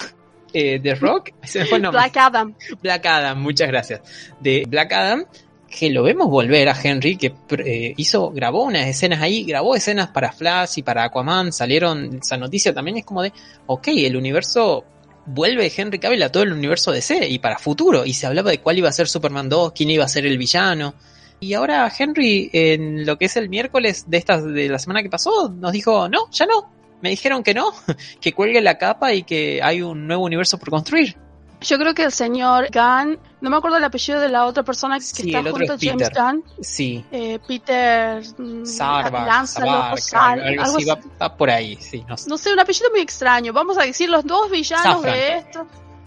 Eh, 0.53 0.79
The 0.81 0.94
Rock, 0.94 1.33
se 1.42 1.61
me 1.61 1.66
fue 1.66 1.77
el 1.77 1.83
nombre. 1.83 2.01
Black 2.01 2.16
Adam. 2.16 2.55
Black 2.81 3.07
Adam, 3.07 3.42
muchas 3.42 3.68
gracias. 3.68 4.01
De 4.40 4.64
Black 4.68 4.92
Adam, 4.92 5.27
que 5.75 5.91
lo 5.91 6.03
vemos 6.03 6.29
volver 6.29 6.69
a 6.69 6.81
Henry, 6.81 7.17
que 7.17 7.35
eh, 7.59 7.95
hizo, 7.97 8.31
grabó 8.31 8.65
unas 8.65 8.87
escenas 8.87 9.21
ahí, 9.21 9.45
grabó 9.45 9.75
escenas 9.75 10.09
para 10.09 10.33
Flash 10.33 10.79
y 10.79 10.83
para 10.83 11.05
Aquaman, 11.05 11.53
salieron, 11.53 12.19
esa 12.23 12.37
noticia 12.37 12.73
también 12.73 12.99
es 12.99 13.05
como 13.05 13.23
de, 13.23 13.33
ok, 13.67 13.89
el 13.89 14.17
universo 14.17 14.85
vuelve 15.27 15.73
Henry 15.75 15.99
Cavill 15.99 16.23
a 16.23 16.31
todo 16.31 16.43
el 16.43 16.53
universo 16.53 16.93
DC 16.93 17.29
y 17.29 17.39
para 17.39 17.59
futuro, 17.59 18.07
y 18.07 18.13
se 18.13 18.27
hablaba 18.27 18.51
de 18.51 18.61
cuál 18.61 18.79
iba 18.79 18.89
a 18.89 18.93
ser 18.93 19.09
Superman 19.09 19.49
2, 19.49 19.73
quién 19.73 19.91
iba 19.91 20.05
a 20.05 20.09
ser 20.09 20.27
el 20.27 20.39
villano. 20.39 20.95
Y 21.41 21.55
ahora 21.55 21.93
Henry, 21.97 22.51
en 22.53 23.05
lo 23.05 23.19
que 23.19 23.25
es 23.27 23.37
el 23.37 23.49
miércoles 23.49 24.05
de 24.07 24.19
esta, 24.19 24.41
de 24.41 24.69
la 24.69 24.79
semana 24.79 25.03
que 25.03 25.11
pasó, 25.11 25.49
nos 25.49 25.73
dijo, 25.73 26.09
no, 26.09 26.31
ya 26.31 26.47
no. 26.47 26.73
Me 27.03 27.11
dijeron 27.11 27.43
que 27.43 27.53
no, 27.53 27.73
que 28.21 28.33
cuelgue 28.33 28.63
la 28.63 28.79
capa 28.79 29.13
y 29.13 29.25
que 29.25 29.61
hay 29.63 29.83
un 29.83 30.07
nuevo 30.07 30.25
universo 30.25 30.59
por 30.59 30.71
construir. 30.71 31.17
Yo 31.64 31.79
creo 31.79 31.94
que 31.94 32.05
el 32.05 32.12
señor 32.12 32.68
Gunn, 32.72 33.18
no 33.40 33.50
me 33.50 33.57
acuerdo 33.57 33.79
el 33.79 33.85
apellido 33.85 34.20
de 34.20 34.29
la 34.29 34.46
otra 34.46 34.62
persona 34.62 34.96
que 34.98 35.05
Sí, 35.05 35.29
está 35.35 35.50
junto 35.50 35.72
a 35.72 35.77
es 35.77 35.83
James. 35.83 36.11
Gunn, 36.14 36.44
Sí, 36.61 37.05
eh, 37.11 37.38
Peter 37.46 38.22
mm, 38.38 38.64
Sarva, 38.64 39.40
algo, 39.40 39.70
algo 39.70 40.62
así. 40.62 40.85
va, 40.85 40.98
va 41.20 41.37
por 41.37 41.50
ahí, 41.50 41.77
sí, 41.77 42.05
no 42.09 42.16
sé. 42.16 42.29
no 42.29 42.38
sé, 42.38 42.53
un 42.53 42.61
apellido 42.61 42.90
muy 42.90 43.00
extraño. 43.00 43.53
Vamos 43.53 43.79
a 43.79 43.83
decir 43.83 44.09
los 44.09 44.24
dos 44.24 44.50
villanos 44.50 44.85
Safran. 45.03 45.12
de 45.12 45.37
esto. 45.38 45.66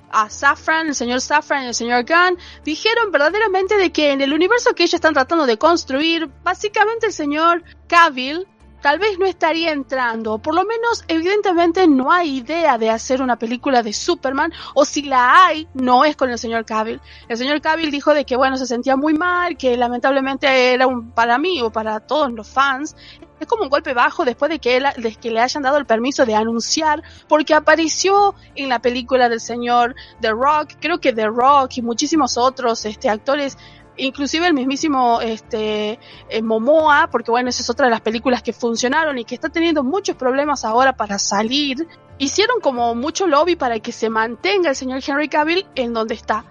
A 0.10 0.30
Safran, 0.30 0.88
el 0.88 0.96
señor 0.96 1.20
Safran 1.20 1.64
y 1.64 1.68
el 1.68 1.74
señor 1.74 2.06
Gunn, 2.06 2.38
dijeron 2.64 3.12
verdaderamente 3.12 3.76
de 3.76 3.92
que 3.92 4.12
en 4.14 4.22
el 4.22 4.32
universo 4.34 4.74
que 4.74 4.84
ellos 4.84 4.94
están 4.94 5.14
tratando 5.14 5.46
de 5.46 5.58
construir, 5.58 6.30
básicamente 6.44 7.08
el 7.08 7.14
señor 7.14 7.64
Cavill 7.88 8.48
tal 8.82 9.00
vez 9.00 9.18
no 9.20 9.26
estaría 9.26 9.72
entrando, 9.72 10.38
por 10.40 10.56
lo 10.56 10.64
menos 10.64 11.04
evidentemente 11.08 11.88
no 11.88 12.12
hay 12.12 12.38
idea 12.38 12.78
de 12.78 12.90
hacer 12.90 13.22
una 13.22 13.38
película 13.38 13.84
de 13.84 13.94
Superman, 13.94 14.52
o 14.74 14.86
si 14.86 15.04
la 15.04 15.46
hay, 15.46 15.68
no 15.74 16.06
es 16.06 16.16
con 16.16 16.30
el 16.30 16.38
señor 16.38 16.66
Cavill. 16.66 17.02
El 17.28 17.38
señor 17.38 17.62
Cavill 17.62 17.92
dijo 17.92 18.14
de 18.14 18.26
que 18.26 18.36
bueno, 18.36 18.58
se 18.58 18.66
sentía 18.66 18.96
muy 18.96 19.14
mal, 19.14 19.58
que 19.58 19.76
lamentablemente 19.78 20.74
era 20.74 20.88
un, 20.88 21.12
para 21.12 21.38
mí 21.38 21.62
o 21.62 21.72
para 21.72 22.00
todos 22.00 22.32
los 22.32 22.48
fans, 22.48 22.96
es 23.40 23.48
como 23.48 23.64
un 23.64 23.70
golpe 23.70 23.94
bajo 23.94 24.26
después 24.26 24.50
de 24.50 24.60
que, 24.60 24.78
él, 24.78 24.86
que 25.22 25.32
le 25.32 25.40
hayan 25.40 25.64
dado 25.64 25.78
el 25.78 25.86
permiso 25.86 26.26
de 26.26 26.36
anunciar, 26.36 27.04
porque 27.28 27.54
apareció 27.54 28.36
en 28.56 28.70
la 28.70 28.80
película 28.80 29.30
del 29.30 29.40
señor 29.40 29.96
The 30.22 30.32
Rock, 30.32 30.74
creo 30.80 31.00
que 31.00 31.14
The 31.14 31.28
Rock 31.28 31.78
y 31.78 31.82
muchísimos 31.82 32.38
otros 32.38 32.86
este, 32.86 33.10
actores, 33.10 33.58
inclusive 33.98 34.48
el 34.48 34.54
mismísimo 34.54 35.20
este, 35.22 36.00
eh, 36.30 36.42
Momoa, 36.42 37.10
porque 37.12 37.32
bueno, 37.32 37.50
esa 37.50 37.62
es 37.62 37.70
otra 37.70 37.88
de 37.88 37.92
las 37.92 38.02
películas 38.02 38.42
que 38.42 38.54
funcionaron 38.54 39.18
y 39.18 39.26
que 39.26 39.36
está 39.36 39.50
teniendo 39.50 39.84
muchos 39.84 40.16
problemas 40.16 40.64
ahora 40.66 40.94
para 40.94 41.20
salir, 41.20 41.88
hicieron 42.18 42.60
como 42.62 42.96
mucho 42.96 43.28
lobby 43.28 43.56
para 43.56 43.80
que 43.80 43.92
se 43.92 44.10
mantenga 44.10 44.70
el 44.70 44.76
señor 44.76 45.02
Henry 45.06 45.30
Cavill 45.30 45.66
en 45.76 45.94
donde 45.94 46.16
está. 46.16 46.46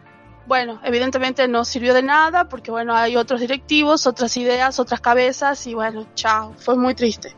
Bueno, 0.46 0.80
evidentemente 0.84 1.48
no 1.48 1.64
sirvió 1.64 1.92
de 1.92 2.02
nada 2.02 2.48
porque 2.48 2.70
bueno, 2.70 2.94
hay 2.94 3.16
otros 3.16 3.40
directivos, 3.40 4.06
otras 4.06 4.36
ideas, 4.36 4.78
otras 4.78 5.00
cabezas 5.00 5.66
y 5.66 5.74
bueno, 5.74 6.06
chao, 6.14 6.54
fue 6.58 6.76
muy 6.76 6.94
triste. 6.94 7.34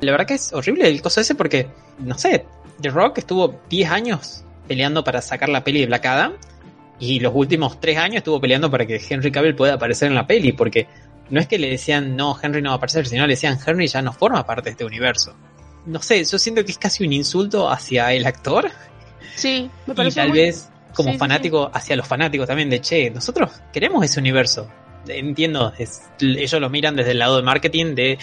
La 0.00 0.12
verdad 0.12 0.26
que 0.26 0.34
es 0.34 0.52
horrible 0.52 0.88
el 0.88 1.02
coso 1.02 1.20
ese 1.20 1.34
porque, 1.34 1.68
no 1.98 2.16
sé, 2.18 2.46
The 2.80 2.90
Rock 2.90 3.18
estuvo 3.18 3.60
10 3.68 3.90
años 3.90 4.44
peleando 4.68 5.02
para 5.02 5.20
sacar 5.22 5.48
la 5.48 5.64
peli 5.64 5.80
de 5.80 5.86
Black 5.86 6.06
Adam 6.06 6.32
y 7.02 7.18
los 7.18 7.32
últimos 7.34 7.80
3 7.80 7.98
años 7.98 8.16
estuvo 8.18 8.40
peleando 8.40 8.70
para 8.70 8.86
que 8.86 9.00
Henry 9.08 9.32
Cavill 9.32 9.56
pueda 9.56 9.74
aparecer 9.74 10.06
en 10.08 10.14
la 10.14 10.24
peli 10.24 10.52
porque 10.52 10.86
no 11.30 11.40
es 11.40 11.48
que 11.48 11.58
le 11.58 11.68
decían, 11.70 12.14
no, 12.14 12.38
Henry 12.40 12.62
no 12.62 12.68
va 12.70 12.74
a 12.74 12.76
aparecer, 12.76 13.06
sino 13.08 13.26
le 13.26 13.32
decían, 13.32 13.58
Henry 13.66 13.88
ya 13.88 14.02
no 14.02 14.12
forma 14.12 14.46
parte 14.46 14.64
de 14.64 14.70
este 14.70 14.84
universo. 14.84 15.34
No 15.84 16.00
sé, 16.00 16.22
yo 16.24 16.38
siento 16.38 16.64
que 16.64 16.70
es 16.70 16.78
casi 16.78 17.04
un 17.04 17.12
insulto 17.12 17.68
hacia 17.68 18.12
el 18.12 18.24
actor 18.24 18.70
Sí, 19.34 19.68
me 19.86 20.08
y 20.08 20.12
tal 20.12 20.28
muy- 20.28 20.38
vez 20.38 20.68
como 20.94 21.08
Sí, 21.08 21.14
sí, 21.14 21.18
fanático 21.18 21.70
hacia 21.74 21.96
los 21.96 22.06
fanáticos 22.06 22.46
también 22.46 22.70
de 22.70 22.80
che, 22.80 23.10
nosotros 23.10 23.50
queremos 23.72 24.04
ese 24.04 24.20
universo. 24.20 24.70
Entiendo, 25.08 25.72
es- 25.78 26.02
ellos 26.20 26.60
lo 26.60 26.70
miran 26.70 26.94
desde 26.94 27.10
el 27.12 27.18
lado 27.18 27.38
de 27.38 27.42
marketing 27.42 27.96
de 27.96 28.18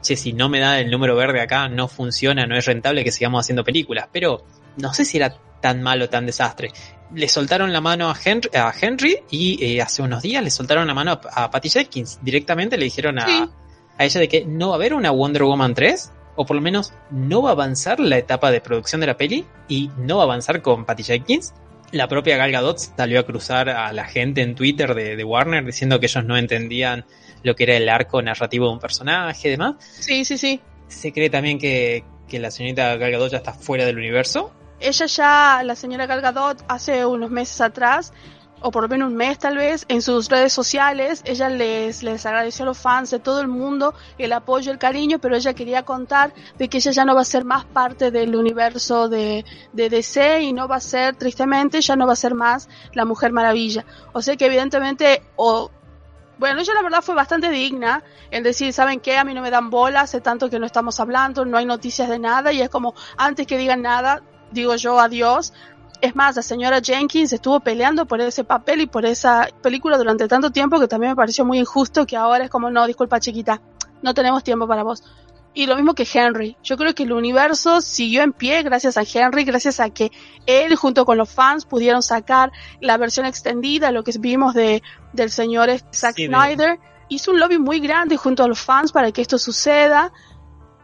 che, 0.00 0.16
si 0.16 0.32
no 0.32 0.48
me 0.48 0.58
da 0.60 0.80
el 0.80 0.90
número 0.90 1.14
verde 1.16 1.40
acá, 1.42 1.68
no 1.68 1.86
funciona, 1.86 2.46
no 2.46 2.56
es 2.56 2.64
rentable 2.64 3.04
que 3.04 3.12
sigamos 3.12 3.40
haciendo 3.44 3.62
películas. 3.62 4.08
Pero 4.10 4.46
no 4.78 4.94
sé 4.94 5.04
si 5.04 5.18
era 5.18 5.34
tan 5.60 5.82
malo, 5.82 6.08
tan 6.08 6.24
desastre. 6.24 6.70
Le 7.14 7.28
soltaron 7.28 7.72
la 7.72 7.80
mano 7.80 8.10
a 8.10 8.16
Henry, 8.24 8.50
a 8.54 8.72
Henry 8.80 9.18
y 9.30 9.62
eh, 9.64 9.82
hace 9.82 10.02
unos 10.02 10.22
días 10.22 10.42
le 10.42 10.50
soltaron 10.50 10.86
la 10.86 10.94
mano 10.94 11.12
a, 11.34 11.44
a 11.44 11.50
Patty 11.50 11.68
Jenkins. 11.68 12.18
Directamente 12.22 12.76
le 12.78 12.84
dijeron 12.84 13.18
a, 13.18 13.26
Sí. 13.26 13.44
a 13.98 14.04
ella 14.04 14.20
de 14.20 14.28
que 14.28 14.44
no 14.46 14.68
va 14.68 14.74
a 14.74 14.76
haber 14.76 14.94
una 14.94 15.10
Wonder 15.10 15.42
Woman 15.42 15.74
3, 15.74 16.10
o 16.36 16.46
por 16.46 16.56
lo 16.56 16.62
menos 16.62 16.92
no 17.10 17.42
va 17.42 17.50
a 17.50 17.52
avanzar 17.52 18.00
la 18.00 18.16
etapa 18.16 18.50
de 18.50 18.60
producción 18.62 19.00
de 19.02 19.06
la 19.06 19.16
peli 19.18 19.44
y 19.68 19.90
no 19.98 20.16
va 20.16 20.22
a 20.22 20.26
avanzar 20.26 20.62
con 20.62 20.84
Patty 20.86 21.02
Jenkins. 21.02 21.52
La 21.90 22.08
propia 22.08 22.38
Gal 22.38 22.50
Gadot 22.52 22.78
salió 22.78 23.20
a 23.20 23.26
cruzar 23.26 23.68
a 23.68 23.92
la 23.92 24.04
gente 24.06 24.40
en 24.40 24.54
Twitter 24.54 24.94
de, 24.94 25.14
de 25.14 25.24
Warner 25.24 25.62
diciendo 25.66 26.00
que 26.00 26.06
ellos 26.06 26.24
no 26.24 26.38
entendían 26.38 27.04
lo 27.42 27.54
que 27.54 27.64
era 27.64 27.76
el 27.76 27.86
arco 27.90 28.22
narrativo 28.22 28.66
de 28.68 28.72
un 28.72 28.78
personaje 28.80 29.48
y 29.48 29.50
demás. 29.50 29.74
Sí, 30.00 30.24
sí, 30.24 30.38
sí. 30.38 30.60
Se 30.88 31.12
cree 31.12 31.28
también 31.28 31.58
que, 31.58 32.02
que 32.28 32.38
la 32.38 32.50
señorita 32.50 32.96
Gal 32.96 33.10
Gadot 33.12 33.30
ya 33.30 33.36
está 33.38 33.52
fuera 33.52 33.84
del 33.84 33.98
universo. 33.98 34.54
Ella 34.82 35.06
ya, 35.06 35.62
la 35.64 35.76
señora 35.76 36.06
Gal 36.06 36.20
Gadot, 36.20 36.64
hace 36.68 37.06
unos 37.06 37.30
meses 37.30 37.60
atrás, 37.60 38.12
o 38.62 38.70
por 38.70 38.82
lo 38.82 38.88
menos 38.88 39.10
un 39.10 39.16
mes 39.16 39.38
tal 39.38 39.56
vez, 39.56 39.84
en 39.88 40.02
sus 40.02 40.28
redes 40.28 40.52
sociales, 40.52 41.22
ella 41.24 41.48
les, 41.48 42.02
les 42.02 42.26
agradeció 42.26 42.64
a 42.64 42.66
los 42.66 42.78
fans 42.78 43.10
de 43.10 43.18
todo 43.18 43.40
el 43.40 43.48
mundo 43.48 43.94
el 44.18 44.32
apoyo, 44.32 44.72
el 44.72 44.78
cariño, 44.78 45.18
pero 45.18 45.36
ella 45.36 45.54
quería 45.54 45.84
contar 45.84 46.32
de 46.58 46.68
que 46.68 46.78
ella 46.78 46.92
ya 46.92 47.04
no 47.04 47.14
va 47.14 47.22
a 47.22 47.24
ser 47.24 47.44
más 47.44 47.64
parte 47.64 48.10
del 48.10 48.34
universo 48.34 49.08
de, 49.08 49.44
de 49.72 49.88
DC 49.88 50.42
y 50.42 50.52
no 50.52 50.68
va 50.68 50.76
a 50.76 50.80
ser, 50.80 51.16
tristemente, 51.16 51.80
ya 51.80 51.96
no 51.96 52.06
va 52.06 52.12
a 52.14 52.16
ser 52.16 52.34
más 52.34 52.68
la 52.92 53.04
Mujer 53.04 53.32
Maravilla. 53.32 53.84
O 54.12 54.22
sea 54.22 54.36
que 54.36 54.46
evidentemente, 54.46 55.22
o 55.36 55.70
bueno, 56.38 56.60
ella 56.60 56.74
la 56.74 56.82
verdad 56.82 57.02
fue 57.02 57.14
bastante 57.14 57.50
digna 57.50 58.02
en 58.30 58.42
decir, 58.42 58.72
¿saben 58.72 59.00
qué? 59.00 59.16
A 59.16 59.24
mí 59.24 59.34
no 59.34 59.42
me 59.42 59.50
dan 59.50 59.70
bola, 59.70 60.00
hace 60.00 60.20
tanto 60.20 60.50
que 60.50 60.58
no 60.58 60.66
estamos 60.66 60.98
hablando, 60.98 61.44
no 61.44 61.56
hay 61.56 61.66
noticias 61.66 62.08
de 62.08 62.18
nada 62.18 62.52
y 62.52 62.62
es 62.62 62.68
como, 62.68 62.94
antes 63.16 63.46
que 63.46 63.58
digan 63.58 63.82
nada, 63.82 64.22
digo 64.52 64.76
yo 64.76 64.98
adiós. 64.98 65.52
Es 66.00 66.16
más, 66.16 66.34
la 66.34 66.42
señora 66.42 66.80
Jenkins 66.80 67.32
estuvo 67.32 67.60
peleando 67.60 68.06
por 68.06 68.20
ese 68.20 68.42
papel 68.42 68.80
y 68.80 68.86
por 68.86 69.06
esa 69.06 69.48
película 69.62 69.96
durante 69.98 70.26
tanto 70.26 70.50
tiempo 70.50 70.80
que 70.80 70.88
también 70.88 71.12
me 71.12 71.16
pareció 71.16 71.44
muy 71.44 71.60
injusto 71.60 72.06
que 72.06 72.16
ahora 72.16 72.44
es 72.44 72.50
como, 72.50 72.70
no, 72.70 72.86
disculpa 72.88 73.20
chiquita, 73.20 73.60
no 74.02 74.12
tenemos 74.12 74.42
tiempo 74.42 74.66
para 74.66 74.82
vos. 74.82 75.04
Y 75.54 75.66
lo 75.66 75.76
mismo 75.76 75.94
que 75.94 76.06
Henry. 76.10 76.56
Yo 76.62 76.76
creo 76.76 76.94
que 76.94 77.02
el 77.02 77.12
universo 77.12 77.80
siguió 77.82 78.22
en 78.22 78.32
pie 78.32 78.62
gracias 78.62 78.96
a 78.96 79.02
Henry, 79.02 79.44
gracias 79.44 79.80
a 79.80 79.90
que 79.90 80.10
él 80.46 80.74
junto 80.76 81.04
con 81.04 81.18
los 81.18 81.30
fans 81.30 81.66
pudieron 81.66 82.02
sacar 82.02 82.50
la 82.80 82.96
versión 82.96 83.26
extendida, 83.26 83.92
lo 83.92 84.02
que 84.02 84.12
vimos 84.18 84.54
de, 84.54 84.82
del 85.12 85.30
señor 85.30 85.70
Zack 85.92 86.16
Sí, 86.16 86.26
Snyder. 86.26 86.78
Hizo 87.08 87.32
un 87.32 87.38
lobby 87.38 87.58
muy 87.58 87.80
grande 87.80 88.16
junto 88.16 88.42
a 88.42 88.48
los 88.48 88.60
fans 88.60 88.92
para 88.92 89.12
que 89.12 89.20
esto 89.20 89.36
suceda. 89.36 90.12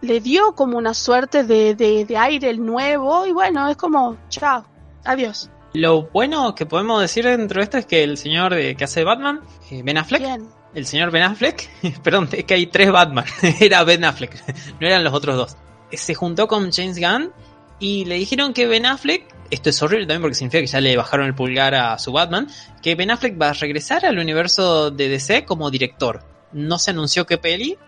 Le 0.01 0.21
dio 0.21 0.53
como 0.53 0.79
una 0.79 0.95
suerte 0.95 1.45
de, 1.45 1.75
de, 1.75 2.05
de 2.05 2.17
aire 2.17 2.57
nuevo 2.57 3.27
y 3.27 3.33
bueno, 3.33 3.69
es 3.69 3.77
como, 3.77 4.17
chao, 4.29 4.65
adiós. 5.05 5.51
Lo 5.75 6.05
bueno 6.05 6.55
que 6.55 6.67
podemos 6.67 7.01
decir 7.01 7.25
dentro 7.25 7.61
de 7.61 7.65
esto 7.65 7.79
es 7.79 7.87
que 7.87 8.03
el 8.03 8.17
señor 8.17 8.55
de, 8.55 8.75
que 8.75 8.85
hace 8.85 9.05
Batman, 9.05 9.41
eh, 9.71 9.83
Ben 9.85 9.99
Affleck, 9.99 10.41
el 10.75 10.87
señor 10.87 11.11
Ben 11.11 11.25
Affleck, 11.25 11.69
perdón, 12.03 12.29
es 12.33 12.45
que 12.45 12.55
hay 12.55 12.67
tres 12.67 12.91
Batman, 12.91 13.25
era 13.61 13.85
Ben 13.85 14.05
Affleck, 14.05 14.43
no 14.81 14.87
eran 14.87 15.05
los 15.05 15.13
otros 15.13 15.37
dos. 15.37 15.57
Se 15.93 16.15
juntó 16.15 16.49
con 16.49 16.71
James 16.73 16.99
Gunn 16.99 17.33
y 17.79 18.05
le 18.05 18.17
dijeron 18.17 18.53
que 18.53 18.67
Ben 18.67 18.87
Affleck, 18.87 19.27
esto 19.51 19.71
es 19.71 19.83
horrible 19.83 20.07
también 20.07 20.23
porque 20.23 20.35
significa 20.35 20.61
que 20.61 20.67
ya 20.67 20.81
le 20.81 20.97
bajaron 20.97 21.27
el 21.27 21.35
pulgar 21.35 21.75
a 21.75 21.99
su 21.99 22.13
Batman, 22.13 22.49
que 22.83 22.95
Ben 22.95 23.11
Affleck 23.11 23.41
va 23.41 23.51
a 23.51 23.55
regresar 23.55 24.05
al 24.05 24.19
universo 24.19 24.91
de 24.91 25.09
DC 25.09 25.45
como 25.45 25.71
director. 25.71 26.23
No 26.53 26.79
se 26.79 26.91
anunció 26.91 27.27
qué 27.27 27.39
peli, 27.39 27.79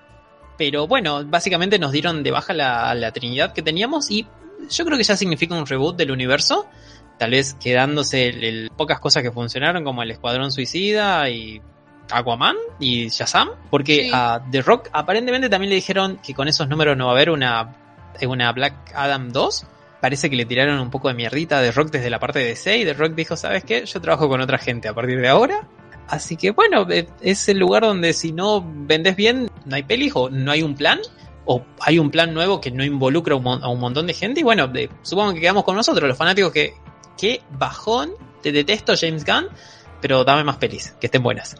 pero 0.61 0.87
bueno, 0.87 1.25
básicamente 1.25 1.79
nos 1.79 1.91
dieron 1.91 2.23
de 2.23 2.31
baja 2.31 2.53
la, 2.53 2.95
la 2.95 3.13
Trinidad 3.13 3.55
que 3.55 3.63
teníamos 3.63 4.11
y 4.11 4.27
yo 4.69 4.85
creo 4.85 4.99
que 4.99 5.05
ya 5.05 5.17
significa 5.17 5.55
un 5.55 5.65
reboot 5.65 5.97
del 5.97 6.11
universo. 6.11 6.67
Tal 7.19 7.31
vez 7.31 7.55
quedándose 7.55 8.29
el- 8.29 8.45
el- 8.45 8.71
pocas 8.77 9.01
cosas 9.01 9.23
que 9.23 9.33
funcionaron 9.33 9.83
como 9.85 10.03
el 10.03 10.11
Escuadrón 10.11 10.53
Suicida 10.53 11.31
y 11.31 11.63
Aquaman 12.11 12.57
y 12.79 13.09
Shazam. 13.09 13.49
Porque 13.71 14.05
Sí. 14.05 14.11
a 14.13 14.43
The 14.51 14.61
Rock 14.61 14.91
aparentemente 14.93 15.49
también 15.49 15.71
le 15.71 15.77
dijeron 15.77 16.19
que 16.23 16.35
con 16.35 16.47
esos 16.47 16.69
números 16.69 16.95
no 16.95 17.07
va 17.07 17.13
a 17.13 17.15
haber 17.15 17.31
una, 17.31 17.75
una 18.29 18.53
Black 18.53 18.93
Adam 18.95 19.33
2. 19.33 19.65
Parece 20.03 20.29
que 20.29 20.37
le 20.37 20.45
tiraron 20.45 20.79
un 20.79 20.91
poco 20.91 21.09
de 21.09 21.15
mierdita 21.15 21.59
a 21.59 21.63
The 21.63 21.73
Rock 21.73 21.91
desde 21.91 22.11
la 22.11 22.19
parte 22.19 22.41
de 22.41 22.45
DC 22.49 22.77
y 22.77 22.85
The 22.85 22.93
Rock 22.93 23.15
dijo, 23.15 23.35
¿sabes 23.35 23.65
qué? 23.65 23.87
Yo 23.87 23.99
trabajo 24.03 24.29
con 24.29 24.43
otra 24.43 24.59
gente 24.59 24.89
a 24.89 24.93
partir 24.95 25.19
de 25.23 25.29
ahora. 25.29 25.67
Así 26.11 26.37
que 26.37 26.51
bueno, 26.51 26.87
eh, 26.91 27.07
es 27.21 27.49
el 27.49 27.59
lugar 27.59 27.85
donde 27.85 28.13
si 28.13 28.33
no 28.33 28.65
vendes 28.67 29.15
bien, 29.15 29.49
no 29.65 29.77
hay 29.77 29.85
pelis 29.85 30.13
o 30.17 30.29
no 30.29 30.51
hay 30.51 30.63
un 30.63 30.75
plan. 30.75 30.99
O 31.47 31.65
hay 31.81 31.99
un 31.99 32.11
plan 32.11 32.35
nuevo 32.35 32.61
que 32.61 32.71
no 32.71 32.85
involucra 32.85 33.35
a 33.35 33.69
un, 33.69 33.81
montón 33.81 34.07
de 34.07 34.15
gente. 34.15 34.41
Y 34.41 34.43
bueno, 34.43 34.71
eh, 34.75 34.89
supongo 35.03 35.33
que 35.33 35.41
quedamos 35.41 35.65
con 35.65 35.75
nosotros, 35.75 36.07
los 36.07 36.19
fanáticos, 36.19 36.53
que, 36.53 36.75
que 37.17 37.41
bajón, 37.51 38.13
te 38.43 38.53
detesto 38.53 38.93
James 39.01 39.25
Gunn, 39.25 39.49
pero 40.01 40.23
dame 40.25 40.45
más 40.45 40.59
pelis, 40.59 40.95
que 41.01 41.07
estén 41.07 41.23
buenas. 41.23 41.57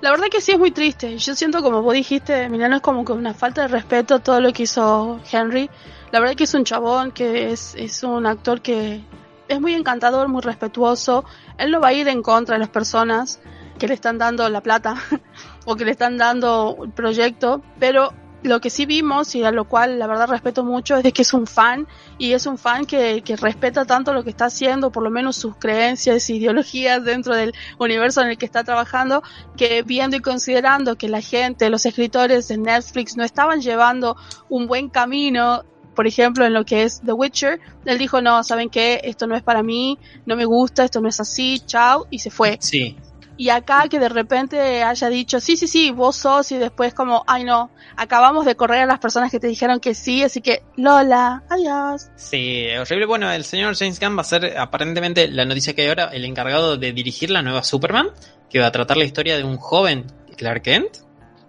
La 0.00 0.10
verdad 0.10 0.26
que 0.30 0.40
sí 0.40 0.52
es 0.52 0.58
muy 0.58 0.70
triste. 0.70 1.18
Yo 1.18 1.34
siento, 1.34 1.62
como 1.62 1.82
vos 1.82 1.94
dijiste, 1.94 2.48
Milano, 2.48 2.76
es 2.76 2.82
como 2.82 3.04
que 3.04 3.12
una 3.12 3.34
falta 3.34 3.62
de 3.62 3.68
respeto 3.68 4.20
todo 4.20 4.40
lo 4.40 4.52
que 4.52 4.64
hizo 4.64 5.20
Henry. 5.30 5.70
La 6.12 6.20
verdad 6.20 6.36
que 6.36 6.44
es 6.44 6.54
un 6.54 6.64
chabón, 6.64 7.10
que 7.10 7.50
es, 7.50 7.74
es 7.76 8.02
un 8.04 8.26
actor 8.26 8.60
que 8.60 9.02
es 9.48 9.60
muy 9.60 9.74
encantador, 9.74 10.28
muy 10.28 10.42
respetuoso. 10.42 11.24
Él 11.56 11.72
no 11.72 11.80
va 11.80 11.88
a 11.88 11.92
ir 11.92 12.06
en 12.06 12.22
contra 12.22 12.54
de 12.54 12.60
las 12.60 12.68
personas 12.68 13.40
que 13.78 13.88
le 13.88 13.94
están 13.94 14.18
dando 14.18 14.48
la 14.48 14.62
plata 14.62 14.96
o 15.64 15.76
que 15.76 15.84
le 15.84 15.92
están 15.92 16.18
dando 16.18 16.76
el 16.82 16.90
proyecto, 16.90 17.62
pero 17.78 18.12
lo 18.42 18.60
que 18.60 18.70
sí 18.70 18.86
vimos 18.86 19.34
y 19.34 19.42
a 19.42 19.50
lo 19.50 19.64
cual 19.64 19.98
la 19.98 20.06
verdad 20.06 20.28
respeto 20.28 20.64
mucho 20.64 20.96
es 20.96 21.02
de 21.02 21.12
que 21.12 21.22
es 21.22 21.34
un 21.34 21.46
fan 21.46 21.88
y 22.18 22.32
es 22.32 22.46
un 22.46 22.56
fan 22.56 22.86
que, 22.86 23.22
que 23.22 23.36
respeta 23.36 23.84
tanto 23.84 24.12
lo 24.12 24.22
que 24.22 24.30
está 24.30 24.46
haciendo, 24.46 24.92
por 24.92 25.02
lo 25.02 25.10
menos 25.10 25.36
sus 25.36 25.56
creencias 25.56 26.30
ideologías 26.30 27.04
dentro 27.04 27.34
del 27.34 27.52
universo 27.78 28.22
en 28.22 28.28
el 28.28 28.38
que 28.38 28.46
está 28.46 28.62
trabajando, 28.62 29.22
que 29.56 29.82
viendo 29.82 30.16
y 30.16 30.20
considerando 30.20 30.96
que 30.96 31.08
la 31.08 31.20
gente, 31.20 31.68
los 31.70 31.84
escritores 31.84 32.48
de 32.48 32.58
Netflix 32.58 33.16
no 33.16 33.24
estaban 33.24 33.60
llevando 33.60 34.16
un 34.48 34.66
buen 34.68 34.88
camino, 34.88 35.64
por 35.98 36.06
ejemplo, 36.06 36.44
en 36.46 36.54
lo 36.54 36.64
que 36.64 36.84
es 36.84 37.00
The 37.04 37.12
Witcher, 37.12 37.60
él 37.84 37.98
dijo, 37.98 38.22
no, 38.22 38.44
¿saben 38.44 38.70
qué? 38.70 39.00
Esto 39.02 39.26
no 39.26 39.34
es 39.34 39.42
para 39.42 39.64
mí, 39.64 39.98
no 40.26 40.36
me 40.36 40.44
gusta, 40.44 40.84
esto 40.84 41.00
no 41.00 41.08
es 41.08 41.18
así, 41.18 41.60
chao, 41.66 42.06
y 42.08 42.20
se 42.20 42.30
fue. 42.30 42.56
Sí, 42.60 42.96
Y 43.38 43.50
acá 43.50 43.84
que 43.88 43.98
de 44.00 44.08
repente 44.08 44.82
haya 44.82 45.08
dicho, 45.08 45.38
sí, 45.38 45.56
sí, 45.56 45.68
sí, 45.68 45.90
vos 45.92 46.16
sos, 46.16 46.50
y 46.50 46.58
después 46.58 46.92
como, 46.92 47.22
ay 47.28 47.44
no, 47.44 47.70
acabamos 47.96 48.44
de 48.44 48.56
correr 48.56 48.82
a 48.82 48.86
las 48.86 48.98
personas 48.98 49.30
que 49.30 49.38
te 49.38 49.46
dijeron 49.46 49.78
que 49.78 49.94
sí, 49.94 50.24
así 50.24 50.40
que, 50.42 50.64
Lola, 50.76 51.44
adiós. 51.48 52.08
Sí, 52.16 52.66
horrible. 52.76 53.06
Bueno, 53.06 53.30
el 53.30 53.44
señor 53.44 53.76
James 53.76 54.00
Gunn 54.00 54.16
va 54.18 54.22
a 54.22 54.24
ser 54.24 54.58
aparentemente 54.58 55.28
la 55.28 55.44
noticia 55.44 55.72
que 55.74 55.82
hay 55.82 55.88
ahora, 55.88 56.10
el 56.12 56.24
encargado 56.24 56.76
de 56.76 56.92
dirigir 56.92 57.30
la 57.30 57.40
nueva 57.42 57.62
Superman, 57.62 58.08
que 58.50 58.58
va 58.58 58.66
a 58.66 58.72
tratar 58.72 58.96
la 58.96 59.04
historia 59.04 59.36
de 59.36 59.44
un 59.44 59.56
joven 59.56 60.06
Clark 60.36 60.62
Kent. 60.62 60.96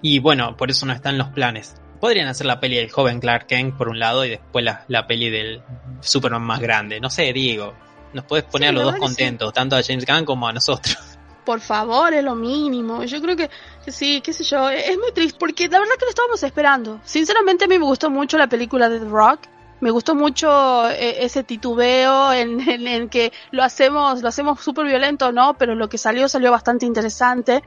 Y 0.01 0.19
bueno, 0.19 0.55
por 0.55 0.69
eso 0.69 0.85
no 0.85 0.93
está 0.93 1.09
en 1.09 1.17
los 1.17 1.29
planes. 1.29 1.75
Podrían 1.99 2.27
hacer 2.27 2.45
la 2.45 2.59
peli 2.59 2.75
del 2.77 2.91
joven 2.91 3.19
Clark 3.19 3.47
Kent 3.47 3.75
por 3.75 3.89
un 3.89 3.97
lado 3.99 4.23
y 4.25 4.29
después 4.29 4.63
la, 4.63 4.85
la 4.87 5.07
peli 5.07 5.29
del 5.29 5.61
Superman 6.01 6.43
más 6.43 6.59
grande. 6.59 6.99
No 7.01 7.09
sé, 7.09 7.33
Diego. 7.33 7.73
Nos 8.13 8.25
puedes 8.25 8.45
poner 8.45 8.69
Sí, 8.69 8.75
a 8.75 8.77
los 8.77 8.83
dos 8.85 8.93
sí. 8.93 8.99
contentos, 9.01 9.53
tanto 9.53 9.75
a 9.75 9.81
James 9.83 10.05
Gunn 10.05 10.23
como 10.23 10.47
a 10.47 10.53
nosotros. 10.53 10.97
Por 11.49 11.61
favor, 11.61 12.13
es 12.13 12.23
lo 12.23 12.35
mínimo. 12.35 13.03
Yo 13.05 13.19
creo 13.23 13.35
que, 13.35 13.49
que 13.83 13.91
sí, 13.91 14.21
qué 14.21 14.33
sé 14.33 14.43
yo, 14.43 14.69
es 14.69 14.95
muy 14.99 15.11
triste, 15.11 15.35
porque 15.39 15.67
la 15.67 15.79
verdad 15.79 15.95
que 15.97 16.05
lo 16.05 16.09
estábamos 16.11 16.43
esperando. 16.43 17.01
Sinceramente 17.03 17.65
a 17.65 17.67
mí 17.67 17.79
me 17.79 17.85
gustó 17.85 18.11
mucho 18.11 18.37
la 18.37 18.45
película 18.45 18.87
de 18.87 18.99
Rock. 18.99 19.39
Me 19.79 19.89
gustó 19.89 20.13
mucho 20.13 20.87
eh, 20.91 21.25
ese 21.25 21.43
titubeo 21.43 22.31
en, 22.33 22.59
en, 22.69 22.85
en 22.85 23.09
que 23.09 23.33
lo 23.49 23.63
hacemos, 23.63 24.21
lo 24.21 24.27
hacemos 24.27 24.61
súper 24.61 24.85
violento, 24.85 25.31
¿no? 25.31 25.57
Pero 25.57 25.73
lo 25.73 25.89
que 25.89 25.97
salió 25.97 26.29
salió 26.29 26.51
bastante 26.51 26.85
interesante. 26.85 27.63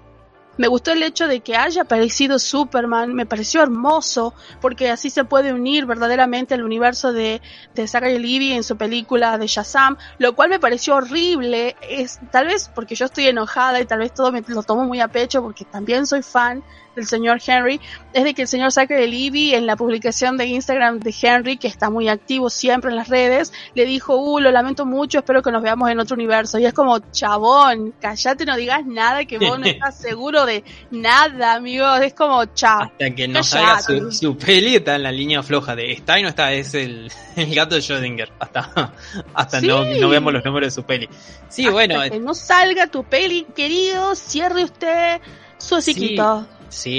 Me 0.58 0.68
gustó 0.68 0.92
el 0.92 1.02
hecho 1.02 1.28
de 1.28 1.40
que 1.40 1.56
haya 1.56 1.82
aparecido 1.82 2.38
Superman, 2.38 3.14
me 3.14 3.24
pareció 3.24 3.62
hermoso, 3.62 4.34
porque 4.60 4.90
así 4.90 5.08
se 5.08 5.24
puede 5.24 5.52
unir 5.52 5.86
verdaderamente 5.86 6.54
al 6.54 6.62
universo 6.62 7.12
de, 7.12 7.40
de 7.74 7.88
Zachary 7.88 8.18
Levi 8.18 8.52
en 8.52 8.62
su 8.62 8.76
película 8.76 9.38
de 9.38 9.46
Shazam, 9.46 9.96
lo 10.18 10.34
cual 10.34 10.50
me 10.50 10.60
pareció 10.60 10.96
horrible, 10.96 11.74
es 11.88 12.20
tal 12.30 12.46
vez 12.46 12.70
porque 12.74 12.94
yo 12.94 13.06
estoy 13.06 13.28
enojada 13.28 13.80
y 13.80 13.86
tal 13.86 14.00
vez 14.00 14.12
todo 14.12 14.30
me 14.30 14.42
lo 14.46 14.62
tomo 14.62 14.84
muy 14.84 15.00
a 15.00 15.08
pecho 15.08 15.42
porque 15.42 15.64
también 15.64 16.06
soy 16.06 16.22
fan 16.22 16.62
del 16.94 17.06
señor 17.06 17.40
Henry, 17.46 17.80
es 18.12 18.24
de 18.24 18.34
que 18.34 18.42
el 18.42 18.48
señor 18.48 18.72
Zachary 18.72 19.10
Levi 19.10 19.54
en 19.54 19.66
la 19.66 19.76
publicación 19.76 20.36
de 20.36 20.46
Instagram 20.46 21.00
de 21.00 21.14
Henry, 21.20 21.56
que 21.56 21.68
está 21.68 21.90
muy 21.90 22.08
activo 22.08 22.50
siempre 22.50 22.90
en 22.90 22.96
las 22.96 23.08
redes, 23.08 23.52
le 23.74 23.86
dijo, 23.86 24.16
uh, 24.16 24.40
lo 24.40 24.50
lamento 24.50 24.84
mucho, 24.84 25.18
espero 25.18 25.42
que 25.42 25.50
nos 25.50 25.62
veamos 25.62 25.90
en 25.90 25.98
otro 25.98 26.14
universo. 26.14 26.58
Y 26.58 26.66
es 26.66 26.74
como, 26.74 26.98
chabón, 27.12 27.94
callate, 28.00 28.44
no 28.44 28.56
digas 28.56 28.84
nada, 28.84 29.24
que 29.24 29.38
vos 29.38 29.58
no 29.58 29.66
estás 29.66 29.98
seguro 29.98 30.44
de 30.44 30.64
nada, 30.90 31.54
amigo. 31.54 31.94
Es 31.96 32.14
como, 32.14 32.44
chao. 32.46 32.82
Hasta 32.82 33.14
que 33.14 33.28
no 33.28 33.42
salga 33.42 33.80
su, 33.80 34.12
su 34.12 34.36
peli, 34.36 34.76
está 34.76 34.96
en 34.96 35.04
la 35.04 35.12
línea 35.12 35.42
floja 35.42 35.74
de 35.76 35.92
está 35.92 36.18
y 36.18 36.22
no 36.22 36.28
está, 36.28 36.52
es 36.52 36.74
el, 36.74 37.10
el 37.36 37.54
gato 37.54 37.74
de 37.74 37.80
Schrödinger. 37.80 38.28
Hasta, 38.38 38.92
hasta 39.34 39.60
Sí. 39.60 39.68
no, 39.68 39.84
no 39.84 40.08
veamos 40.08 40.32
los 40.32 40.44
números 40.44 40.68
de 40.68 40.80
su 40.80 40.84
peli. 40.84 41.08
Sí, 41.48 41.68
bueno, 41.68 42.00
Hasta 42.00 42.10
que 42.10 42.20
no 42.20 42.34
salga 42.34 42.86
tu 42.86 43.04
peli, 43.04 43.46
querido, 43.54 44.14
cierre 44.14 44.64
usted 44.64 45.20
su. 45.58 45.80
Sí, 45.80 46.16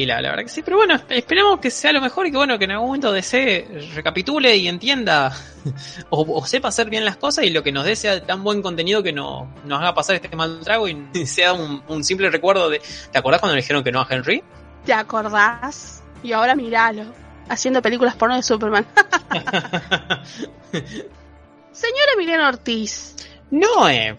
la, 0.06 0.22
la 0.22 0.30
verdad 0.30 0.44
que 0.44 0.50
sí, 0.50 0.62
pero 0.62 0.78
bueno, 0.78 1.00
esperemos 1.10 1.60
que 1.60 1.72
sea 1.72 1.92
lo 1.92 2.02
mejor 2.02 2.28
y 2.28 2.32
que 2.32 2.38
bueno, 2.38 2.58
que 2.58 2.66
en 2.66 2.72
algún 2.72 2.88
momento 2.88 3.12
DC 3.12 3.90
recapitule 3.96 4.56
y 4.56 4.68
entienda 4.68 5.36
o, 6.10 6.22
o 6.22 6.46
sepa 6.46 6.68
hacer 6.68 6.90
bien 6.90 7.06
las 7.06 7.18
cosas 7.18 7.46
y 7.46 7.50
lo 7.50 7.64
que 7.64 7.72
nos 7.72 7.86
dé 7.86 7.96
sea 7.96 8.24
tan 8.24 8.44
buen 8.44 8.62
contenido 8.62 9.02
que 9.02 9.12
no, 9.12 9.52
nos 9.66 9.80
haga 9.80 9.94
pasar 9.94 10.16
este 10.16 10.36
mal 10.36 10.60
trago 10.62 10.88
y 10.88 10.96
sea 11.26 11.54
un, 11.54 11.84
un 11.88 12.04
simple 12.04 12.30
recuerdo 12.30 12.70
de... 12.70 12.82
¿Te 13.12 13.18
acordás 13.18 13.40
cuando 13.40 13.56
le 13.56 13.62
dijeron 13.62 13.84
que 13.84 13.92
no 13.92 14.02
a 14.02 14.08
Henry? 14.10 14.44
¿Te 14.86 14.94
acordás? 14.94 16.04
Y 16.22 16.34
ahora 16.34 16.56
míralo, 16.56 17.06
haciendo 17.50 17.82
películas 17.82 18.16
porno 18.16 18.36
de 18.36 18.44
Superman. 18.44 18.86
Señora 21.72 22.12
Emiliano 22.16 22.48
Ortiz, 22.48 23.16
no, 23.50 23.90
eh. 23.90 24.18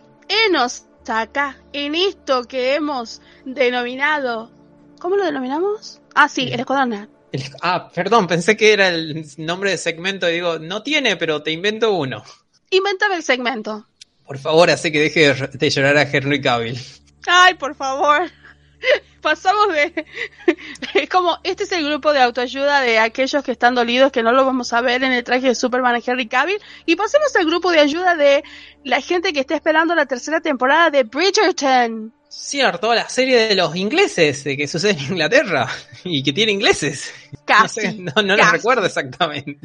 enos 0.49 0.85
acá 1.13 1.57
en 1.73 1.95
esto 1.95 2.45
que 2.45 2.75
hemos 2.75 3.21
denominado. 3.45 4.51
¿Cómo 5.05 5.17
lo 5.17 5.25
denominamos? 5.27 6.01
Ah, 6.15 6.31
sí, 6.31 6.49
el 6.51 6.61
Escuadrón. 6.61 7.11
El- 7.31 7.43
ah, 7.61 7.91
perdón, 7.95 8.27
pensé 8.27 8.57
que 8.57 8.73
era 8.73 8.89
el 8.89 9.27
nombre 9.37 9.69
de 9.69 9.77
segmento 9.77 10.27
y 10.31 10.33
digo, 10.33 10.59
no 10.59 10.83
tiene, 10.83 11.17
pero 11.17 11.43
te 11.43 11.51
invento 11.51 11.93
uno. 11.93 12.25
Inventame 12.71 13.17
el 13.17 13.23
segmento. 13.23 13.87
Por 14.27 14.39
favor, 14.39 14.71
hace 14.71 14.91
que 14.91 15.01
deje 15.01 15.35
de, 15.53 15.69
llorar 15.69 15.99
a 15.99 16.11
Henry 16.11 16.41
Cavill. 16.41 16.81
Ay, 17.27 17.53
por 17.53 17.75
favor. 17.75 18.31
Pasamos 19.21 19.75
de... 19.75 20.07
Es 20.95 21.11
como, 21.11 21.37
este 21.43 21.65
es 21.65 21.73
el 21.73 21.85
grupo 21.85 22.15
de 22.15 22.23
autoayuda 22.23 22.81
de 22.81 22.99
aquellos 22.99 23.45
que 23.45 23.53
están 23.53 23.75
dolidos, 23.75 24.11
que 24.11 24.23
no 24.23 24.33
lo 24.33 24.47
vamos 24.47 24.73
a 24.73 24.81
ver 24.81 25.05
en 25.05 25.13
el 25.13 25.23
traje 25.23 25.49
de 25.49 25.55
Superman 25.55 26.01
y 26.03 26.11
Henry 26.11 26.29
Cavill. 26.29 26.63
Y 26.87 26.97
pasemos 26.97 27.37
al 27.37 27.45
grupo 27.45 27.71
de 27.71 27.81
ayuda 27.81 28.17
de 28.17 28.43
la 28.85 29.03
gente 29.03 29.35
que 29.35 29.41
está 29.41 29.55
esperando 29.55 29.95
la 29.95 30.07
tercera 30.07 30.41
temporada 30.41 30.89
de 30.89 31.03
Bridgerton. 31.03 32.15
Cierto, 32.37 32.93
la 32.95 33.09
serie 33.09 33.49
de 33.49 33.55
los 33.55 33.75
ingleses, 33.77 34.43
de 34.45 34.57
que 34.57 34.67
sucede 34.67 34.93
en 34.93 35.13
Inglaterra 35.13 35.69
y 36.05 36.23
que 36.23 36.33
tiene 36.33 36.53
ingleses. 36.53 37.13
No, 37.33 37.39
Casi. 37.45 37.81
sé, 37.81 37.93
no, 37.95 38.23
no 38.23 38.37
lo 38.37 38.45
recuerdo 38.51 38.85
exactamente. 38.87 39.59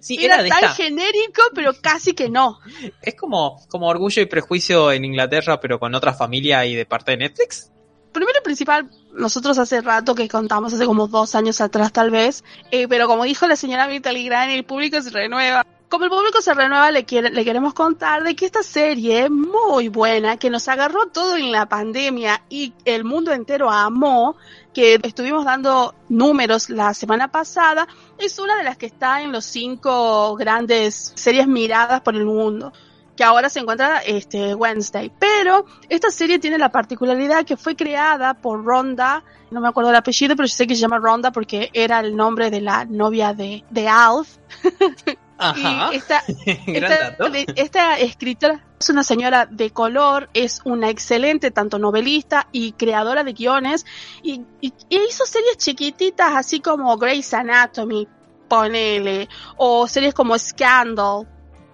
Sí, 0.00 0.16
Era 0.24 0.34
era 0.36 0.42
de 0.44 0.48
tan 0.48 0.64
esta. 0.64 0.74
genérico, 0.74 1.42
pero 1.54 1.72
casi 1.80 2.14
que 2.14 2.28
no. 2.30 2.58
Es 3.02 3.14
como, 3.14 3.64
como 3.68 3.86
Orgullo 3.88 4.22
y 4.22 4.26
Prejuicio 4.26 4.90
en 4.92 5.04
Inglaterra, 5.04 5.60
pero 5.60 5.78
con 5.78 5.94
otra 5.94 6.14
familia 6.14 6.64
y 6.64 6.74
de 6.74 6.86
parte 6.86 7.12
de 7.12 7.18
Netflix. 7.18 7.70
Primero 8.12 8.38
y 8.40 8.44
principal, 8.44 8.88
nosotros 9.12 9.58
hace 9.58 9.82
rato 9.82 10.14
que 10.14 10.26
contamos, 10.28 10.72
hace 10.72 10.86
como 10.86 11.06
dos 11.08 11.34
años 11.34 11.60
atrás 11.60 11.92
tal 11.92 12.10
vez, 12.10 12.44
eh, 12.70 12.88
pero 12.88 13.06
como 13.08 13.24
dijo 13.24 13.46
la 13.46 13.56
señora 13.56 13.86
Mirta 13.88 14.10
Legrand, 14.10 14.50
el 14.52 14.64
público 14.64 15.00
se 15.02 15.10
renueva. 15.10 15.66
Como 15.88 16.04
el 16.04 16.10
público 16.10 16.42
se 16.42 16.52
renueva, 16.52 16.90
le, 16.90 17.04
quiere, 17.04 17.30
le 17.30 17.44
queremos 17.44 17.72
contar 17.72 18.24
de 18.24 18.34
que 18.34 18.46
esta 18.46 18.62
serie 18.62 19.30
muy 19.30 19.88
buena, 19.88 20.36
que 20.36 20.50
nos 20.50 20.66
agarró 20.68 21.06
todo 21.06 21.36
en 21.36 21.52
la 21.52 21.68
pandemia 21.68 22.42
y 22.48 22.72
el 22.84 23.04
mundo 23.04 23.32
entero 23.32 23.70
amó, 23.70 24.36
que 24.74 24.98
estuvimos 25.02 25.44
dando 25.44 25.94
números 26.08 26.70
la 26.70 26.92
semana 26.92 27.28
pasada, 27.28 27.86
es 28.18 28.38
una 28.38 28.56
de 28.56 28.64
las 28.64 28.76
que 28.76 28.86
está 28.86 29.22
en 29.22 29.30
los 29.30 29.44
cinco 29.44 30.34
grandes 30.36 31.12
series 31.14 31.46
miradas 31.46 32.00
por 32.00 32.16
el 32.16 32.24
mundo 32.24 32.72
que 33.16 33.24
ahora 33.24 33.48
se 33.48 33.60
encuentra 33.60 34.00
este 34.00 34.54
Wednesday. 34.54 35.10
Pero 35.18 35.64
esta 35.88 36.10
serie 36.10 36.38
tiene 36.38 36.58
la 36.58 36.70
particularidad 36.70 37.46
que 37.46 37.56
fue 37.56 37.74
creada 37.74 38.34
por 38.34 38.62
Ronda, 38.62 39.24
no 39.50 39.60
me 39.62 39.68
acuerdo 39.68 39.88
el 39.88 39.96
apellido, 39.96 40.36
pero 40.36 40.46
yo 40.46 40.54
sé 40.54 40.66
que 40.66 40.74
se 40.74 40.82
llama 40.82 40.98
Ronda 40.98 41.32
porque 41.32 41.70
era 41.72 42.00
el 42.00 42.14
nombre 42.14 42.50
de 42.50 42.60
la 42.60 42.84
novia 42.84 43.32
de, 43.32 43.64
de 43.70 43.88
Alf. 43.88 44.36
Ajá. 45.38 45.90
Y 45.92 45.96
esta, 45.96 46.22
esta, 47.56 47.98
escritora 47.98 48.64
es 48.78 48.88
una 48.88 49.02
señora 49.04 49.46
de 49.46 49.70
color, 49.70 50.28
es 50.34 50.60
una 50.64 50.88
excelente 50.90 51.50
tanto 51.50 51.78
novelista 51.78 52.48
y 52.52 52.72
creadora 52.72 53.22
de 53.24 53.32
guiones 53.32 53.84
y, 54.22 54.42
y- 54.60 54.72
y 54.88 54.96
hizo 55.08 55.24
series 55.26 55.56
chiquititas 55.58 56.32
así 56.34 56.60
como 56.60 56.96
Grey's 56.96 57.32
Anatomy, 57.34 58.08
ponele, 58.48 59.28
o 59.56 59.86
series 59.86 60.14
como 60.14 60.38
Scandal, 60.38 61.26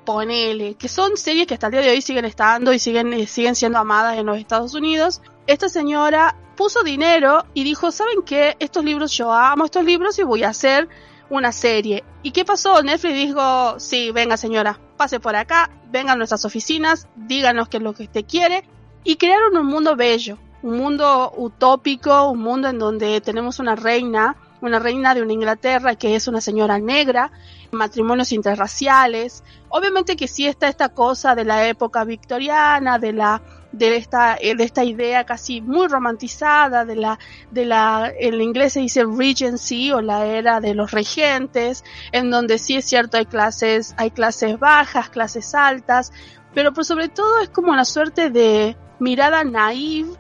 ponele, 0.04 0.74
que 0.74 0.88
son 0.88 1.16
series 1.16 1.46
que 1.46 1.54
hasta 1.54 1.66
el 1.68 1.72
día 1.72 1.80
de 1.82 1.90
hoy 1.90 2.02
siguen 2.02 2.24
estando 2.24 2.72
y 2.72 2.78
siguen, 2.78 3.12
eh, 3.12 3.26
siguen 3.26 3.54
siendo 3.54 3.78
amadas 3.78 4.18
en 4.18 4.26
los 4.26 4.38
Estados 4.38 4.74
Unidos. 4.74 5.20
Esta 5.46 5.68
señora 5.68 6.36
puso 6.56 6.82
dinero 6.82 7.44
y 7.54 7.64
dijo, 7.64 7.90
¿saben 7.90 8.22
qué? 8.24 8.56
Estos 8.58 8.84
libros, 8.84 9.12
yo 9.12 9.32
amo 9.32 9.64
estos 9.64 9.84
libros 9.84 10.18
y 10.18 10.22
voy 10.22 10.42
a 10.44 10.50
hacer 10.50 10.88
una 11.32 11.50
serie. 11.50 12.04
¿Y 12.22 12.30
qué 12.30 12.44
pasó? 12.44 12.82
Netflix 12.82 13.14
dijo, 13.14 13.80
sí, 13.80 14.12
venga 14.12 14.36
señora, 14.36 14.78
pase 14.98 15.18
por 15.18 15.34
acá, 15.34 15.70
venga 15.90 16.12
a 16.12 16.16
nuestras 16.16 16.44
oficinas, 16.44 17.08
díganos 17.16 17.68
qué 17.68 17.78
es 17.78 17.82
lo 17.82 17.94
que 17.94 18.04
usted 18.04 18.24
quiere. 18.26 18.68
Y 19.02 19.16
crearon 19.16 19.56
un 19.56 19.66
mundo 19.66 19.96
bello, 19.96 20.36
un 20.62 20.76
mundo 20.76 21.32
utópico, 21.36 22.30
un 22.30 22.40
mundo 22.40 22.68
en 22.68 22.78
donde 22.78 23.20
tenemos 23.22 23.58
una 23.60 23.74
reina, 23.74 24.36
una 24.60 24.78
reina 24.78 25.14
de 25.14 25.22
una 25.22 25.32
Inglaterra 25.32 25.94
que 25.94 26.14
es 26.14 26.28
una 26.28 26.42
señora 26.42 26.78
negra, 26.78 27.32
matrimonios 27.70 28.30
interraciales. 28.32 29.42
Obviamente 29.70 30.16
que 30.16 30.28
sí 30.28 30.46
está 30.46 30.68
esta 30.68 30.90
cosa 30.90 31.34
de 31.34 31.46
la 31.46 31.66
época 31.66 32.04
victoriana, 32.04 32.98
de 32.98 33.14
la 33.14 33.40
de 33.72 33.96
esta 33.96 34.36
eh, 34.36 34.54
de 34.54 34.64
esta 34.64 34.84
idea 34.84 35.24
casi 35.24 35.60
muy 35.60 35.88
romantizada 35.88 36.84
de 36.84 36.96
la 36.96 37.18
de 37.50 37.64
la 37.64 38.12
en 38.18 38.40
inglés 38.40 38.74
se 38.74 38.80
dice 38.80 39.04
regency 39.04 39.90
o 39.92 40.00
la 40.00 40.26
era 40.26 40.60
de 40.60 40.74
los 40.74 40.90
regentes 40.90 41.84
en 42.12 42.30
donde 42.30 42.58
sí 42.58 42.76
es 42.76 42.84
cierto 42.84 43.16
hay 43.16 43.26
clases 43.26 43.94
hay 43.96 44.10
clases 44.10 44.58
bajas 44.58 45.08
clases 45.08 45.54
altas 45.54 46.12
pero 46.54 46.72
por 46.72 46.84
sobre 46.84 47.08
todo 47.08 47.40
es 47.40 47.48
como 47.48 47.72
una 47.72 47.84
suerte 47.84 48.30
de 48.30 48.76
mirada 48.98 49.42
naive 49.42 50.10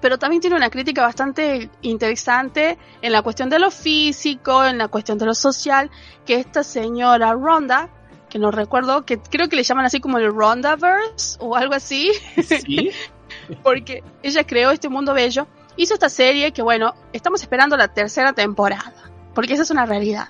pero 0.00 0.18
también 0.18 0.40
tiene 0.40 0.56
una 0.56 0.70
crítica 0.70 1.02
bastante 1.02 1.70
interesante 1.82 2.78
en 3.02 3.12
la 3.12 3.22
cuestión 3.22 3.50
de 3.50 3.58
lo 3.58 3.70
físico, 3.70 4.64
en 4.64 4.78
la 4.78 4.88
cuestión 4.88 5.18
de 5.18 5.26
lo 5.26 5.34
social, 5.34 5.90
que 6.24 6.36
esta 6.36 6.64
señora 6.64 7.32
Ronda, 7.32 7.90
que 8.30 8.38
no 8.38 8.50
recuerdo, 8.50 9.04
que 9.04 9.18
creo 9.18 9.48
que 9.48 9.56
le 9.56 9.62
llaman 9.62 9.84
así 9.84 10.00
como 10.00 10.16
el 10.18 10.32
Rondaverse 10.32 11.36
o 11.40 11.56
algo 11.56 11.74
así, 11.74 12.10
Sí. 12.42 12.90
porque 13.62 14.02
ella 14.22 14.44
creó 14.46 14.70
este 14.70 14.88
mundo 14.88 15.12
bello, 15.12 15.46
hizo 15.76 15.94
esta 15.94 16.08
serie 16.08 16.52
que 16.52 16.62
bueno, 16.62 16.94
estamos 17.12 17.42
esperando 17.42 17.76
la 17.76 17.88
tercera 17.88 18.32
temporada, 18.32 18.94
porque 19.34 19.52
esa 19.54 19.62
es 19.64 19.70
una 19.70 19.84
realidad. 19.84 20.28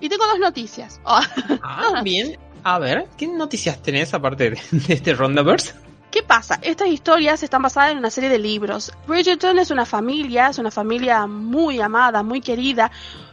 Y 0.00 0.08
tengo 0.08 0.26
dos 0.26 0.38
noticias. 0.38 1.00
Oh, 1.04 1.20
Ah, 1.62 2.00
bien. 2.02 2.38
A 2.64 2.78
ver, 2.78 3.06
¿qué 3.16 3.26
noticias 3.26 3.82
tenés 3.82 4.12
aparte 4.14 4.50
de, 4.50 4.60
de 4.70 4.94
este 4.94 5.14
Rondaverse? 5.14 5.74
¿Qué 6.10 6.22
pasa? 6.24 6.58
Estas 6.62 6.88
historias 6.88 7.42
están 7.42 7.62
basadas 7.62 7.92
en 7.92 7.98
una 7.98 8.10
serie 8.10 8.28
de 8.28 8.38
libros. 8.38 8.92
Bridgerton 9.06 9.58
es 9.60 9.70
una 9.70 9.86
familia, 9.86 10.48
es 10.48 10.58
una 10.58 10.70
familia 10.72 11.26
muy 11.26 11.80
amada, 11.80 12.22
muy 12.24 12.40
querida, 12.40 12.90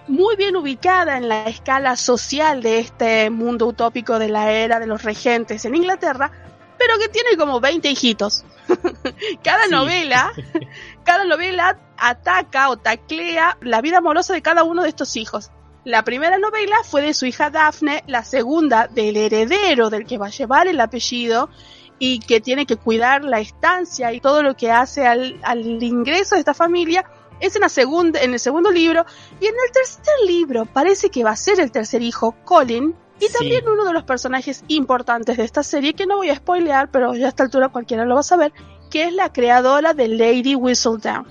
muy 0.07 0.35
bien 0.35 0.55
ubicada 0.55 1.17
en 1.17 1.27
la 1.27 1.43
escala 1.45 1.95
social 1.95 2.61
de 2.61 2.79
este 2.79 3.29
mundo 3.29 3.67
utópico 3.67 4.19
de 4.19 4.29
la 4.29 4.51
era 4.51 4.79
de 4.79 4.87
los 4.87 5.03
regentes 5.03 5.65
en 5.65 5.75
Inglaterra, 5.75 6.31
pero 6.77 6.97
que 6.99 7.09
tiene 7.09 7.35
como 7.37 7.59
20 7.59 7.89
hijitos. 7.89 8.45
cada 9.43 9.65
Sí. 9.65 9.71
novela, 9.71 10.31
cada 11.03 11.25
novela 11.25 11.79
ataca 11.97 12.69
o 12.69 12.77
taclea 12.77 13.57
la 13.61 13.81
vida 13.81 13.97
amorosa 13.99 14.33
de 14.33 14.41
cada 14.41 14.63
uno 14.63 14.83
de 14.83 14.89
estos 14.89 15.15
hijos. 15.15 15.51
La 15.83 16.03
primera 16.03 16.37
novela 16.37 16.75
fue 16.83 17.01
de 17.01 17.13
su 17.13 17.25
hija 17.25 17.49
Daphne, 17.49 18.03
la 18.07 18.23
segunda 18.23 18.87
del 18.87 19.15
heredero 19.15 19.89
del 19.89 20.05
que 20.05 20.17
va 20.17 20.27
a 20.27 20.31
llevar 20.31 20.67
el 20.67 20.79
apellido 20.81 21.49
y 21.97 22.19
que 22.19 22.41
tiene 22.41 22.65
que 22.65 22.75
cuidar 22.75 23.23
la 23.23 23.39
estancia 23.39 24.11
y 24.11 24.19
todo 24.19 24.43
lo 24.43 24.55
que 24.55 24.69
hace 24.71 25.07
al, 25.07 25.39
al 25.43 25.81
ingreso 25.81 26.35
de 26.35 26.39
esta 26.39 26.53
familia 26.53 27.05
es 27.39 27.55
en, 27.55 27.61
la 27.61 27.69
segunda, 27.69 28.21
en 28.21 28.33
el 28.33 28.39
segundo 28.39 28.71
libro 28.71 29.05
y 29.39 29.45
en 29.45 29.53
el 29.65 29.71
tercer 29.71 30.13
libro 30.27 30.65
parece 30.65 31.09
que 31.09 31.23
va 31.23 31.31
a 31.31 31.35
ser 31.35 31.59
el 31.59 31.71
tercer 31.71 32.01
hijo, 32.01 32.35
Colin, 32.43 32.95
y 33.19 33.25
Sí. 33.25 33.33
también 33.33 33.67
uno 33.67 33.83
de 33.85 33.93
los 33.93 34.03
personajes 34.03 34.63
importantes 34.67 35.37
de 35.37 35.43
esta 35.43 35.63
serie, 35.63 35.93
que 35.93 36.05
no 36.05 36.17
voy 36.17 36.29
a 36.29 36.35
spoilear, 36.35 36.91
pero 36.91 37.15
ya 37.15 37.25
a 37.25 37.29
esta 37.29 37.43
altura 37.43 37.69
cualquiera 37.69 38.05
lo 38.05 38.13
va 38.15 38.19
a 38.19 38.23
saber, 38.23 38.53
que 38.91 39.05
es 39.05 39.13
la 39.13 39.33
creadora 39.33 39.93
de 39.93 40.07
Lady 40.07 40.55
Whistledown. 40.55 41.25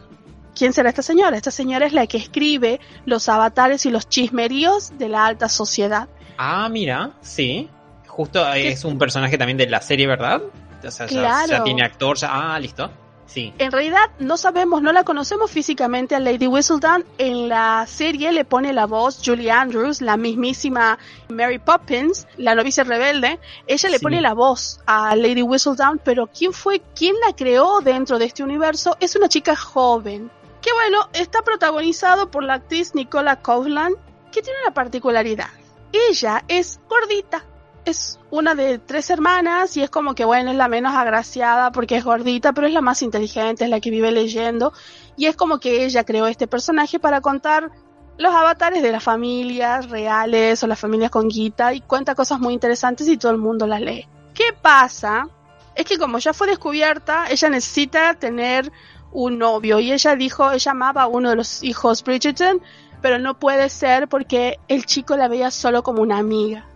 ¿Quién 0.54 0.72
será 0.72 0.88
esta 0.88 1.02
señora? 1.02 1.36
Esta 1.36 1.50
señora 1.50 1.86
es 1.86 1.92
la 1.92 2.06
que 2.06 2.16
escribe 2.16 2.80
los 3.04 3.28
avatares 3.28 3.84
y 3.86 3.90
los 3.90 4.08
chismeríos 4.08 4.96
de 4.98 5.08
la 5.08 5.26
alta 5.26 5.48
sociedad. 5.48 6.08
Ah, 6.38 6.68
mira, 6.70 7.12
sí. 7.20 7.68
Justo 8.08 8.46
es 8.54 8.82
un 8.84 8.98
personaje 8.98 9.36
también 9.36 9.58
de 9.58 9.66
la 9.68 9.80
serie, 9.82 10.06
¿verdad? 10.06 10.40
O 10.86 10.90
sea, 10.90 11.06
ya- 11.06 11.22
ya, 11.22 11.44
Claro. 11.46 11.64
tiene 11.64 11.82
actor, 11.82 12.16
ya. 12.16 12.54
Ah, 12.54 12.58
listo. 12.58 12.90
Sí. 13.26 13.52
En 13.58 13.72
realidad 13.72 14.10
no 14.18 14.36
sabemos, 14.36 14.82
no 14.82 14.92
la 14.92 15.04
conocemos 15.04 15.50
físicamente 15.50 16.14
a 16.14 16.20
Lady 16.20 16.46
Whistledown. 16.46 17.04
En 17.18 17.48
la 17.48 17.84
serie 17.86 18.32
le 18.32 18.44
pone 18.44 18.72
la 18.72 18.86
voz 18.86 19.20
Julie 19.24 19.50
Andrews, 19.50 20.00
la 20.00 20.16
mismísima 20.16 20.98
Mary 21.28 21.58
Poppins, 21.58 22.26
la 22.36 22.54
novicia 22.54 22.84
rebelde. 22.84 23.38
Ella 23.66 23.88
le 23.90 23.98
Sí. 23.98 24.02
pone 24.02 24.20
la 24.20 24.32
voz 24.32 24.80
a 24.86 25.14
Lady 25.16 25.42
Whistledown, 25.42 26.00
pero 26.04 26.28
quién 26.28 26.52
fue, 26.52 26.80
quién 26.94 27.14
la 27.26 27.34
creó 27.34 27.80
dentro 27.80 28.18
de 28.18 28.26
este 28.26 28.42
universo 28.42 28.96
es 29.00 29.16
una 29.16 29.28
chica 29.28 29.56
joven. 29.56 30.30
Que 30.62 30.72
bueno, 30.72 31.08
está 31.12 31.42
protagonizado 31.42 32.30
por 32.30 32.42
la 32.42 32.54
actriz 32.54 32.94
Nicola 32.94 33.42
Coughlan, 33.42 33.94
que 34.32 34.40
tiene 34.42 34.58
una 34.64 34.72
particularidad. 34.74 35.48
Ella 35.92 36.44
es 36.48 36.80
gordita, 36.88 37.44
es 37.86 38.18
una 38.30 38.54
de 38.56 38.78
tres 38.78 39.10
hermanas 39.10 39.76
y 39.76 39.82
es 39.82 39.90
como 39.90 40.14
que 40.14 40.24
bueno, 40.24 40.50
es 40.50 40.56
la 40.56 40.68
menos 40.68 40.94
agraciada 40.94 41.70
porque 41.70 41.96
es 41.96 42.04
gordita, 42.04 42.52
pero 42.52 42.66
es 42.66 42.72
la 42.72 42.80
más 42.80 43.00
inteligente, 43.00 43.64
es 43.64 43.70
la 43.70 43.80
que 43.80 43.90
vive 43.90 44.10
leyendo 44.10 44.72
y 45.16 45.26
es 45.26 45.36
como 45.36 45.60
que 45.60 45.84
ella 45.84 46.04
creó 46.04 46.26
este 46.26 46.48
personaje 46.48 46.98
para 46.98 47.20
contar 47.20 47.70
los 48.18 48.34
avatares 48.34 48.82
de 48.82 48.90
las 48.90 49.04
familias 49.04 49.88
reales 49.88 50.62
o 50.62 50.66
las 50.66 50.80
familias 50.80 51.10
con 51.10 51.28
guita 51.28 51.74
y 51.74 51.80
cuenta 51.80 52.16
cosas 52.16 52.40
muy 52.40 52.54
interesantes 52.54 53.08
y 53.08 53.16
todo 53.16 53.30
el 53.30 53.38
mundo 53.38 53.66
las 53.66 53.80
lee. 53.80 54.08
¿Qué 54.34 54.52
pasa? 54.60 55.28
Es 55.76 55.84
que 55.84 55.96
como 55.96 56.18
ya 56.18 56.32
fue 56.32 56.48
descubierta, 56.48 57.26
ella 57.30 57.50
necesita 57.50 58.14
tener 58.14 58.72
un 59.12 59.38
novio 59.38 59.78
y 59.78 59.92
ella 59.92 60.16
dijo, 60.16 60.50
ella 60.50 60.72
amaba 60.72 61.02
a 61.02 61.06
uno 61.06 61.30
de 61.30 61.36
los 61.36 61.62
hijos 61.62 62.02
Bridgerton, 62.02 62.60
pero 63.00 63.18
no 63.20 63.38
puede 63.38 63.68
ser 63.68 64.08
porque 64.08 64.58
el 64.66 64.86
chico 64.86 65.16
la 65.16 65.28
veía 65.28 65.52
solo 65.52 65.84
como 65.84 66.02
una 66.02 66.18
amiga. 66.18 66.66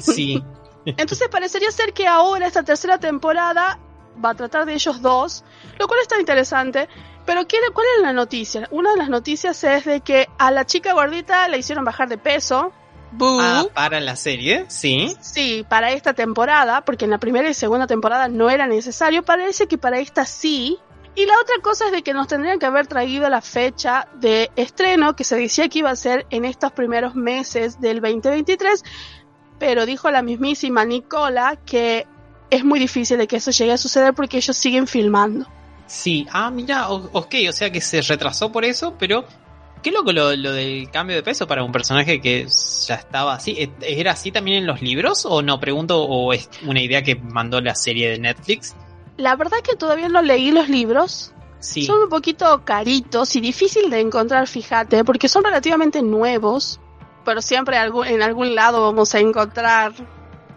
Sí. 0.00 0.42
Entonces 0.86 1.28
parecería 1.28 1.70
ser 1.70 1.92
que 1.92 2.06
ahora 2.06 2.46
esta 2.46 2.62
tercera 2.62 2.98
temporada 2.98 3.78
va 4.22 4.30
a 4.30 4.34
tratar 4.34 4.64
de 4.66 4.74
ellos 4.74 5.00
dos, 5.02 5.44
lo 5.78 5.86
cual 5.88 6.00
está 6.00 6.18
interesante. 6.20 6.88
Pero 7.26 7.46
¿qué- 7.46 7.56
¿cuál 7.72 7.86
es 7.96 8.02
la 8.02 8.12
noticia? 8.12 8.68
Una 8.70 8.90
de 8.92 8.98
las 8.98 9.08
noticias 9.08 9.62
es 9.64 9.84
de 9.86 10.00
que 10.02 10.28
a 10.38 10.50
la 10.50 10.66
chica 10.66 10.92
gordita 10.92 11.48
le 11.48 11.58
hicieron 11.58 11.84
bajar 11.84 12.08
de 12.08 12.18
peso. 12.18 12.72
Boo. 13.12 13.38
Ah, 13.40 13.64
para 13.72 14.00
la 14.00 14.16
serie, 14.16 14.66
sí. 14.68 15.16
Sí, 15.20 15.64
para 15.68 15.92
esta 15.92 16.14
temporada, 16.14 16.80
porque 16.84 17.04
en 17.04 17.12
la 17.12 17.18
primera 17.18 17.48
y 17.48 17.54
segunda 17.54 17.86
temporada 17.86 18.28
no 18.28 18.50
era 18.50 18.66
necesario, 18.66 19.22
parece 19.24 19.66
que 19.68 19.78
para 19.78 19.98
esta 20.00 20.26
sí. 20.26 20.78
Y 21.14 21.26
la 21.26 21.34
otra 21.40 21.54
cosa 21.62 21.86
es 21.86 21.92
de 21.92 22.02
que 22.02 22.12
nos 22.12 22.26
tendrían 22.26 22.58
que 22.58 22.66
haber 22.66 22.88
traído 22.88 23.28
la 23.30 23.40
fecha 23.40 24.08
de 24.14 24.50
estreno, 24.56 25.14
que 25.14 25.22
se 25.22 25.36
decía 25.36 25.68
que 25.68 25.78
iba 25.78 25.90
a 25.90 25.96
ser 25.96 26.26
en 26.30 26.44
estos 26.44 26.72
primeros 26.72 27.14
meses 27.14 27.80
del 27.80 28.00
2023, 28.00 28.82
pero 29.58 29.86
dijo 29.86 30.10
la 30.10 30.22
mismísima 30.22 30.84
Nicola 30.84 31.58
que 31.64 32.06
es 32.50 32.64
muy 32.64 32.78
difícil 32.78 33.18
de 33.18 33.26
que 33.26 33.36
eso 33.36 33.50
llegue 33.50 33.72
a 33.72 33.78
suceder 33.78 34.14
porque 34.14 34.36
ellos 34.36 34.56
siguen 34.56 34.86
filmando. 34.86 35.46
Sí. 35.86 36.26
Ah, 36.30 36.50
mira, 36.50 36.88
ok, 36.90 37.34
o 37.48 37.52
sea 37.52 37.70
que 37.70 37.80
se 37.80 38.00
retrasó 38.02 38.50
por 38.52 38.64
eso, 38.64 38.94
pero 38.98 39.24
qué 39.82 39.90
loco 39.90 40.12
lo, 40.12 40.34
lo 40.36 40.52
del 40.52 40.90
cambio 40.90 41.16
de 41.16 41.22
peso 41.22 41.46
para 41.46 41.62
un 41.62 41.72
personaje 41.72 42.20
que 42.20 42.46
ya 42.86 42.94
estaba 42.94 43.34
así. 43.34 43.52
¿E- 43.52 43.72
¿Era 43.80 44.12
así 44.12 44.30
también 44.32 44.58
en 44.58 44.66
los 44.66 44.82
libros 44.82 45.26
o 45.26 45.42
no? 45.42 45.60
Pregunto, 45.60 46.02
o 46.02 46.32
es 46.32 46.48
una 46.64 46.80
idea 46.80 47.02
que 47.02 47.16
mandó 47.16 47.60
la 47.60 47.74
serie 47.74 48.10
de 48.10 48.18
Netflix. 48.18 48.74
La 49.16 49.36
verdad 49.36 49.58
que 49.62 49.76
todavía 49.76 50.08
no 50.08 50.22
leí 50.22 50.50
los 50.50 50.68
libros, 50.68 51.34
Sí. 51.64 51.86
Son 51.86 52.02
un 52.02 52.08
poquito 52.10 52.62
caritos 52.62 53.34
y 53.36 53.40
difícil 53.40 53.88
de 53.88 53.98
encontrar, 54.00 54.46
fíjate, 54.46 55.02
porque 55.02 55.28
son 55.28 55.44
relativamente 55.44 56.02
nuevos, 56.02 56.78
pero 57.24 57.42
siempre 57.42 57.76
en 57.78 58.22
algún 58.22 58.54
lado 58.54 58.82
vamos 58.82 59.14
a 59.14 59.20
encontrar 59.20 59.92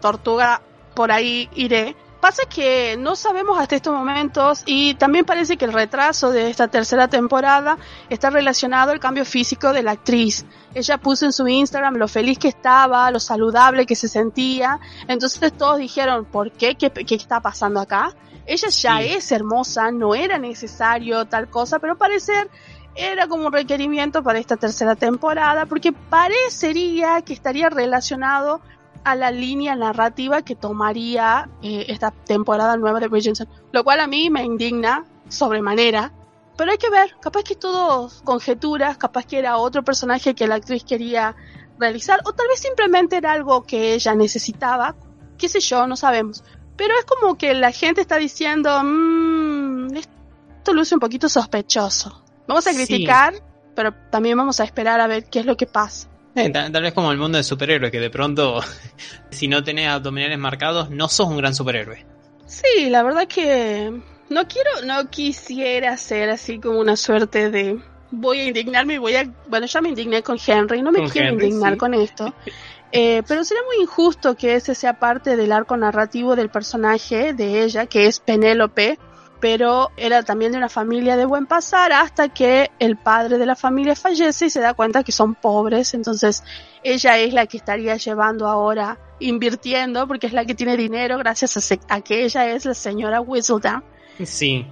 tortuga, 0.00 0.62
por 0.94 1.10
ahí 1.12 1.48
iré. 1.54 1.96
Pasa 2.20 2.42
que 2.52 2.96
no 2.98 3.14
sabemos 3.14 3.60
hasta 3.60 3.76
estos 3.76 3.94
momentos 3.94 4.64
y 4.66 4.94
también 4.94 5.24
parece 5.24 5.56
que 5.56 5.64
el 5.64 5.72
retraso 5.72 6.30
de 6.32 6.50
esta 6.50 6.66
tercera 6.66 7.06
temporada 7.06 7.78
está 8.08 8.28
relacionado 8.28 8.90
al 8.90 8.98
cambio 8.98 9.24
físico 9.24 9.72
de 9.72 9.84
la 9.84 9.92
actriz. 9.92 10.44
Ella 10.74 10.98
puso 10.98 11.26
en 11.26 11.32
su 11.32 11.46
Instagram 11.46 11.94
lo 11.94 12.08
feliz 12.08 12.36
que 12.40 12.48
estaba, 12.48 13.08
lo 13.12 13.20
saludable 13.20 13.86
que 13.86 13.94
se 13.94 14.08
sentía. 14.08 14.80
Entonces 15.06 15.52
todos 15.52 15.78
dijeron, 15.78 16.24
¿por 16.24 16.50
qué? 16.50 16.74
¿Qué, 16.74 16.90
qué 16.90 17.14
está 17.14 17.40
pasando 17.40 17.78
acá? 17.78 18.12
Ella 18.46 18.68
ya 18.68 18.98
Sí. 18.98 19.04
es 19.12 19.30
hermosa, 19.30 19.92
no 19.92 20.16
era 20.16 20.38
necesario 20.38 21.24
tal 21.26 21.48
cosa, 21.48 21.78
pero 21.78 21.96
parecer 21.96 22.50
era 22.98 23.28
como 23.28 23.46
un 23.46 23.52
requerimiento 23.52 24.24
para 24.24 24.40
esta 24.40 24.56
tercera 24.56 24.96
temporada, 24.96 25.66
porque 25.66 25.92
parecería 25.92 27.22
que 27.22 27.32
estaría 27.32 27.70
relacionado 27.70 28.60
a 29.04 29.14
la 29.14 29.30
línea 29.30 29.76
narrativa 29.76 30.42
que 30.42 30.56
tomaría 30.56 31.48
eh, 31.62 31.86
esta 31.88 32.10
temporada 32.10 32.76
nueva 32.76 32.98
de 32.98 33.06
Bridgerton, 33.06 33.48
lo 33.72 33.84
cual 33.84 34.00
a 34.00 34.08
mí 34.08 34.30
me 34.30 34.44
indigna 34.44 35.04
sobremanera. 35.28 36.12
Pero 36.56 36.72
hay 36.72 36.78
que 36.78 36.90
ver, 36.90 37.14
capaz 37.20 37.44
que 37.44 37.54
todo 37.54 38.10
conjeturas, 38.24 38.98
capaz 38.98 39.24
que 39.24 39.38
era 39.38 39.58
otro 39.58 39.84
personaje 39.84 40.34
que 40.34 40.48
la 40.48 40.56
actriz 40.56 40.82
quería 40.82 41.36
realizar, 41.78 42.20
o 42.24 42.32
tal 42.32 42.48
vez 42.48 42.58
simplemente 42.58 43.16
era 43.16 43.30
algo 43.30 43.62
que 43.62 43.94
ella 43.94 44.16
necesitaba, 44.16 44.96
qué 45.38 45.48
sé 45.48 45.60
yo, 45.60 45.86
no 45.86 45.94
sabemos. 45.94 46.42
Pero 46.76 46.94
es 46.98 47.04
como 47.04 47.38
que 47.38 47.54
la 47.54 47.70
gente 47.70 48.00
está 48.00 48.16
diciendo, 48.16 48.82
mmm, 48.82 49.94
esto 49.94 50.72
luce 50.74 50.96
un 50.96 51.00
poquito 51.00 51.28
sospechoso. 51.28 52.24
Vamos 52.48 52.66
a 52.66 52.72
Sí. 52.72 52.76
criticar, 52.84 53.34
pero 53.76 53.94
también 54.10 54.36
vamos 54.36 54.58
a 54.58 54.64
esperar 54.64 55.00
a 55.00 55.06
ver 55.06 55.24
qué 55.26 55.38
es 55.40 55.46
lo 55.46 55.56
que 55.56 55.66
pasa. 55.66 56.08
Eh, 56.34 56.50
tal, 56.50 56.70
tal 56.72 56.82
vez 56.82 56.92
como 56.92 57.12
el 57.12 57.18
mundo 57.18 57.38
de 57.38 57.44
superhéroes, 57.44 57.92
que 57.92 58.00
de 58.00 58.10
pronto, 58.10 58.60
si 59.30 59.46
no 59.48 59.62
tenés 59.62 59.88
abdominales 59.88 60.38
marcados, 60.38 60.90
no 60.90 61.08
sos 61.08 61.28
un 61.28 61.36
gran 61.36 61.54
superhéroe. 61.54 62.04
Sí, 62.46 62.88
la 62.90 63.02
verdad 63.02 63.28
que 63.28 63.92
no 64.30 64.48
quiero, 64.48 64.70
no 64.86 65.08
quisiera 65.10 65.96
ser 65.96 66.30
así 66.30 66.58
como 66.58 66.80
una 66.80 66.96
suerte 66.96 67.50
de 67.50 67.78
voy 68.10 68.40
a 68.40 68.44
indignarme 68.46 68.94
y 68.94 68.98
voy 68.98 69.16
a, 69.16 69.30
bueno, 69.48 69.66
ya 69.66 69.80
me 69.82 69.90
indigné 69.90 70.22
con 70.22 70.38
Henry, 70.44 70.80
no 70.80 70.90
me 70.90 71.00
Con 71.00 71.08
quiero 71.10 71.28
Henry, 71.28 71.46
indignar 71.48 71.72
sí. 71.74 71.78
con 71.78 71.94
esto. 71.94 72.34
Eh, 72.90 73.22
pero 73.28 73.44
sería 73.44 73.62
muy 73.64 73.82
injusto 73.82 74.34
que 74.34 74.54
ese 74.54 74.74
sea 74.74 74.98
parte 74.98 75.36
del 75.36 75.52
arco 75.52 75.76
narrativo 75.76 76.34
del 76.36 76.48
personaje 76.48 77.34
de 77.34 77.62
ella, 77.64 77.84
que 77.84 78.06
es 78.06 78.18
Penélope, 78.18 78.98
pero 79.40 79.90
era 79.96 80.22
también 80.22 80.52
de 80.52 80.58
una 80.58 80.68
familia 80.68 81.16
de 81.16 81.24
buen 81.24 81.46
pasar 81.46 81.92
hasta 81.92 82.28
que 82.28 82.70
el 82.78 82.96
padre 82.96 83.38
de 83.38 83.46
la 83.46 83.54
familia 83.56 83.94
fallece 83.94 84.46
y 84.46 84.50
se 84.50 84.60
da 84.60 84.74
cuenta 84.74 85.04
que 85.04 85.12
son 85.12 85.34
pobres, 85.34 85.94
entonces 85.94 86.42
ella 86.82 87.16
es 87.18 87.32
la 87.32 87.46
que 87.46 87.56
estaría 87.58 87.96
llevando 87.96 88.48
ahora, 88.48 88.98
invirtiendo, 89.20 90.06
porque 90.08 90.26
es 90.26 90.32
la 90.32 90.44
que 90.44 90.54
tiene 90.54 90.76
dinero 90.76 91.18
gracias 91.18 91.56
a, 91.72 91.94
a 91.94 92.00
que 92.00 92.24
ella 92.24 92.46
es 92.48 92.64
la 92.64 92.74
señora 92.74 93.20
Whistledown. 93.20 93.82
Sí, 94.24 94.66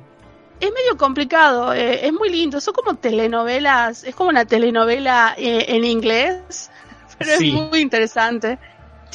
Es 0.58 0.70
medio 0.72 0.96
complicado, 0.96 1.72
eh, 1.72 2.06
es 2.06 2.12
muy 2.12 2.30
lindo, 2.30 2.60
son 2.60 2.74
como 2.74 2.96
telenovelas, 2.96 4.04
es 4.04 4.14
como 4.14 4.30
una 4.30 4.44
telenovela 4.44 5.34
eh, 5.36 5.66
en 5.68 5.84
inglés, 5.84 6.70
pero 7.18 7.36
Sí. 7.38 7.48
es 7.48 7.70
muy 7.70 7.80
interesante. 7.80 8.58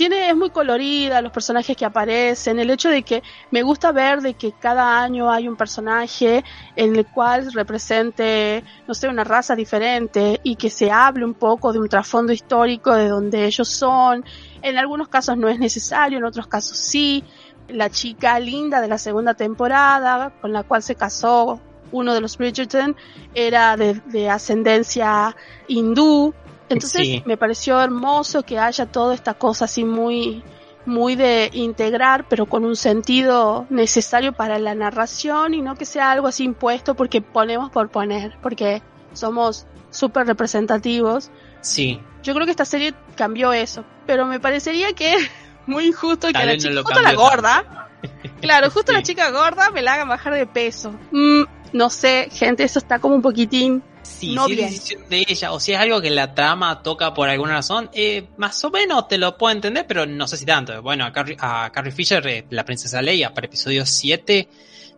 Tiene, 0.02 0.32
es 0.32 0.36
muy 0.36 0.50
colorida, 0.50 1.22
los 1.22 1.32
personajes 1.32 1.78
que 1.78 1.86
aparecen, 1.86 2.58
el 2.58 2.72
hecho 2.72 2.90
de 2.90 3.04
que 3.04 3.22
me 3.52 3.62
gusta 3.62 3.92
ver 3.92 4.22
de 4.22 4.34
que 4.34 4.52
cada 4.52 5.00
año 5.00 5.30
hay 5.30 5.48
un 5.48 5.56
personaje 5.56 6.44
en 6.76 6.96
el 6.96 7.06
cual 7.06 7.54
represente, 7.54 8.64
no 8.88 8.96
sé, 8.96 9.10
una 9.10 9.24
raza 9.24 9.56
diferente 9.56 10.40
y 10.42 10.56
que 10.56 10.72
se 10.72 10.90
hable 10.90 11.24
un 11.24 11.36
poco 11.36 11.72
de 11.72 11.78
un 11.78 11.88
trasfondo 11.88 12.34
histórico 12.34 12.96
de 12.96 13.10
donde 13.10 13.46
ellos 13.46 13.70
son. 13.70 14.26
En 14.64 14.80
algunos 14.80 15.08
casos 15.08 15.38
no 15.38 15.48
es 15.50 15.60
necesario, 15.60 16.18
en 16.18 16.24
otros 16.24 16.48
casos 16.48 16.78
sí. 16.78 17.24
La 17.68 17.92
chica 17.92 18.40
linda 18.40 18.82
de 18.82 18.88
la 18.88 18.98
segunda 18.98 19.36
temporada, 19.36 20.34
con 20.42 20.52
la 20.52 20.64
cual 20.64 20.82
se 20.82 20.96
casó 20.96 21.62
uno 21.92 22.16
de 22.16 22.22
los 22.22 22.40
Bridgerton, 22.40 22.96
era 23.36 23.78
de, 23.78 24.02
de 24.08 24.32
ascendencia 24.32 25.36
hindú. 25.68 26.34
Entonces 26.74 27.02
Sí. 27.02 27.24
me 27.26 27.38
pareció 27.38 27.82
hermoso 27.82 28.44
que 28.44 28.60
haya 28.60 28.86
toda 28.86 29.14
esta 29.16 29.34
cosa 29.34 29.66
así 29.66 29.84
muy, 29.86 30.44
muy 30.86 31.16
de 31.16 31.50
integrar, 31.54 32.26
pero 32.28 32.46
con 32.48 32.66
un 32.66 32.76
sentido 32.76 33.66
necesario 33.70 34.34
para 34.34 34.58
la 34.60 34.74
narración 34.76 35.54
y 35.54 35.62
no 35.62 35.76
que 35.76 35.86
sea 35.86 36.12
algo 36.12 36.28
así 36.28 36.44
impuesto 36.44 36.96
porque 36.96 37.22
ponemos 37.22 37.70
por 37.72 37.90
poner, 37.90 38.38
porque 38.42 38.82
somos 39.14 39.66
súper 39.90 40.26
representativos. 40.28 41.30
sí. 41.62 42.00
Yo 42.24 42.36
creo 42.36 42.46
que 42.46 42.52
esta 42.52 42.66
serie 42.66 42.94
cambió 43.16 43.52
eso, 43.52 43.84
pero 44.06 44.28
me 44.28 44.40
parecería 44.40 44.94
que 44.94 45.14
es 45.16 45.32
muy 45.66 45.88
injusto 45.88 46.28
que 46.28 46.34
la 46.34 46.46
no 46.46 46.56
chica, 46.56 46.70
lo 46.72 46.84
justo 46.84 47.02
la 47.02 47.14
gorda, 47.16 47.90
claro, 48.42 48.70
justo 48.70 48.92
la 48.92 49.02
chica 49.02 49.32
gorda 49.32 49.72
me 49.72 49.82
la 49.82 49.94
hagan 49.96 50.08
bajar 50.08 50.36
de 50.36 50.46
peso. 50.46 50.94
Mm, 51.12 51.44
no 51.74 51.90
sé, 51.90 52.28
gente, 52.32 52.64
eso 52.64 52.78
está 52.78 53.00
como 53.00 53.16
un 53.16 53.24
poquitín. 53.24 53.82
Sí, 54.04 54.34
No 54.34 54.46
si 54.48 54.56
bien. 54.56 54.66
es 54.68 54.72
decisión 54.76 55.10
de 55.10 55.26
ella, 55.28 55.52
o 55.52 55.60
si 55.60 55.74
es 55.74 55.80
algo 55.80 56.02
que 56.02 56.10
la 56.10 56.34
trama 56.34 56.82
toca 56.84 57.14
por 57.14 57.30
alguna 57.30 57.54
razón, 57.54 57.90
eh, 57.94 58.28
más 58.38 58.64
o 58.64 58.70
menos 58.72 59.08
te 59.08 59.18
lo 59.18 59.38
puedo 59.38 59.54
entender, 59.54 59.86
pero 59.88 60.06
no 60.06 60.28
sé 60.28 60.38
si 60.38 60.46
tanto. 60.46 60.82
Bueno, 60.82 61.06
a 61.06 61.12
Carrie, 61.12 61.38
a 61.40 61.70
Carrie 61.74 61.92
Fisher, 61.92 62.26
eh, 62.28 62.46
la 62.50 62.66
princesa 62.66 63.02
Leia, 63.02 63.34
para 63.34 63.48
episodio 63.48 63.86
7, 63.86 64.48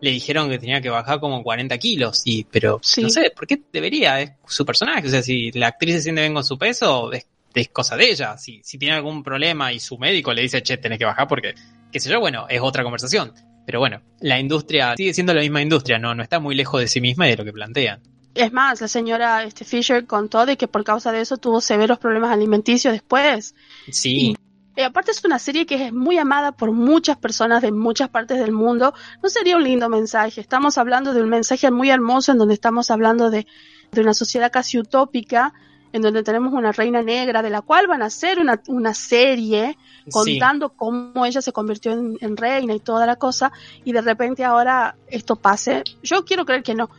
le 0.01 0.11
dijeron 0.11 0.49
que 0.49 0.59
tenía 0.59 0.81
que 0.81 0.89
bajar 0.89 1.19
como 1.19 1.41
40 1.43 1.77
kilos, 1.77 2.21
y, 2.25 2.43
pero 2.45 2.79
Sí. 2.81 3.01
no 3.01 3.09
sé, 3.09 3.31
¿por 3.35 3.47
qué 3.47 3.61
debería? 3.71 4.19
Es 4.21 4.31
su 4.47 4.65
personaje, 4.65 5.07
o 5.07 5.09
sea, 5.09 5.21
si 5.21 5.51
la 5.51 5.67
actriz 5.67 5.95
se 5.95 6.01
siente 6.03 6.21
bien 6.21 6.33
con 6.33 6.43
su 6.43 6.57
peso, 6.57 7.11
es, 7.13 7.25
es 7.53 7.69
cosa 7.69 7.95
de 7.95 8.09
ella. 8.09 8.37
Si, 8.37 8.61
si 8.63 8.77
tiene 8.77 8.95
algún 8.95 9.23
problema 9.23 9.71
y 9.71 9.79
su 9.79 9.97
médico 9.97 10.33
le 10.33 10.41
dice, 10.41 10.61
che, 10.63 10.77
tenés 10.77 10.97
que 10.99 11.05
bajar 11.05 11.27
porque, 11.27 11.53
qué 11.91 11.99
sé 11.99 12.09
yo, 12.09 12.19
bueno, 12.19 12.45
es 12.49 12.59
otra 12.61 12.83
conversación. 12.83 13.33
Pero 13.65 13.79
bueno, 13.79 14.01
la 14.19 14.39
industria 14.39 14.93
sigue 14.97 15.13
siendo 15.13 15.33
la 15.33 15.39
misma 15.39 15.61
industria, 15.61 15.97
no, 15.97 16.13
no 16.13 16.21
está 16.21 16.39
muy 16.41 16.53
lejos 16.53 16.81
de 16.81 16.87
sí 16.89 16.99
misma 16.99 17.27
y 17.27 17.31
de 17.31 17.37
lo 17.37 17.45
que 17.45 17.53
plantean. 17.53 18.01
Es 18.36 18.51
más, 18.51 18.81
la 18.81 18.88
señora 18.88 19.43
este, 19.43 19.63
Fisher 19.63 20.05
contó 20.05 20.45
de 20.45 20.57
que 20.57 20.67
por 20.67 20.84
causa 20.84 21.11
de 21.11 21.21
eso 21.21 21.38
tuvo 21.38 21.61
severos 21.61 21.99
problemas 21.99 22.31
alimenticios 22.31 22.93
después. 22.93 23.53
Sí. 23.91 24.36
Y 24.75 24.81
aparte 24.81 25.11
es 25.11 25.23
una 25.23 25.38
serie 25.38 25.67
que 25.67 25.75
es 25.86 25.93
muy 25.93 26.17
amada 26.17 26.51
por 26.51 26.71
muchas 26.71 27.15
personas 27.17 27.61
de 27.61 27.71
muchas 27.71 28.09
partes 28.09 28.39
del 28.39 28.51
mundo. 28.51 28.93
No 29.21 29.29
sería 29.29 29.55
un 29.55 29.63
lindo 29.63 29.88
mensaje. 29.88 30.41
Estamos 30.41 30.79
hablando 30.79 31.13
de 31.13 31.21
un 31.21 31.29
mensaje 31.29 31.69
muy 31.69 31.91
hermoso 31.91 32.31
en 32.31 32.39
donde 32.39 32.55
estamos 32.55 32.89
hablando 32.89 33.29
de, 33.29 33.45
de 33.91 34.01
una 34.01 34.15
sociedad 34.15 34.51
casi 34.51 34.79
utópica, 34.79 35.53
en 35.91 36.01
donde 36.01 36.23
tenemos 36.23 36.53
una 36.53 36.71
reina 36.71 37.03
negra 37.03 37.43
de 37.43 37.51
la 37.51 37.61
cual 37.61 37.86
van 37.86 38.01
a 38.01 38.05
hacer 38.05 38.39
una, 38.39 38.59
una 38.67 38.95
serie 38.95 39.77
Sí. 40.05 40.11
contando 40.11 40.69
cómo 40.73 41.25
ella 41.25 41.41
se 41.41 41.53
convirtió 41.53 41.93
en, 41.93 42.17
en 42.19 42.36
reina 42.36 42.73
y 42.73 42.79
toda 42.79 43.05
la 43.05 43.15
cosa, 43.15 43.53
y 43.86 43.93
de 43.93 44.01
repente 44.01 44.43
ahora 44.43 44.97
esto 45.07 45.38
pase. 45.38 45.84
Yo 46.01 46.25
quiero 46.25 46.45
creer 46.45 46.61
que 46.63 46.75
no. 46.75 46.89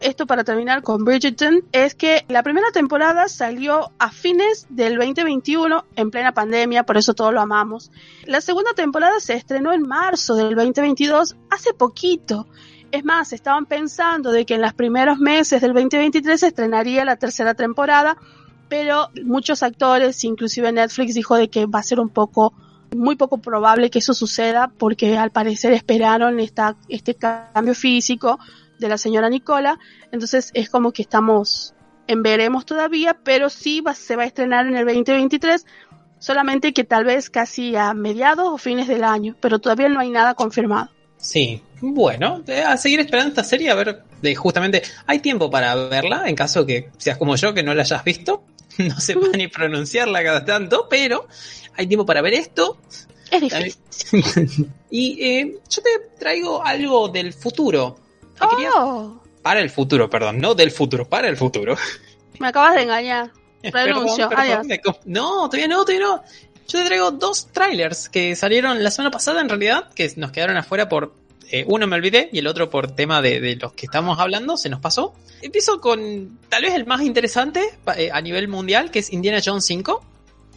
Esto 0.00 0.26
para 0.26 0.44
terminar 0.44 0.82
con 0.82 1.04
Bridgerton 1.04 1.64
es 1.72 1.94
que 1.94 2.24
la 2.28 2.42
primera 2.42 2.70
temporada 2.72 3.28
salió 3.28 3.92
a 3.98 4.10
fines 4.10 4.66
del 4.68 4.96
2021 4.96 5.84
en 5.96 6.10
plena 6.10 6.32
pandemia, 6.32 6.84
por 6.84 6.96
eso 6.96 7.14
todos 7.14 7.32
lo 7.32 7.40
amamos. 7.40 7.90
La 8.26 8.40
segunda 8.40 8.72
temporada 8.74 9.18
se 9.20 9.34
estrenó 9.34 9.72
en 9.72 9.82
marzo 9.82 10.34
del 10.34 10.54
2022, 10.54 11.36
hace 11.50 11.72
poquito. 11.72 12.46
Es 12.90 13.04
más, 13.04 13.32
estaban 13.32 13.66
pensando 13.66 14.30
de 14.30 14.44
que 14.44 14.54
en 14.54 14.60
los 14.60 14.74
primeros 14.74 15.18
meses 15.18 15.60
del 15.62 15.72
2023 15.72 16.38
se 16.38 16.48
estrenaría 16.48 17.04
la 17.04 17.16
tercera 17.16 17.54
temporada, 17.54 18.16
pero 18.68 19.08
muchos 19.24 19.62
actores, 19.62 20.22
inclusive 20.24 20.70
Netflix 20.70 21.14
dijo 21.14 21.36
de 21.36 21.48
que 21.48 21.66
va 21.66 21.78
a 21.78 21.82
ser 21.82 21.98
un 21.98 22.08
poco 22.08 22.52
muy 22.94 23.16
poco 23.16 23.38
probable 23.38 23.90
que 23.90 23.98
eso 23.98 24.14
suceda 24.14 24.68
porque 24.68 25.18
al 25.18 25.30
parecer 25.30 25.72
esperaron 25.72 26.38
esta, 26.38 26.76
este 26.88 27.14
cambio 27.14 27.74
físico 27.74 28.38
de 28.78 28.88
la 28.88 28.98
señora 28.98 29.28
Nicola. 29.28 29.78
Entonces 30.12 30.50
es 30.54 30.68
como 30.70 30.92
que 30.92 31.02
estamos 31.02 31.74
en 32.06 32.22
veremos 32.22 32.66
todavía, 32.66 33.18
pero 33.22 33.50
sí 33.50 33.80
va, 33.80 33.94
se 33.94 34.16
va 34.16 34.24
a 34.24 34.26
estrenar 34.26 34.66
en 34.66 34.76
el 34.76 34.84
2023, 34.84 35.64
solamente 36.18 36.72
que 36.72 36.84
tal 36.84 37.04
vez 37.04 37.30
casi 37.30 37.76
a 37.76 37.94
mediados 37.94 38.48
o 38.48 38.58
fines 38.58 38.88
del 38.88 39.04
año, 39.04 39.36
pero 39.40 39.58
todavía 39.58 39.88
no 39.88 40.00
hay 40.00 40.10
nada 40.10 40.34
confirmado. 40.34 40.90
Sí, 41.16 41.62
bueno, 41.80 42.42
eh, 42.46 42.62
a 42.62 42.76
seguir 42.76 43.00
esperando 43.00 43.30
esta 43.30 43.44
serie, 43.44 43.70
a 43.70 43.74
ver, 43.74 44.02
de, 44.20 44.34
justamente, 44.34 44.82
hay 45.06 45.20
tiempo 45.20 45.50
para 45.50 45.74
verla, 45.74 46.24
en 46.26 46.36
caso 46.36 46.66
que 46.66 46.90
seas 46.98 47.16
como 47.16 47.36
yo, 47.36 47.54
que 47.54 47.62
no 47.62 47.74
la 47.74 47.82
hayas 47.82 48.04
visto, 48.04 48.44
no 48.78 49.00
sepa 49.00 49.28
ni 49.34 49.48
pronunciarla 49.48 50.22
cada 50.22 50.44
tanto, 50.44 50.86
pero 50.88 51.26
hay 51.76 51.86
tiempo 51.86 52.04
para 52.04 52.20
ver 52.20 52.34
esto. 52.34 52.78
Es 53.30 53.40
difícil. 53.40 54.68
y 54.90 55.24
eh, 55.24 55.58
yo 55.68 55.82
te 55.82 55.90
traigo 56.18 56.62
algo 56.64 57.08
del 57.08 57.32
futuro. 57.32 57.96
Te 58.40 58.46
quería- 58.48 58.70
Oh, 58.74 59.20
Para 59.42 59.60
el 59.60 59.70
futuro, 59.70 60.08
perdón, 60.10 60.40
no 60.40 60.54
del 60.54 60.70
futuro, 60.70 61.08
para 61.08 61.28
el 61.28 61.36
futuro. 61.36 61.76
me 62.38 62.48
acabas 62.48 62.74
de 62.74 62.82
engañar. 62.82 63.30
Renuncio, 63.62 64.28
Perdón, 64.28 64.66
perdón, 64.68 64.96
No, 65.06 65.48
todavía 65.48 65.68
no, 65.68 65.84
todavía 65.84 66.06
no. 66.06 66.22
Yo 66.66 66.78
te 66.80 66.84
traigo 66.86 67.10
dos 67.10 67.48
trailers 67.52 68.08
que 68.08 68.34
salieron 68.36 68.82
la 68.82 68.90
semana 68.90 69.10
pasada 69.10 69.40
en 69.40 69.48
realidad, 69.48 69.90
que 69.94 70.10
nos 70.16 70.32
quedaron 70.32 70.56
afuera 70.56 70.88
por... 70.88 71.14
eh, 71.50 71.64
uno 71.68 71.86
me 71.86 71.96
olvidé 71.96 72.30
y 72.32 72.38
el 72.38 72.46
otro 72.46 72.70
por 72.70 72.90
tema 72.92 73.20
de, 73.22 73.38
de 73.40 73.56
los 73.56 73.72
que 73.74 73.84
estamos 73.86 74.18
hablando, 74.18 74.56
se 74.56 74.68
nos 74.70 74.80
pasó. 74.80 75.14
Empiezo 75.42 75.80
con 75.80 76.38
tal 76.48 76.62
vez 76.62 76.74
el 76.74 76.86
más 76.86 77.02
interesante 77.02 77.62
eh, 77.96 78.10
a 78.12 78.20
nivel 78.22 78.48
mundial, 78.48 78.90
que 78.90 79.00
es 79.00 79.12
Indiana 79.12 79.40
Jones 79.44 79.64
5. 79.66 80.02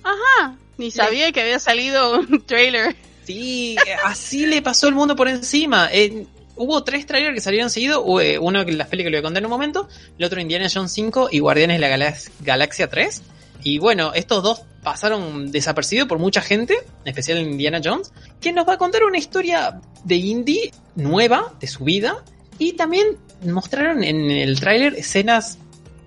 Ajá. 0.04 0.56
Ni 0.78 0.92
sabía 0.92 1.32
que 1.34 1.42
había 1.42 1.60
salido 1.60 2.20
un 2.20 2.42
trailer. 2.46 2.96
Sí, 3.26 3.76
eh, 3.86 3.96
así 4.06 4.46
le 4.46 4.62
pasó 4.62 4.88
el 4.88 4.96
mundo 4.96 5.16
por 5.16 5.28
encima. 5.28 5.90
Eh, 5.92 6.26
hubo 6.58 6.84
tres 6.84 7.06
trailers 7.06 7.34
que 7.36 7.42
salieron 7.42 7.70
seguidos. 7.70 8.04
eh, 8.22 8.38
Uno 8.40 8.66
que 8.66 8.72
las 8.74 8.88
películas 8.88 9.10
que 9.10 9.12
le 9.12 9.18
voy 9.18 9.20
a 9.20 9.28
contar 9.28 9.42
en 9.42 9.46
un 9.46 9.52
momento. 9.52 9.88
El 10.18 10.26
otro 10.26 10.40
Indiana 10.42 10.68
Jones 10.74 10.92
5 10.92 11.30
y 11.32 11.40
Guardianes 11.40 11.80
de 11.80 11.88
la 11.88 11.96
Galax- 11.98 12.30
Galaxia 12.42 12.90
3. 12.90 13.22
Y 13.64 13.80
bueno, 13.80 14.14
estos 14.14 14.44
dos 14.44 14.62
pasaron 14.84 15.52
desapercibidos 15.52 16.08
por 16.08 16.20
mucha 16.20 16.42
gente, 16.42 16.76
en 17.04 17.08
especial 17.10 17.40
Indiana 17.40 17.82
Jones, 17.84 18.12
que 18.40 18.54
nos 18.54 18.68
va 18.68 18.74
a 18.74 18.78
contar 18.78 19.04
una 19.04 19.18
historia 19.18 19.82
de 20.04 20.16
Indy 20.16 20.72
nueva, 20.96 21.54
de 21.60 21.68
su 21.68 21.84
vida. 21.84 22.24
Y 22.60 22.74
también 22.74 23.18
mostraron 23.44 24.04
en 24.04 24.32
el 24.32 24.60
tráiler 24.60 24.94
escenas 24.96 25.58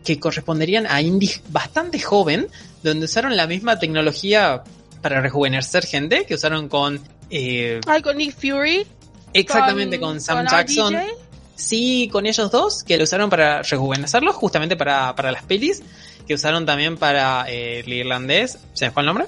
que 0.05 0.19
corresponderían 0.19 0.87
a 0.87 1.03
Indy 1.03 1.31
bastante 1.51 2.01
joven, 2.01 2.49
donde 2.83 3.05
usaron 3.05 3.37
la 3.37 3.47
misma 3.47 3.79
tecnología 3.79 4.63
para 5.03 5.21
rejuvenecer 5.21 5.85
gente 5.85 6.25
que 6.27 6.35
usaron 6.35 6.69
con... 6.69 7.01
eh, 7.31 7.81
con 8.03 8.17
Nick 8.17 8.35
Fury. 8.35 8.87
Exactamente 9.35 9.99
con, 10.01 10.21
Sam 10.21 10.47
Jackson. 10.49 10.95
RDJ. 10.95 11.03
Sí, 11.55 12.09
con 12.11 12.25
ellos 12.27 12.51
dos, 12.51 12.85
que 12.85 12.97
lo 12.97 13.05
usaron 13.05 13.29
para 13.29 13.63
rejuvenecerlos, 13.63 14.35
justamente 14.35 14.77
para, 14.77 15.15
para 15.15 15.31
las 15.31 15.43
pelis, 15.45 15.83
que 16.27 16.33
usaron 16.35 16.65
también 16.65 16.97
para 16.97 17.45
eh, 17.49 17.81
el 17.81 17.93
irlandés, 17.93 18.59
¿se 18.73 18.87
me 18.87 18.91
fue 18.91 19.03
el 19.03 19.07
nombre? 19.07 19.27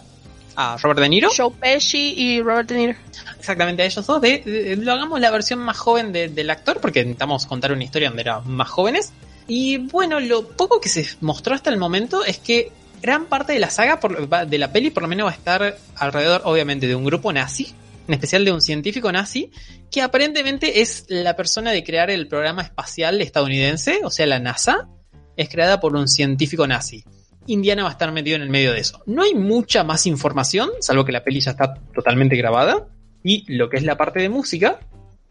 A 0.56 0.76
Robert 0.78 1.00
De 1.00 1.08
Niro. 1.10 1.30
Joe 1.36 1.50
Pesci 1.60 2.14
y 2.16 2.40
Robert 2.42 2.68
De 2.70 2.76
Niro. 2.76 2.94
Exactamente 3.38 3.82
a 3.82 3.86
ellos 3.86 4.06
dos. 4.06 4.20
De, 4.20 4.38
de- 4.38 4.76
lo 4.76 4.92
hagamos 4.92 5.20
la 5.20 5.30
versión 5.30 5.58
más 5.58 5.76
joven 5.78 6.12
de- 6.12 6.28
del 6.28 6.48
actor, 6.50 6.78
porque 6.80 7.00
intentamos 7.00 7.44
contar 7.46 7.72
una 7.72 7.84
historia 7.84 8.08
donde 8.08 8.22
eran 8.22 8.48
más 8.50 8.68
jóvenes. 8.70 9.12
Y 9.46 9.76
bueno, 9.78 10.18
lo 10.20 10.46
poco 10.48 10.80
que 10.80 10.88
se 10.88 11.06
mostró 11.20 11.54
hasta 11.54 11.68
el 11.70 11.76
momento 11.78 12.24
es 12.24 12.38
que 12.38 12.70
gran 13.02 13.26
parte 13.26 13.52
de 13.54 13.58
la 13.58 13.68
saga, 13.70 13.98
por, 14.00 14.28
de 14.46 14.58
la 14.58 14.72
peli, 14.72 14.90
por 14.90 15.02
lo 15.02 15.08
menos 15.08 15.26
va 15.26 15.30
a 15.32 15.34
estar 15.34 15.76
alrededor, 15.96 16.42
obviamente, 16.44 16.86
de 16.86 16.94
un 16.94 17.04
grupo 17.04 17.32
nazi, 17.32 17.74
en 18.06 18.14
especial 18.14 18.44
de 18.44 18.52
un 18.52 18.60
científico 18.60 19.10
nazi, 19.12 19.50
que 19.90 20.02
aparentemente 20.02 20.80
es 20.80 21.04
la 21.08 21.36
persona 21.36 21.70
de 21.70 21.84
crear 21.84 22.10
el 22.10 22.28
programa 22.28 22.62
espacial 22.62 23.20
estadounidense, 23.20 24.00
o 24.04 24.10
sea, 24.10 24.26
la 24.26 24.38
NASA, 24.38 24.88
es 25.36 25.48
creada 25.48 25.80
por 25.80 25.94
un 25.94 26.08
científico 26.08 26.66
nazi. 26.66 27.04
Indiana 27.46 27.82
va 27.82 27.88
a 27.88 27.92
estar 27.92 28.12
metido 28.12 28.36
en 28.36 28.42
el 28.42 28.50
medio 28.50 28.72
de 28.72 28.80
eso. 28.80 29.02
No 29.06 29.22
hay 29.22 29.34
mucha 29.34 29.84
más 29.84 30.06
información, 30.06 30.70
salvo 30.80 31.04
que 31.04 31.12
la 31.12 31.24
peli 31.24 31.40
ya 31.40 31.52
está 31.52 31.74
totalmente 31.94 32.36
grabada. 32.36 32.88
Y 33.24 33.44
lo 33.52 33.68
que 33.68 33.76
es 33.76 33.84
la 33.84 33.96
parte 33.96 34.20
de 34.20 34.28
música, 34.28 34.80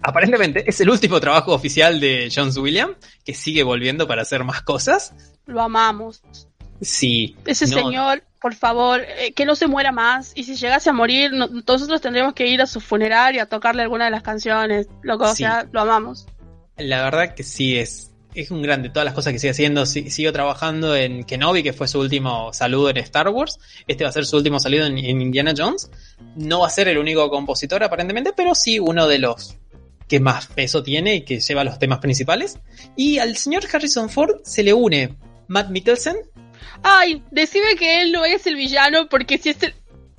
aparentemente 0.02 0.64
es 0.68 0.80
el 0.82 0.90
último 0.90 1.20
trabajo 1.20 1.54
oficial 1.54 2.00
de 2.00 2.32
Jones 2.34 2.58
Williams, 2.58 2.96
que 3.24 3.34
sigue 3.34 3.64
volviendo 3.64 4.08
para 4.08 4.22
hacer 4.22 4.44
más 4.44 4.62
cosas. 4.62 5.14
Lo 5.46 5.62
amamos. 5.62 6.24
Sí. 6.82 7.36
Ese 7.46 7.68
no, 7.68 7.78
señor, 7.78 8.24
por 8.42 8.56
favor, 8.56 9.02
eh, 9.02 9.34
que 9.34 9.46
no 9.46 9.56
se 9.56 9.68
muera 9.68 9.92
más. 9.92 10.32
Y 10.36 10.44
si 10.44 10.56
llegase 10.56 10.90
a 10.90 10.94
morir, 10.94 11.32
no- 11.32 11.48
nosotros 11.48 12.02
tendremos 12.02 12.34
que 12.34 12.48
ir 12.48 12.62
a 12.62 12.66
su 12.66 12.82
funeral 12.82 13.36
y 13.36 13.40
a 13.40 13.46
tocarle 13.46 13.84
alguna 13.84 14.06
de 14.06 14.12
las 14.12 14.24
canciones. 14.24 14.88
Loco, 15.04 15.26
o 15.26 15.30
Sí. 15.36 15.44
sea, 15.44 15.68
lo 15.72 15.82
amamos. 15.82 16.26
La 16.78 17.04
verdad 17.04 17.36
que 17.36 17.44
sí 17.44 17.78
es. 17.78 18.08
Es 18.34 18.50
un 18.50 18.62
grande, 18.62 18.88
todas 18.90 19.04
las 19.04 19.14
cosas 19.14 19.34
que 19.34 19.40
sigue 19.40 19.52
haciendo. 19.52 19.86
Si- 19.86 20.10
Siguió 20.10 20.32
trabajando 20.32 20.96
en 20.96 21.26
Kenobi, 21.26 21.64
que 21.64 21.74
fue 21.74 21.88
su 21.90 22.00
último 22.00 22.54
saludo 22.54 22.90
en 22.90 22.98
Star 22.98 23.28
Wars. 23.30 23.60
Este 23.88 24.06
va 24.06 24.10
a 24.10 24.14
ser 24.14 24.26
su 24.26 24.38
último 24.38 24.58
saludo 24.60 24.86
en, 24.86 24.98
en 24.98 25.22
Indiana 25.22 25.54
Jones. 25.56 25.92
No 26.38 26.62
va 26.62 26.68
a 26.68 26.70
ser 26.70 26.88
el 26.88 26.98
único 26.98 27.30
compositor, 27.30 27.84
aparentemente, 27.84 28.32
pero 28.36 28.56
sí 28.56 28.80
uno 28.80 29.06
de 29.08 29.20
los 29.20 29.58
que 30.08 30.20
más 30.22 30.48
peso 30.48 30.82
tiene 30.82 31.16
y 31.16 31.22
que 31.26 31.42
lleva 31.42 31.64
los 31.66 31.78
temas 31.78 32.00
principales. 32.00 32.58
Y 32.96 33.18
al 33.20 33.36
señor 33.36 33.64
Harrison 33.72 34.10
Ford 34.10 34.38
se 34.46 34.64
le 34.64 34.74
une 34.74 35.16
Matt 35.48 35.70
Mikkelsen, 35.70 36.16
Ay, 36.84 37.24
decime 37.32 37.76
que 37.78 38.02
él 38.02 38.12
no 38.12 38.26
es 38.26 38.46
el 38.48 38.56
villano, 38.56 39.08
porque 39.10 39.38
si 39.38 39.50
es 39.50 39.64
el... 39.64 39.74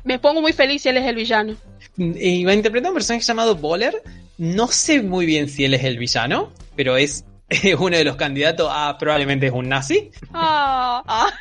Me 0.04 0.18
pongo 0.18 0.40
muy 0.40 0.52
feliz 0.52 0.82
si 0.82 0.88
él 0.88 0.96
es 0.96 1.06
el 1.06 1.14
villano. 1.14 1.56
y 1.96 2.44
va 2.44 2.52
a 2.52 2.54
interpretar 2.54 2.90
un 2.90 2.96
personaje 2.96 3.24
llamado 3.24 3.54
Boller. 3.54 4.02
No 4.38 4.66
sé 4.68 5.02
muy 5.02 5.26
bien 5.26 5.48
si 5.48 5.64
él 5.64 5.74
es 5.74 5.84
el 5.84 5.98
villano, 5.98 6.52
pero 6.74 6.96
es 6.96 7.24
uno 7.78 7.96
de 7.96 8.04
los 8.04 8.16
candidatos 8.16 8.68
a 8.70 8.96
probablemente 8.98 9.46
es 9.46 9.52
un 9.52 9.68
nazi. 9.68 10.10
Ah, 10.32 11.02
ah, 11.06 11.32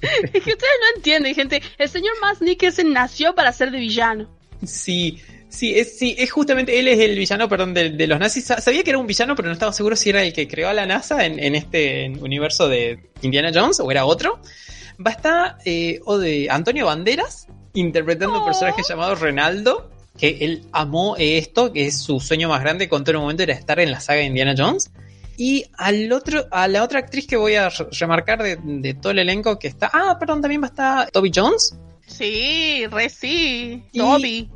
es 0.00 0.30
que 0.30 0.38
ustedes 0.38 0.78
no 0.80 0.96
entienden, 0.96 1.34
gente. 1.34 1.62
El 1.78 1.88
señor 1.88 2.12
Nicholson 2.40 2.92
nació 2.92 3.34
para 3.34 3.52
ser 3.52 3.70
de 3.70 3.78
villano. 3.78 4.28
Sí, 4.64 5.20
sí, 5.56 5.74
es, 5.78 5.98
sí, 5.98 6.14
es 6.18 6.30
justamente, 6.30 6.78
él 6.78 6.88
es 6.88 6.98
el 6.98 7.16
villano, 7.18 7.48
perdón, 7.48 7.74
de, 7.74 7.90
de 7.90 8.06
los 8.06 8.18
nazis. 8.18 8.44
Sa- 8.44 8.60
Sabía 8.60 8.82
que 8.84 8.90
era 8.90 8.98
un 8.98 9.06
villano, 9.06 9.34
pero 9.34 9.48
no 9.48 9.52
estaba 9.54 9.72
seguro 9.72 9.96
si 9.96 10.10
era 10.10 10.22
el 10.22 10.32
que 10.32 10.46
creó 10.48 10.68
a 10.68 10.72
la 10.74 10.86
NASA 10.86 11.24
en, 11.26 11.38
en 11.38 11.54
este 11.54 12.08
universo 12.20 12.68
de 12.68 12.98
Indiana 13.22 13.50
Jones 13.54 13.80
o 13.80 13.90
era 13.90 14.04
otro. 14.06 14.40
Va 15.04 15.10
a 15.10 15.14
estar 15.14 15.58
eh, 15.64 16.00
o 16.04 16.18
de 16.18 16.48
Antonio 16.50 16.86
Banderas 16.86 17.46
interpretando 17.74 18.36
un 18.36 18.42
Oh. 18.42 18.46
personaje 18.46 18.82
llamado 18.88 19.14
Renaldo, 19.14 19.90
que 20.18 20.38
él 20.40 20.62
amó 20.72 21.14
esto, 21.18 21.72
que 21.72 21.86
es 21.86 22.00
su 22.00 22.20
sueño 22.20 22.48
más 22.48 22.62
grande 22.62 22.88
con 22.88 23.04
todo 23.04 23.12
el 23.12 23.18
momento 23.18 23.42
era 23.42 23.52
estar 23.52 23.78
en 23.80 23.90
la 23.90 24.00
saga 24.00 24.20
de 24.20 24.26
Indiana 24.26 24.54
Jones. 24.56 24.90
Y 25.36 25.66
al 25.76 26.10
otro, 26.12 26.46
a 26.50 26.66
la 26.68 26.82
otra 26.82 27.00
actriz 27.00 27.26
que 27.26 27.36
voy 27.36 27.56
a 27.56 27.68
re- 27.68 27.86
remarcar 27.92 28.42
de, 28.42 28.56
de 28.62 28.94
todo 28.94 29.12
el 29.12 29.18
elenco 29.18 29.58
que 29.58 29.68
está. 29.68 29.90
Ah, 29.92 30.16
perdón, 30.18 30.40
también 30.40 30.62
va 30.62 30.68
a 30.68 30.70
estar 30.70 31.10
Toby 31.10 31.30
Jones. 31.34 31.76
Sí, 32.06 32.86
re 32.90 33.10
sí. 33.10 33.82
Y- 33.92 33.98
Dobby. 33.98 34.42
de- 34.50 34.55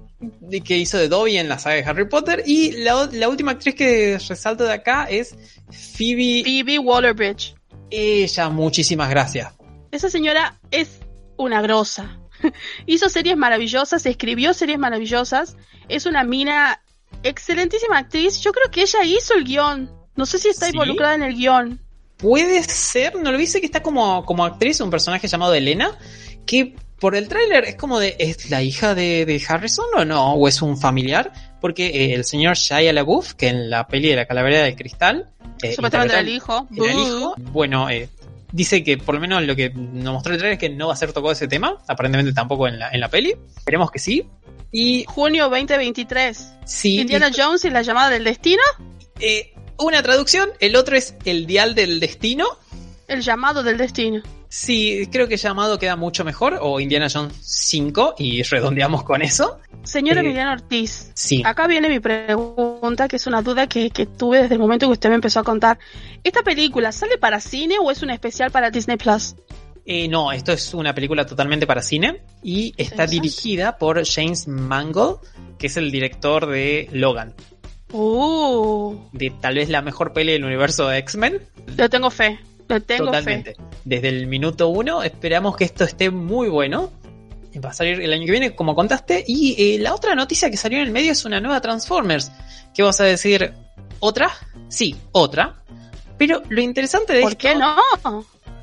que 0.64 0.77
hizo 0.77 0.99
de 0.99 1.09
Dobby 1.09 1.39
en 1.39 1.49
la 1.49 1.59
saga 1.59 1.77
de 1.77 1.85
Harry 1.85 2.09
Potter. 2.09 2.43
Y 2.47 2.73
la, 2.73 3.29
última 3.29 3.53
actriz 3.53 3.75
que 3.75 4.18
resalto 4.18 4.64
de 4.64 4.73
acá 4.73 5.05
es 5.05 5.35
Phoebe. 5.71 6.43
Phoebe 6.45 6.79
Waller-Bridge. 6.79 7.55
Ella, 7.91 8.49
muchísimas 8.49 9.11
gracias. 9.11 9.53
Esa 9.91 10.11
señora 10.11 10.59
es 10.71 11.01
una 11.37 11.62
grosa. 11.62 12.18
Hizo 12.87 13.09
series 13.09 13.37
maravillosas, 13.37 14.07
escribió 14.07 14.55
series 14.55 14.79
maravillosas. 14.79 15.57
Es 15.89 16.07
una 16.07 16.25
mina 16.25 16.83
excelentísima 17.23 17.99
actriz. 17.99 18.41
Yo 18.41 18.53
creo 18.53 18.71
que 18.71 18.83
ella 18.83 19.05
hizo 19.05 19.35
el 19.35 19.45
guion. 19.45 19.91
No 20.16 20.27
sé 20.27 20.39
si 20.39 20.49
está 20.49 20.66
¿Sí? 20.66 20.73
involucrada 20.73 21.14
en 21.14 21.23
el 21.23 21.35
guion. 21.35 21.81
Puede 22.16 22.62
ser, 22.64 23.16
no 23.16 23.33
lo 23.33 23.39
dice 23.39 23.61
que 23.61 23.66
está 23.66 23.83
como, 23.83 24.27
como 24.27 24.45
actriz, 24.45 24.81
un 24.81 24.91
personaje 24.91 25.27
llamado 25.27 25.55
Elena, 25.55 25.97
que 26.45 26.77
por 27.01 27.17
el 27.17 27.29
tráiler 27.29 27.65
es 27.65 27.77
como 27.77 27.99
de, 27.99 28.15
¿es 28.19 28.51
la 28.51 28.63
hija 28.63 28.95
de, 28.95 29.25
de 29.27 29.43
Harrison 29.49 29.87
o 29.97 30.05
no? 30.05 30.35
¿O 30.35 30.47
es 30.49 30.61
un 30.63 30.79
familiar? 30.79 31.33
Porque 31.61 31.87
eh, 31.87 32.15
el 32.15 32.25
señor 32.25 32.57
Shia 32.57 32.93
LaBeouf, 32.93 33.35
que 33.35 33.49
en 33.49 33.71
la 33.71 33.87
peli 33.87 34.09
de 34.11 34.17
la 34.17 34.27
calavera 34.27 34.63
de 34.63 34.77
cristal, 34.77 35.31
eh, 35.63 35.73
Supuestamente 35.75 36.15
era 36.15 36.21
el 36.21 36.29
hijo. 36.29 36.69
era 36.77 36.87
el 36.93 36.97
Boo. 36.97 37.07
hijo. 37.07 37.35
Bueno, 37.53 37.91
eh, 37.91 38.09
dice 38.53 38.83
que 38.85 38.99
por 38.99 39.15
lo 39.15 39.21
menos 39.21 39.43
lo 39.45 39.57
que 39.57 39.71
nos 39.71 40.13
mostró 40.15 40.33
el 40.35 40.39
trailer 40.39 40.55
es 40.55 40.61
que 40.61 40.71
no 40.71 40.89
va 40.89 40.93
a 40.95 40.97
ser 40.97 41.13
tocado 41.13 41.33
ese 41.33 41.49
tema, 41.49 41.77
aparentemente 41.89 42.33
tampoco 42.33 42.69
en 42.69 42.79
la, 42.79 42.91
en 42.91 43.01
la 43.01 43.09
peli. 43.09 43.35
Esperemos 43.57 43.91
que 43.91 43.99
sí. 43.99 44.27
Y 44.73 45.05
Junio 45.09 45.49
2023. 45.49 46.53
sí, 46.65 47.01
Indiana 47.01 47.31
Jones 47.37 47.65
y 47.65 47.71
la 47.71 47.83
llamada 47.83 48.11
del 48.11 48.25
destino. 48.25 48.63
eh, 49.19 49.53
una 49.79 50.03
traducción, 50.03 50.51
el 50.61 50.77
otro 50.77 50.97
es 50.97 51.15
el 51.25 51.47
dial 51.47 51.75
del 51.75 52.01
destino. 52.01 52.45
El 53.09 53.23
llamado 53.23 53.63
del 53.63 53.79
destino. 53.79 54.23
Sí, 54.53 55.09
creo 55.13 55.29
que 55.29 55.37
llamado 55.37 55.79
queda 55.79 55.95
mucho 55.95 56.25
mejor, 56.25 56.59
o 56.61 56.81
Indiana 56.81 57.07
Jones 57.09 57.33
5, 57.41 58.17
y 58.19 58.43
redondeamos 58.43 59.05
con 59.05 59.23
eso. 59.23 59.59
Señor 59.85 60.17
Eh, 60.17 60.21
Emiliano 60.21 60.51
Ortiz, 60.53 61.13
Sí. 61.15 61.41
acá 61.45 61.69
viene 61.69 61.89
mi 61.89 62.01
pregunta, 62.01 63.07
que 63.07 63.15
es 63.15 63.29
una 63.29 63.43
duda 63.43 63.69
que, 63.69 63.91
que 63.91 64.07
tuve 64.07 64.43
desde 64.43 64.55
el 64.57 64.61
momento 64.61 64.87
que 64.89 64.93
usted 64.95 65.09
me 65.09 65.15
empezó 65.15 65.39
a 65.39 65.45
contar. 65.45 65.79
¿Esta 66.25 66.43
película 66.43 66.91
sale 66.91 67.17
para 67.17 67.39
cine 67.39 67.77
o 67.81 67.93
es 67.93 68.03
un 68.03 68.11
especial 68.11 68.51
para 68.51 68.71
Disney 68.73 68.97
Plus? 68.97 69.37
Eh, 69.87 70.09
no, 70.09 70.33
esto 70.33 70.51
es 70.51 70.75
una 70.75 70.95
película 70.97 71.25
totalmente 71.25 71.65
para 71.67 71.81
cine 71.81 72.21
y 72.43 72.75
está 72.77 73.07
dirigida 73.07 73.79
por 73.79 74.05
James 74.05 74.49
Mangold, 74.49 75.19
que 75.59 75.69
es 75.69 75.77
el 75.77 75.93
director 75.93 76.47
de 76.47 76.89
Logan, 76.93 77.35
Uh, 77.93 78.97
de 79.13 79.31
tal 79.41 79.57
vez 79.57 79.69
la 79.69 79.83
mejor 79.83 80.13
peli 80.13 80.33
del 80.33 80.45
universo 80.45 80.87
de 80.89 80.99
X-Men. 80.99 81.41
le 81.77 81.89
tengo 81.89 82.09
fe, 82.11 82.39
tengo 82.79 83.07
Totalmente. 83.07 83.55
fe. 83.55 83.62
Desde 83.85 84.09
el 84.09 84.29
minuto 84.29 84.68
uno 84.68 85.03
esperamos 85.03 85.57
que 85.57 85.64
esto 85.64 85.83
esté 85.83 86.11
muy 86.11 86.49
bueno. 86.49 86.93
Va 87.64 87.71
a 87.71 87.73
salir 87.73 88.01
el 88.01 88.12
año 88.12 88.27
que 88.27 88.31
viene, 88.31 88.55
como 88.55 88.77
contaste. 88.77 89.25
Y 89.27 89.57
eh, 89.59 89.79
la 89.81 89.93
otra 89.95 90.14
noticia 90.14 90.49
que 90.51 90.57
salió 90.57 90.79
en 90.79 90.85
el 90.85 90.93
medio 90.93 91.11
es 91.11 91.25
una 91.25 91.41
nueva 91.41 91.61
Transformers. 91.61 92.31
¿Qué 92.73 92.85
vas 92.85 93.01
a 93.01 93.05
decir? 93.05 93.53
¿Otra? 93.99 94.31
Sí, 94.68 94.95
otra. 95.11 95.57
Pero 96.16 96.43
lo 96.49 96.61
interesante 96.61 97.14
de 97.14 97.23
¿Por 97.23 97.33
esto... 97.33 97.41
qué 97.49 97.57
no? 97.57 97.75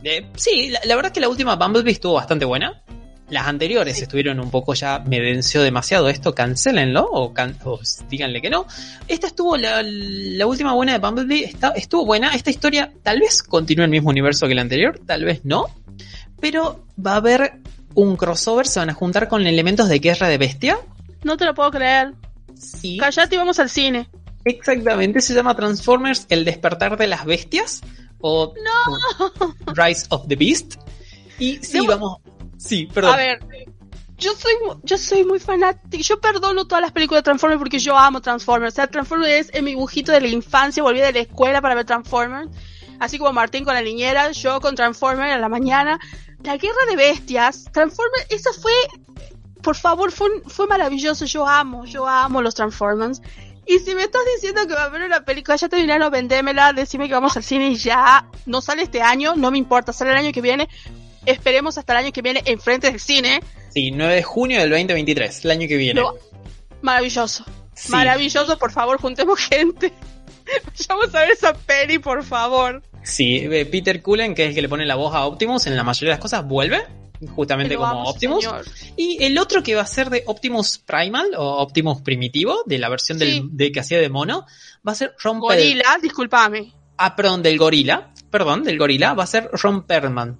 Eh, 0.03 0.29
sí, 0.35 0.69
la, 0.69 0.79
la 0.85 0.95
verdad 0.95 1.09
es 1.09 1.13
que 1.15 1.19
la 1.19 1.27
última 1.27 1.55
Bumblebee 1.55 1.91
estuvo 1.91 2.13
bastante 2.13 2.45
buena. 2.45 2.81
Las 3.29 3.45
anteriores 3.47 3.97
Sí. 3.97 4.03
estuvieron 4.03 4.39
un 4.39 4.49
poco 4.49 4.73
ya, 4.73 4.99
me 4.99 5.19
venció 5.19 5.61
demasiado 5.61 6.07
esto, 6.07 6.33
cancelenlo 6.33 7.03
o, 7.05 7.33
can- 7.33 7.57
o 7.65 7.79
díganle 8.09 8.41
que 8.41 8.49
no. 8.49 8.65
Esta 9.07 9.27
estuvo, 9.27 9.57
la, 9.57 9.83
la 9.83 10.45
última 10.47 10.73
buena 10.73 10.93
de 10.93 10.99
Bumblebee 10.99 11.43
está, 11.43 11.69
estuvo 11.75 12.05
buena. 12.05 12.33
Esta 12.33 12.49
historia 12.51 12.91
tal 13.03 13.19
vez 13.19 13.43
continúe 13.43 13.83
el 13.83 13.89
mismo 13.91 14.09
universo 14.09 14.47
que 14.47 14.55
la 14.55 14.61
anterior, 14.61 14.99
tal 15.05 15.25
vez 15.25 15.41
no. 15.43 15.65
Pero 16.39 16.85
va 17.05 17.13
a 17.13 17.17
haber 17.17 17.59
un 17.95 18.15
crossover, 18.15 18.65
se 18.67 18.79
van 18.79 18.91
a 18.91 18.93
juntar 18.93 19.27
con 19.27 19.45
elementos 19.45 19.89
de 19.89 19.99
guerra 19.99 20.29
de 20.29 20.37
bestia. 20.37 20.77
No 21.23 21.35
te 21.35 21.43
lo 21.45 21.53
puedo 21.53 21.71
creer. 21.71 22.13
Sí, 22.55 22.97
Callate 22.97 23.35
y 23.35 23.37
vamos 23.37 23.59
al 23.59 23.69
cine. 23.69 24.07
exactamente, 24.45 25.19
se 25.19 25.33
llama 25.33 25.53
Transformers 25.55 26.25
El 26.29 26.45
despertar 26.45 26.97
de 26.97 27.07
las 27.07 27.25
bestias 27.25 27.81
o 28.21 28.53
Rise 29.75 30.05
of 30.09 30.27
the 30.27 30.35
Beast. 30.35 30.75
Y 31.39 31.57
sí, 31.61 31.79
Debo- 31.79 31.87
vamos... 31.87 32.17
Sí, 32.57 32.87
perdón. 32.87 33.13
A 33.13 33.17
ver, 33.17 33.39
yo 34.17 34.33
soy, 34.33 34.53
yo 34.83 34.97
soy 34.97 35.23
muy 35.23 35.39
fanática. 35.39 35.97
Yo 36.01 36.19
perdono 36.19 36.65
todas 36.65 36.81
las 36.81 36.91
películas 36.91 37.19
de 37.19 37.25
Transformers 37.25 37.59
porque 37.59 37.79
yo 37.79 37.97
amo 37.97 38.21
Transformers. 38.21 38.73
O 38.73 38.75
sea, 38.75 38.87
Transformers 38.87 39.31
es 39.31 39.49
en 39.53 39.63
mi 39.63 39.71
dibujito 39.71 40.11
de 40.11 40.21
la 40.21 40.27
infancia. 40.27 40.81
Volví 40.81 40.99
de 40.99 41.13
la 41.13 41.19
escuela 41.19 41.61
para 41.61 41.75
ver 41.75 41.85
Transformers. 41.85 42.49
Así 42.99 43.19
como 43.19 43.31
Martín 43.31 43.63
con 43.63 43.75
la 43.75 43.81
niñera, 43.81 44.31
yo 44.31 44.59
con 44.59 44.75
Transformers 44.75 45.33
a 45.33 45.37
la 45.37 45.49
mañana. 45.49 45.99
La 46.43 46.57
guerra 46.57 46.75
de 46.89 46.95
bestias, 46.95 47.65
Transformers, 47.71 48.25
eso 48.29 48.51
fue, 48.53 48.71
por 49.61 49.75
favor, 49.75 50.11
fue, 50.11 50.29
fue 50.47 50.65
maravilloso. 50.65 51.25
Yo 51.25 51.47
amo, 51.47 51.85
yo 51.85 52.07
amo 52.07 52.41
los 52.41 52.55
Transformers. 52.55 53.21
Y 53.67 53.79
si 53.79 53.93
me 53.93 54.03
estás 54.03 54.21
diciendo 54.35 54.65
que 54.65 54.73
va 54.73 54.83
a 54.83 54.85
haber 54.85 55.01
una 55.01 55.25
película, 55.25 55.57
ya 55.57 55.67
terminaron, 55.67 56.09
vendémela, 56.09 56.71
decime 56.71 57.07
que 57.07 57.13
vamos 57.13 57.35
al 57.35 57.43
cine 57.43 57.69
y 57.69 57.75
ya. 57.75 58.25
No 58.45 58.61
sale 58.61 58.83
este 58.83 59.01
año, 59.01 59.35
no 59.35 59.51
me 59.51 59.57
importa, 59.57 59.91
sale 59.91 60.11
el 60.11 60.17
año 60.17 60.31
que 60.31 60.41
viene. 60.41 60.69
Esperemos 61.27 61.77
hasta 61.77 61.93
el 61.93 62.05
año 62.05 62.11
que 62.11 62.21
viene 62.21 62.41
enfrente 62.45 62.89
del 62.89 62.99
cine. 62.99 63.41
Sí, 63.73 63.91
9 63.91 64.15
de 64.15 64.23
junio 64.23 64.59
del 64.59 64.69
2023, 64.71 65.45
el 65.45 65.51
año 65.51 65.67
que 65.67 65.77
viene. 65.77 66.01
Lo- 66.01 66.17
maravilloso. 66.81 67.45
Sí. 67.75 67.91
Maravilloso, 67.91 68.57
por 68.57 68.71
favor, 68.71 68.99
juntemos 68.99 69.39
gente. 69.39 69.93
Vayamos 70.65 71.13
a 71.13 71.19
ver 71.21 71.31
esa 71.31 71.53
peli, 71.53 71.99
por 71.99 72.23
favor. 72.23 72.81
Sí, 73.03 73.37
eh, 73.51 73.65
Peter 73.65 74.01
Cullen, 74.01 74.33
que 74.33 74.43
es 74.43 74.49
el 74.49 74.55
que 74.55 74.61
le 74.61 74.69
pone 74.69 74.85
la 74.85 74.95
voz 74.95 75.13
a 75.13 75.25
Optimus, 75.25 75.67
en 75.67 75.75
la 75.75 75.83
mayoría 75.83 76.09
de 76.09 76.15
las 76.15 76.21
cosas 76.21 76.45
vuelve, 76.47 76.83
justamente 77.35 77.75
como 77.75 78.03
Optimus. 78.03 78.43
señor. 78.43 78.65
Y 78.95 79.23
el 79.23 79.37
otro 79.37 79.61
que 79.63 79.75
va 79.75 79.81
a 79.81 79.87
ser 79.87 80.09
de 80.09 80.23
Optimus 80.25 80.77
Primal 80.79 81.31
o 81.37 81.57
Optimus 81.61 82.01
Primitivo, 82.01 82.63
de 82.65 82.79
la 82.79 82.89
versión 82.89 83.17
del, 83.19 83.49
de 83.51 83.71
que 83.71 83.79
hacía 83.81 83.99
de 83.99 84.09
mono, 84.09 84.45
va 84.87 84.93
a 84.93 84.95
ser 84.95 85.13
Ron 85.21 85.39
Per- 85.41 85.57
Gorila, 85.57 85.97
discúlpame. 86.01 86.73
Ah, 86.97 87.15
perdón, 87.15 87.43
del 87.43 87.57
gorila. 87.57 88.11
Perdón, 88.31 88.63
del 88.63 88.77
gorila, 88.79 89.13
va 89.13 89.23
a 89.23 89.27
ser 89.27 89.49
Ron 89.53 89.85
Perlman. 89.85 90.39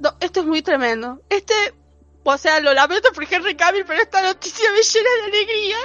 No, 0.00 0.14
esto 0.20 0.40
es 0.40 0.46
muy 0.46 0.62
tremendo. 0.62 1.20
Este, 1.28 1.54
o 2.24 2.38
sea, 2.38 2.60
lo 2.60 2.72
lamento 2.74 3.10
por 3.12 3.24
Henry 3.30 3.54
Cavill, 3.54 3.84
pero 3.86 4.02
esta 4.02 4.22
noticia 4.22 4.70
me 4.72 4.82
llena 4.82 5.08
de 5.16 5.36
alegría. 5.36 5.76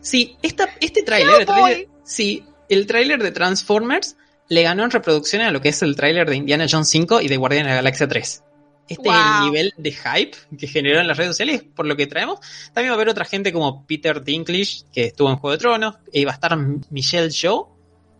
sí, 0.00 0.36
esta, 0.42 0.68
este 0.80 1.02
tráiler, 1.02 1.46
sí, 2.04 2.44
el 2.68 2.86
tráiler 2.86 3.22
de 3.22 3.30
Transformers 3.32 4.16
le 4.48 4.62
ganó 4.62 4.84
en 4.84 4.90
reproducciones 4.90 5.48
a 5.48 5.50
lo 5.52 5.60
que 5.60 5.68
es 5.70 5.82
el 5.82 5.94
tráiler 5.96 6.28
de 6.28 6.36
Indiana 6.36 6.66
Jones 6.68 6.88
5 6.88 7.20
y 7.20 7.28
de 7.28 7.36
Guardianes 7.36 7.66
de 7.66 7.70
la 7.70 7.76
Galaxia 7.76 8.08
3. 8.08 8.42
Este 8.88 9.08
es 9.08 9.14
el 9.14 9.44
nivel 9.44 9.72
de 9.76 9.92
hype 9.92 10.36
que 10.58 10.66
generó 10.66 11.00
en 11.00 11.06
las 11.06 11.16
redes 11.16 11.30
sociales 11.30 11.62
por 11.62 11.86
lo 11.86 11.94
que 11.94 12.08
traemos. 12.08 12.40
También 12.72 12.90
va 12.90 12.94
a 12.94 12.96
haber 12.96 13.08
otra 13.08 13.24
gente 13.24 13.52
como 13.52 13.86
Peter 13.86 14.24
Dinklage, 14.24 14.82
que 14.92 15.04
estuvo 15.04 15.30
en 15.30 15.36
Juego 15.36 15.52
de 15.52 15.58
Tronos, 15.58 15.94
y 16.12 16.24
va 16.24 16.32
a 16.32 16.34
estar 16.34 16.58
Michelle 16.90 17.30
Yeoh 17.30 17.68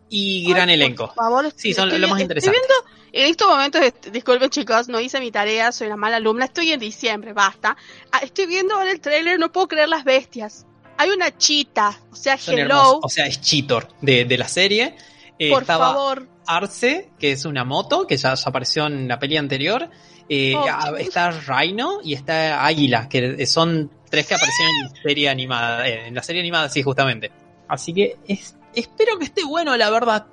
y 0.09 0.49
gran 0.49 0.69
Ay, 0.69 0.77
elenco. 0.77 1.07
Por 1.09 1.17
favor, 1.17 1.53
Sí, 1.57 1.75
son 1.75 1.89
estoy 1.89 2.01
lo 2.01 2.07
más 2.07 2.21
interesante. 2.21 2.57
Estoy 2.57 2.77
viendo, 2.79 3.00
en 3.13 3.31
estos 3.31 3.49
momentos, 3.49 3.81
disculpen 4.13 4.51
chicos, 4.51 4.89
no 4.89 5.01
hice 5.01 5.21
mi 5.21 5.31
tarea, 5.31 5.73
soy 5.73 5.87
una 5.89 5.97
mala 5.97 6.17
alumna, 6.17 6.45
estoy 6.47 6.73
en 6.73 6.81
diciembre, 6.81 7.33
basta. 7.33 7.77
Ah, 8.13 8.19
estoy 8.23 8.47
viendo 8.47 8.75
ahora 8.75 8.91
el 8.91 9.01
tráiler, 9.01 9.39
no 9.39 9.51
puedo 9.53 9.69
creer 9.69 9.89
las 9.89 10.05
bestias. 10.05 10.67
Hay 10.99 11.11
una 11.11 11.37
chita, 11.37 11.99
o 12.13 12.17
sea, 12.17 12.37
Son 12.37 12.55
hello, 12.55 12.65
hermosos. 12.67 13.01
O 13.03 13.09
sea, 13.09 13.27
es 13.27 13.41
Cheetor 13.41 13.89
de, 14.03 14.25
de 14.27 14.39
la 14.39 14.49
serie. 14.49 14.97
Eh, 15.39 15.51
por 15.51 15.63
estaba 15.63 15.87
favor. 15.95 16.29
Arce, 16.47 17.11
que 17.19 17.33
es 17.33 17.45
una 17.47 17.65
moto, 17.65 18.07
que 18.07 18.17
ya, 18.19 18.35
ya 18.35 18.43
apareció 18.47 18.87
en 18.87 19.09
la 19.09 19.19
peli 19.19 19.37
anterior. 19.39 19.89
Eh, 20.29 20.55
Oh, 20.57 20.97
está 20.97 21.31
Rhino 21.31 22.01
y 22.05 22.13
está 22.15 22.65
Águila, 22.65 23.09
que 23.09 23.47
son 23.47 23.91
tres 24.11 24.27
que 24.27 24.35
aparecieron 24.35 24.73
en 24.77 24.85
la 24.95 25.03
serie 25.03 25.29
animada. 25.31 25.89
eh, 25.89 26.07
en 26.09 26.15
la 26.15 26.23
serie 26.23 26.41
animada, 26.43 26.69
sí, 26.69 26.83
justamente. 26.83 27.33
Así 27.67 27.95
que 27.95 28.17
es- 28.29 28.55
espero 28.75 29.19
que 29.19 29.25
esté 29.25 29.43
bueno, 29.45 29.77
la 29.77 29.89
verdad. 29.91 30.27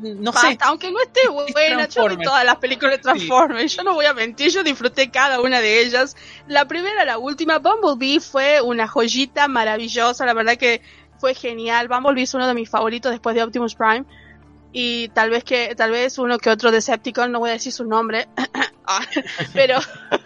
No 0.00 0.32
sé. 0.32 0.56
Aunque 0.60 0.90
no 0.90 1.00
esté 1.00 1.28
buena, 1.52 1.88
yo 1.88 2.08
vi 2.08 2.24
todas 2.24 2.44
las 2.44 2.56
películas 2.56 2.96
de 2.96 2.98
Transformers, 2.98 3.76
yo 3.76 3.82
no 3.82 3.94
voy 3.94 4.06
a 4.06 4.14
mentir, 4.14 4.50
yo 4.50 4.62
disfruté 4.62 5.10
cada 5.10 5.40
una 5.40 5.60
de 5.60 5.82
ellas. 5.82 6.16
La 6.46 6.66
primera, 6.66 7.04
la 7.04 7.18
última, 7.18 7.58
Bumblebee 7.58 8.20
fue 8.20 8.60
una 8.60 8.86
joyita 8.86 9.48
maravillosa, 9.48 10.24
la 10.26 10.34
verdad 10.34 10.56
que 10.56 10.82
fue 11.18 11.34
genial. 11.34 11.88
Bumblebee 11.88 12.22
es 12.22 12.34
uno 12.34 12.46
de 12.46 12.54
mis 12.54 12.70
favoritos 12.70 13.10
después 13.12 13.34
de 13.34 13.42
Optimus 13.42 13.74
Prime. 13.74 14.04
Y 14.72 15.08
tal 15.08 15.30
vez 15.30 15.44
que, 15.44 15.74
tal 15.74 15.90
vez 15.90 16.18
uno 16.18 16.38
que 16.38 16.50
otro 16.50 16.70
Decepticon, 16.70 17.32
no 17.32 17.38
voy 17.38 17.50
a 17.50 17.54
decir 17.54 17.72
su 17.72 17.84
nombre, 17.84 18.28
Ah, 18.88 19.02
pero 19.52 19.78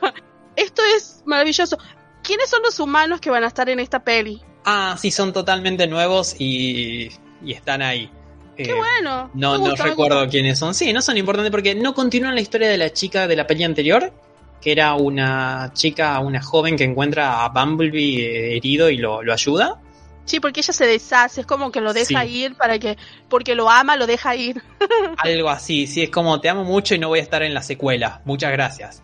esto 0.57 0.83
es 0.97 1.23
maravilloso. 1.27 1.79
¿Quiénes 2.23 2.49
son 2.49 2.63
los 2.63 2.79
humanos 2.79 3.21
que 3.21 3.31
van 3.31 3.43
a 3.43 3.49
estar 3.49 3.69
en 3.69 3.81
esta 3.81 4.05
peli? 4.05 4.41
Ah, 4.65 4.97
sí, 4.97 5.11
son 5.11 5.33
totalmente 5.33 5.89
nuevos 5.89 6.37
y, 6.39 7.11
y 7.45 7.53
están 7.53 7.83
ahí. 7.83 8.09
Qué 8.57 8.65
Eh, 8.65 8.75
bueno. 8.75 9.31
No, 9.35 9.59
no 9.59 9.75
recuerdo 9.75 10.29
quiénes 10.29 10.59
son. 10.59 10.75
Sí, 10.75 10.93
no 10.93 11.01
son 11.03 11.17
importantes 11.17 11.51
porque 11.51 11.75
no 11.75 11.95
continúan 11.95 12.35
la 12.35 12.41
historia 12.41 12.69
de 12.69 12.77
la 12.79 12.93
chica 12.93 13.27
de 13.27 13.37
la 13.37 13.47
peli 13.47 13.65
anterior, 13.65 14.13
que 14.61 14.73
era 14.73 14.95
una 14.95 15.71
chica, 15.75 16.19
una 16.21 16.43
joven 16.43 16.77
que 16.77 16.85
encuentra 16.85 17.45
a 17.45 17.49
Bumblebee 17.49 18.21
eh, 18.21 18.57
herido 18.57 18.91
y 18.91 18.99
lo, 18.99 19.23
lo 19.23 19.33
ayuda. 19.33 19.81
Sí, 20.25 20.39
porque 20.39 20.61
ella 20.61 20.73
se 20.73 20.87
deshace, 20.87 21.41
es 21.41 21.47
como 21.49 21.73
que 21.73 21.81
lo 21.81 21.93
deja 21.93 22.23
Sí. 22.23 22.29
ir 22.29 22.55
para 22.57 22.79
que, 22.79 22.97
porque 23.29 23.57
lo 23.57 23.69
ama, 23.69 23.97
lo 23.97 24.07
deja 24.07 24.37
ir. 24.37 24.63
Algo 25.19 25.49
así, 25.51 25.89
sí, 25.89 26.03
es 26.05 26.11
como 26.11 26.41
te 26.41 26.49
amo 26.49 26.63
mucho 26.63 26.95
y 26.95 26.99
no 27.01 27.09
voy 27.09 27.19
a 27.19 27.23
estar 27.23 27.43
en 27.43 27.55
la 27.55 27.63
secuela. 27.63 28.21
Muchas 28.25 28.53
gracias. 28.53 29.03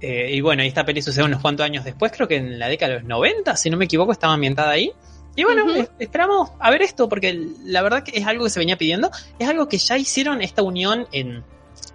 Eh, 0.00 0.30
y 0.32 0.40
bueno, 0.40 0.62
esta 0.64 0.84
peli 0.84 1.02
sucede 1.02 1.24
unos 1.24 1.40
cuantos 1.40 1.64
años 1.64 1.84
después, 1.84 2.10
creo 2.12 2.26
que 2.26 2.36
en 2.36 2.58
la 2.58 2.66
década 2.68 2.94
de 2.94 2.98
los 3.00 3.08
90, 3.08 3.56
si 3.56 3.70
no 3.70 3.76
me 3.76 3.84
equivoco, 3.84 4.10
estaba 4.12 4.34
ambientada 4.34 4.70
ahí. 4.70 4.90
Y 5.36 5.44
bueno, 5.44 5.64
esperamos 5.98 6.50
a 6.58 6.70
ver 6.70 6.82
esto, 6.82 7.08
porque 7.08 7.38
la 7.64 7.82
verdad 7.82 8.02
que 8.02 8.18
es 8.18 8.26
algo 8.26 8.44
que 8.44 8.50
se 8.50 8.58
venía 8.58 8.76
pidiendo. 8.78 9.10
Es 9.38 9.48
algo 9.48 9.68
que 9.68 9.76
ya 9.78 9.98
hicieron 9.98 10.40
esta 10.40 10.62
unión 10.62 11.06
en, 11.12 11.44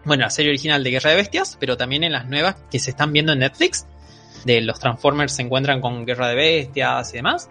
bueno, 0.05 0.23
la 0.23 0.29
serie 0.29 0.51
original 0.51 0.83
de 0.83 0.91
Guerra 0.91 1.09
de 1.09 1.15
Bestias, 1.17 1.57
pero 1.59 1.75
también 1.75 2.03
en 2.03 2.11
las 2.11 2.27
nuevas 2.27 2.55
que 2.69 2.77
se 2.79 2.91
están 2.91 3.11
viendo 3.11 3.33
en 3.33 3.39
Netflix. 3.39 3.87
De 4.45 4.61
los 4.61 4.79
Transformers 4.79 5.33
se 5.35 5.41
encuentran 5.41 5.81
con 5.81 6.05
Guerra 6.05 6.27
de 6.29 6.35
Bestias 6.35 7.13
y 7.13 7.17
demás. 7.17 7.49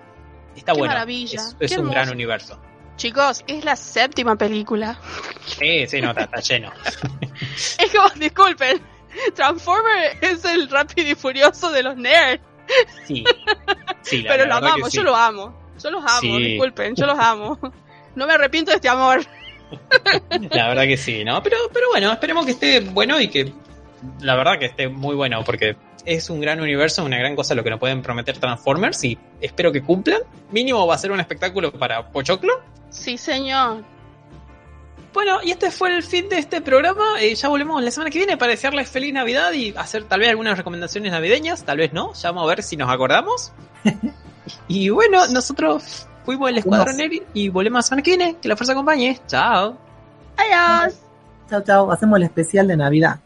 Está 0.56 0.72
Qué 0.72 0.78
bueno. 0.78 0.94
maravilla, 0.94 1.40
Es, 1.58 1.76
un 1.76 1.90
gran 1.90 2.08
universo. 2.10 2.60
Chicos, 2.96 3.44
es 3.46 3.64
la 3.64 3.76
séptima 3.76 4.36
película. 4.36 4.98
Sí, 5.46 5.86
sí, 5.86 6.00
no, 6.00 6.10
está, 6.10 6.22
está 6.24 6.40
lleno. 6.40 6.72
Es 7.78 7.90
como, 7.94 8.08
disculpen, 8.16 8.80
Transformer 9.34 10.18
es 10.20 10.44
el 10.44 10.68
rápido 10.68 11.10
y 11.10 11.14
furioso 11.14 11.70
de 11.72 11.82
los 11.82 11.96
nerds. 11.96 12.42
Sí. 13.06 13.24
Sí, 14.02 14.22
la- 14.22 14.30
pero 14.36 14.44
la 14.46 14.60
lo 14.60 14.66
amamos, 14.66 14.90
sí. 14.90 14.98
yo 14.98 15.02
lo 15.02 15.16
amo. 15.16 15.69
Yo 15.82 15.90
los 15.90 16.02
amo, 16.04 16.20
Sí. 16.20 16.38
disculpen, 16.38 16.94
yo 16.94 17.06
los 17.06 17.18
amo. 17.18 17.58
No 18.16 18.26
me 18.26 18.32
arrepiento 18.32 18.72
de 18.72 18.76
este 18.76 18.88
amor. 18.88 19.20
La 20.50 20.68
verdad 20.68 20.82
que 20.82 20.96
sí, 20.96 21.24
¿no? 21.24 21.40
Pero, 21.44 21.56
pero 21.72 21.86
bueno, 21.90 22.10
esperemos 22.12 22.44
que 22.44 22.50
esté 22.52 22.80
bueno 22.80 23.20
y 23.20 23.28
que 23.28 23.52
la 24.20 24.34
verdad 24.34 24.58
que 24.58 24.66
esté 24.66 24.88
muy 24.88 25.14
bueno, 25.14 25.44
porque 25.44 25.76
es 26.04 26.28
un 26.28 26.40
gran 26.40 26.60
universo, 26.60 27.04
una 27.04 27.18
gran 27.18 27.36
cosa 27.36 27.54
lo 27.54 27.62
que 27.62 27.70
nos 27.70 27.78
pueden 27.78 28.02
prometer 28.02 28.36
Transformers 28.38 29.04
y 29.04 29.16
espero 29.40 29.70
que 29.70 29.80
cumplan. 29.82 30.22
Mínimo 30.50 30.84
va 30.88 30.96
a 30.96 30.98
ser 30.98 31.12
un 31.12 31.20
espectáculo 31.20 31.70
para 31.70 32.08
Pochoclo. 32.10 32.52
Sí, 32.90 33.16
señor. 33.16 33.84
Bueno, 35.12 35.38
y 35.42 35.52
este 35.52 35.70
fue 35.70 35.94
el 35.94 36.02
fin 36.02 36.28
de 36.28 36.38
este 36.38 36.60
programa. 36.60 37.20
Eh, 37.20 37.34
ya 37.36 37.48
volvemos 37.48 37.80
la 37.82 37.90
semana 37.92 38.10
que 38.10 38.18
viene 38.18 38.36
para 38.36 38.50
desearles 38.50 38.88
feliz 38.88 39.12
Navidad 39.12 39.52
y 39.52 39.72
hacer 39.76 40.04
tal 40.04 40.18
vez 40.20 40.30
algunas 40.30 40.56
recomendaciones 40.58 41.12
navideñas, 41.12 41.64
tal 41.64 41.78
vez 41.78 41.92
no. 41.92 42.12
Ya 42.14 42.30
vamos 42.30 42.44
a 42.44 42.46
ver 42.48 42.62
si 42.64 42.76
nos 42.76 42.90
acordamos. 42.90 43.52
y 44.68 44.88
bueno, 44.90 45.26
nosotros 45.28 46.06
fuimos 46.24 46.50
el 46.50 46.58
Escuadrón 46.58 46.96
Neri 46.96 47.22
y 47.34 47.48
volvemos 47.48 47.78
la 47.78 47.82
semana 47.82 48.02
que 48.02 48.16
viene. 48.16 48.36
Que 48.40 48.48
la 48.48 48.56
fuerza 48.56 48.72
acompañe. 48.72 49.18
Chao. 49.26 49.76
Adiós. 50.36 50.94
Chao, 51.48 51.62
chao. 51.62 51.90
Hacemos 51.92 52.16
el 52.18 52.24
especial 52.24 52.68
de 52.68 52.76
Navidad. 52.76 53.20